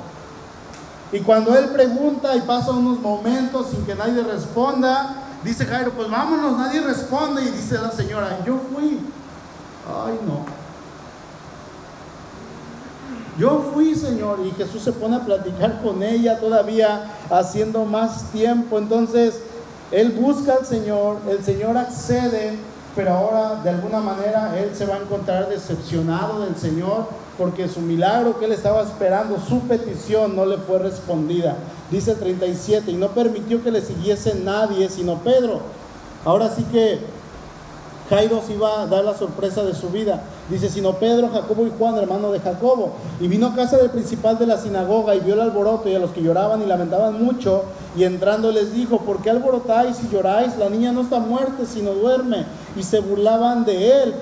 Y 1.13 1.21
cuando 1.21 1.57
Él 1.57 1.67
pregunta 1.67 2.35
y 2.35 2.41
pasa 2.41 2.73
unos 2.73 2.99
momentos 3.01 3.69
sin 3.71 3.85
que 3.85 3.95
nadie 3.95 4.23
responda, 4.23 5.26
dice 5.47 5.65
Jairo, 5.65 5.93
pues 5.93 6.11
vámonos, 6.11 6.59
nadie 6.59 6.81
responde. 6.81 7.43
Y 7.43 7.51
dice 7.51 7.79
la 7.79 7.91
señora, 7.91 8.39
yo 8.45 8.61
fui. 8.73 9.01
Ay, 10.05 10.19
no. 10.27 10.45
Yo 13.39 13.71
fui, 13.73 13.95
Señor, 13.95 14.41
y 14.45 14.51
Jesús 14.53 14.83
se 14.83 14.93
pone 14.93 15.17
a 15.17 15.21
platicar 15.21 15.83
con 15.83 16.03
ella 16.03 16.41
todavía 16.41 17.13
haciendo 17.31 17.85
más 17.85 18.33
tiempo. 18.33 18.79
Entonces, 18.79 19.41
él 19.93 20.13
busca 20.13 20.55
al 20.55 20.67
Señor, 20.67 21.19
el 21.29 21.45
Señor 21.45 21.77
accede, 21.77 22.59
pero 22.95 23.13
ahora 23.13 23.63
de 23.63 23.71
alguna 23.71 24.01
manera 24.01 24.59
él 24.59 24.71
se 24.75 24.87
va 24.87 24.95
a 24.95 24.99
encontrar 24.99 25.49
decepcionado 25.49 26.47
del 26.47 26.57
Señor 26.57 27.09
porque 27.39 27.69
su 27.69 27.81
milagro 27.81 28.39
que 28.39 28.47
él 28.47 28.53
estaba 28.53 28.83
esperando, 28.83 29.39
su 29.39 29.61
petición 29.61 30.35
no 30.37 30.47
le 30.47 30.59
fue 30.59 30.79
respondida. 30.79 31.57
Dice 31.91 32.13
el 32.13 32.19
37, 32.19 32.91
y 32.91 32.95
no 32.95 33.09
permitió 33.09 33.63
que 33.63 33.71
le 33.71 33.83
siguiese 33.83 34.35
nadie 34.35 34.89
sino 34.89 35.19
Pedro. 35.19 35.61
Ahora 36.25 36.51
sí 36.55 36.65
que 36.73 37.01
Jairo 38.09 38.41
iba 38.49 38.83
a 38.83 38.87
dar 38.87 39.05
la 39.05 39.17
sorpresa 39.17 39.65
de 39.65 39.75
su 39.75 39.91
vida. 39.91 40.23
Dice, 40.49 40.69
sino 40.69 40.95
Pedro, 40.95 41.29
Jacobo 41.29 41.67
y 41.67 41.73
Juan, 41.77 41.97
hermano 41.97 42.31
de 42.31 42.39
Jacobo. 42.39 42.93
Y 43.21 43.27
vino 43.27 43.49
a 43.49 43.55
casa 43.55 43.77
del 43.79 43.91
principal 43.91 44.39
de 44.39 44.47
la 44.47 44.59
sinagoga 44.59 45.15
y 45.17 45.21
vio 45.21 45.35
el 45.35 45.41
alboroto 45.41 45.89
y 45.89 45.95
a 45.95 45.99
los 45.99 46.13
que 46.13 46.23
lloraban 46.23 46.63
y 46.63 46.67
lamentaban 46.67 47.23
mucho. 47.23 47.65
Y 47.97 48.05
entrando 48.05 48.53
les 48.53 48.73
dijo, 48.73 48.99
¿por 48.99 49.23
qué 49.23 49.31
alborotáis 49.31 49.97
y 50.05 50.09
lloráis? 50.09 50.57
La 50.57 50.69
niña 50.69 50.93
no 50.93 51.01
está 51.01 51.19
muerta, 51.19 51.65
sino 51.67 51.93
duerme. 51.93 52.45
Y 52.77 52.83
se 52.85 53.01
burlaban 53.01 53.65
de 53.65 54.03
él. 54.03 54.15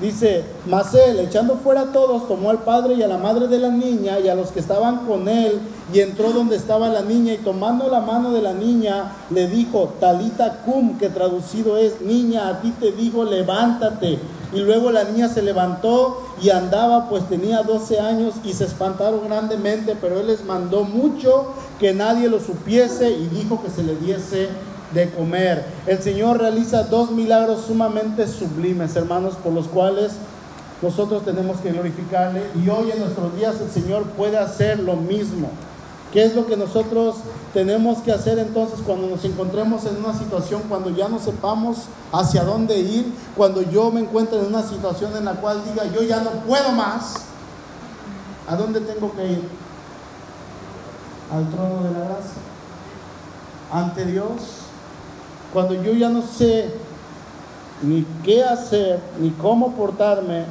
Dice, 0.00 0.44
mas 0.66 0.92
él, 0.92 1.20
echando 1.20 1.56
fuera 1.56 1.82
a 1.82 1.92
todos, 1.92 2.28
tomó 2.28 2.50
al 2.50 2.58
padre 2.58 2.94
y 2.94 3.02
a 3.02 3.08
la 3.08 3.16
madre 3.16 3.48
de 3.48 3.58
la 3.58 3.70
niña 3.70 4.20
y 4.20 4.28
a 4.28 4.34
los 4.34 4.50
que 4.50 4.60
estaban 4.60 5.06
con 5.06 5.26
él, 5.26 5.58
y 5.90 6.00
entró 6.00 6.32
donde 6.32 6.56
estaba 6.56 6.88
la 6.90 7.00
niña, 7.00 7.32
y 7.32 7.38
tomando 7.38 7.88
la 7.88 8.00
mano 8.00 8.32
de 8.32 8.42
la 8.42 8.52
niña, 8.52 9.12
le 9.30 9.48
dijo, 9.48 9.94
Talita 9.98 10.58
cum, 10.66 10.98
que 10.98 11.08
traducido 11.08 11.78
es, 11.78 12.02
niña, 12.02 12.48
a 12.48 12.60
ti 12.60 12.74
te 12.78 12.92
digo, 12.92 13.24
levántate. 13.24 14.18
Y 14.52 14.60
luego 14.60 14.90
la 14.90 15.04
niña 15.04 15.30
se 15.30 15.42
levantó 15.42 16.22
y 16.42 16.50
andaba, 16.50 17.08
pues 17.08 17.26
tenía 17.30 17.62
12 17.62 17.98
años, 17.98 18.34
y 18.44 18.52
se 18.52 18.64
espantaron 18.64 19.26
grandemente, 19.26 19.96
pero 19.98 20.20
él 20.20 20.26
les 20.26 20.44
mandó 20.44 20.84
mucho 20.84 21.46
que 21.80 21.94
nadie 21.94 22.28
lo 22.28 22.38
supiese, 22.38 23.12
y 23.12 23.28
dijo 23.28 23.62
que 23.62 23.70
se 23.70 23.82
le 23.82 23.96
diese 23.96 24.50
de 24.92 25.10
comer. 25.10 25.64
El 25.86 26.02
Señor 26.02 26.38
realiza 26.38 26.84
dos 26.84 27.10
milagros 27.10 27.64
sumamente 27.66 28.26
sublimes, 28.26 28.96
hermanos, 28.96 29.34
por 29.42 29.52
los 29.52 29.68
cuales 29.68 30.12
nosotros 30.82 31.24
tenemos 31.24 31.58
que 31.58 31.72
glorificarle. 31.72 32.42
Y 32.54 32.68
hoy 32.68 32.90
en 32.90 33.00
nuestros 33.00 33.34
días 33.36 33.56
el 33.60 33.70
Señor 33.70 34.04
puede 34.04 34.38
hacer 34.38 34.78
lo 34.78 34.96
mismo. 34.96 35.50
¿Qué 36.12 36.24
es 36.24 36.34
lo 36.34 36.46
que 36.46 36.56
nosotros 36.56 37.16
tenemos 37.52 37.98
que 37.98 38.12
hacer 38.12 38.38
entonces 38.38 38.78
cuando 38.86 39.08
nos 39.08 39.24
encontremos 39.24 39.84
en 39.86 39.96
una 39.96 40.16
situación, 40.16 40.62
cuando 40.68 40.90
ya 40.90 41.08
no 41.08 41.18
sepamos 41.18 41.78
hacia 42.12 42.44
dónde 42.44 42.78
ir, 42.78 43.12
cuando 43.36 43.60
yo 43.60 43.90
me 43.90 44.00
encuentre 44.00 44.38
en 44.38 44.46
una 44.46 44.62
situación 44.62 45.16
en 45.16 45.24
la 45.24 45.32
cual 45.34 45.62
diga 45.64 45.84
yo 45.92 46.02
ya 46.02 46.22
no 46.22 46.30
puedo 46.46 46.72
más? 46.72 47.16
¿A 48.48 48.54
dónde 48.54 48.80
tengo 48.80 49.12
que 49.14 49.26
ir? 49.26 49.42
Al 51.32 51.50
trono 51.50 51.82
de 51.82 51.90
la 51.90 52.04
gracia. 52.06 52.42
Ante 53.72 54.04
Dios 54.06 54.65
cuando 55.56 55.72
yo 55.82 55.94
ya 55.94 56.10
no 56.10 56.20
sé 56.20 56.68
ni 57.80 58.04
qué 58.22 58.44
hacer, 58.44 59.00
ni 59.18 59.30
cómo 59.30 59.72
portarme, 59.72 60.44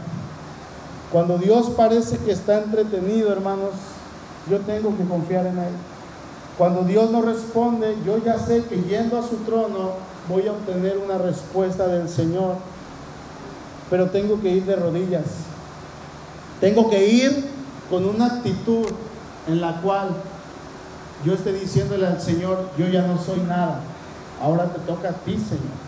cuando 1.11 1.37
Dios 1.37 1.69
parece 1.77 2.17
que 2.17 2.31
está 2.31 2.63
entretenido, 2.63 3.31
hermanos, 3.31 3.69
yo 4.49 4.61
tengo 4.61 4.97
que 4.97 5.03
confiar 5.03 5.45
en 5.45 5.59
Él. 5.59 5.73
Cuando 6.57 6.81
Dios 6.81 7.11
no 7.11 7.21
responde, 7.21 7.95
yo 8.03 8.17
ya 8.25 8.39
sé 8.39 8.63
que 8.63 8.81
yendo 8.81 9.19
a 9.19 9.21
su 9.21 9.35
trono 9.45 9.91
voy 10.27 10.47
a 10.47 10.53
obtener 10.53 10.97
una 10.97 11.19
respuesta 11.19 11.85
del 11.85 12.09
Señor, 12.09 12.55
pero 13.91 14.09
tengo 14.09 14.41
que 14.41 14.49
ir 14.53 14.65
de 14.65 14.75
rodillas. 14.75 15.25
Tengo 16.59 16.89
que 16.89 17.07
ir 17.07 17.45
con 17.91 18.09
una 18.09 18.25
actitud 18.25 18.87
en 19.47 19.61
la 19.61 19.81
cual 19.81 20.07
yo 21.23 21.35
esté 21.35 21.53
diciéndole 21.53 22.07
al 22.07 22.19
Señor, 22.19 22.69
yo 22.75 22.87
ya 22.87 23.05
no 23.05 23.19
soy 23.21 23.41
nada. 23.41 23.81
Ahora 24.41 24.65
te 24.65 24.79
toca 24.79 25.09
a 25.09 25.13
ti, 25.13 25.33
Señor. 25.33 25.85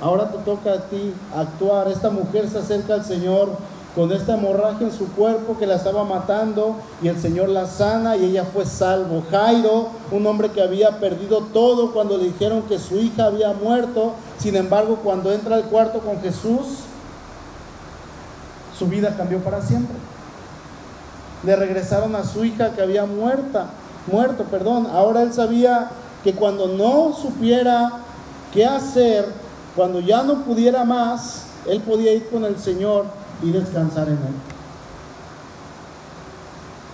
ahora 0.00 0.30
te 0.30 0.38
toca 0.38 0.72
a 0.72 0.80
ti 0.88 1.14
actuar. 1.36 1.88
Esta 1.88 2.10
mujer 2.10 2.48
se 2.48 2.58
acerca 2.58 2.94
al 2.94 3.04
Señor 3.04 3.50
con 3.94 4.12
esta 4.12 4.34
hemorragia 4.34 4.86
en 4.86 4.92
su 4.92 5.08
cuerpo 5.12 5.58
que 5.58 5.66
la 5.66 5.74
estaba 5.74 6.04
matando 6.04 6.76
y 7.02 7.08
el 7.08 7.20
Señor 7.20 7.48
la 7.48 7.66
sana 7.66 8.16
y 8.16 8.24
ella 8.24 8.44
fue 8.44 8.64
salvo. 8.64 9.22
Jairo, 9.30 9.88
un 10.10 10.26
hombre 10.26 10.50
que 10.50 10.62
había 10.62 11.00
perdido 11.00 11.40
todo 11.52 11.92
cuando 11.92 12.16
le 12.16 12.24
dijeron 12.24 12.62
que 12.62 12.78
su 12.78 12.96
hija 12.96 13.26
había 13.26 13.52
muerto, 13.52 14.12
sin 14.38 14.56
embargo 14.56 15.00
cuando 15.02 15.32
entra 15.32 15.56
al 15.56 15.64
cuarto 15.64 15.98
con 16.00 16.20
Jesús, 16.20 16.84
su 18.78 18.86
vida 18.86 19.16
cambió 19.16 19.40
para 19.40 19.60
siempre. 19.60 19.96
Le 21.42 21.56
regresaron 21.56 22.14
a 22.14 22.24
su 22.24 22.44
hija 22.44 22.72
que 22.72 22.82
había 22.82 23.06
muerta, 23.06 23.66
muerto, 24.06 24.44
perdón. 24.44 24.86
Ahora 24.92 25.22
él 25.22 25.32
sabía 25.32 25.90
que 26.22 26.34
cuando 26.34 26.68
no 26.68 27.14
supiera 27.14 28.00
qué 28.52 28.66
hacer, 28.66 29.26
cuando 29.76 30.00
ya 30.00 30.22
no 30.22 30.44
pudiera 30.44 30.84
más, 30.84 31.46
él 31.66 31.80
podía 31.80 32.12
ir 32.12 32.28
con 32.28 32.44
el 32.44 32.58
Señor 32.58 33.04
y 33.42 33.50
descansar 33.50 34.08
en 34.08 34.14
Él. 34.14 34.34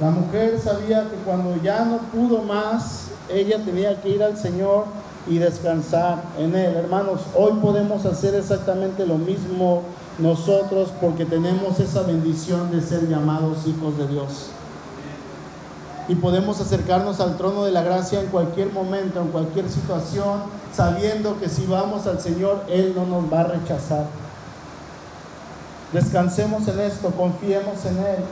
La 0.00 0.10
mujer 0.10 0.60
sabía 0.60 1.08
que 1.08 1.16
cuando 1.24 1.56
ya 1.62 1.84
no 1.84 1.98
pudo 1.98 2.42
más, 2.42 3.08
ella 3.30 3.58
tenía 3.64 4.00
que 4.00 4.10
ir 4.10 4.22
al 4.22 4.36
Señor 4.36 4.84
y 5.26 5.38
descansar 5.38 6.22
en 6.38 6.54
Él. 6.54 6.74
Hermanos, 6.74 7.22
hoy 7.34 7.52
podemos 7.62 8.04
hacer 8.04 8.34
exactamente 8.34 9.06
lo 9.06 9.16
mismo 9.16 9.82
nosotros 10.18 10.90
porque 11.00 11.24
tenemos 11.24 11.80
esa 11.80 12.02
bendición 12.02 12.70
de 12.70 12.80
ser 12.80 13.08
llamados 13.08 13.66
hijos 13.66 13.96
de 13.96 14.06
Dios. 14.08 14.50
Y 16.08 16.14
podemos 16.14 16.60
acercarnos 16.60 17.20
al 17.20 17.36
trono 17.36 17.64
de 17.64 17.72
la 17.72 17.82
gracia 17.82 18.20
en 18.20 18.26
cualquier 18.26 18.72
momento, 18.72 19.20
en 19.20 19.28
cualquier 19.28 19.68
situación, 19.68 20.40
sabiendo 20.72 21.38
que 21.40 21.48
si 21.48 21.66
vamos 21.66 22.06
al 22.06 22.20
Señor, 22.20 22.64
Él 22.68 22.92
no 22.94 23.06
nos 23.06 23.32
va 23.32 23.40
a 23.40 23.44
rechazar. 23.44 24.06
Descansemos 25.92 26.66
en 26.68 26.80
esto, 26.80 27.10
confiemos 27.10 27.84
en 27.86 27.98
Él 27.98 28.24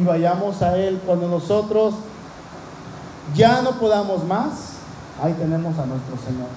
y 0.00 0.04
vayamos 0.04 0.62
a 0.62 0.76
Él 0.76 1.00
cuando 1.04 1.28
nosotros 1.28 1.94
ya 3.34 3.62
no 3.62 3.72
podamos 3.72 4.24
más. 4.24 4.74
Ahí 5.22 5.32
tenemos 5.32 5.78
a 5.78 5.86
nuestro 5.86 6.16
Señor. 6.24 6.48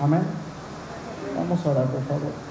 Amén. 0.00 0.22
Vamos 1.36 1.64
a 1.64 1.70
orar, 1.70 1.86
por 1.86 2.02
favor. 2.02 2.41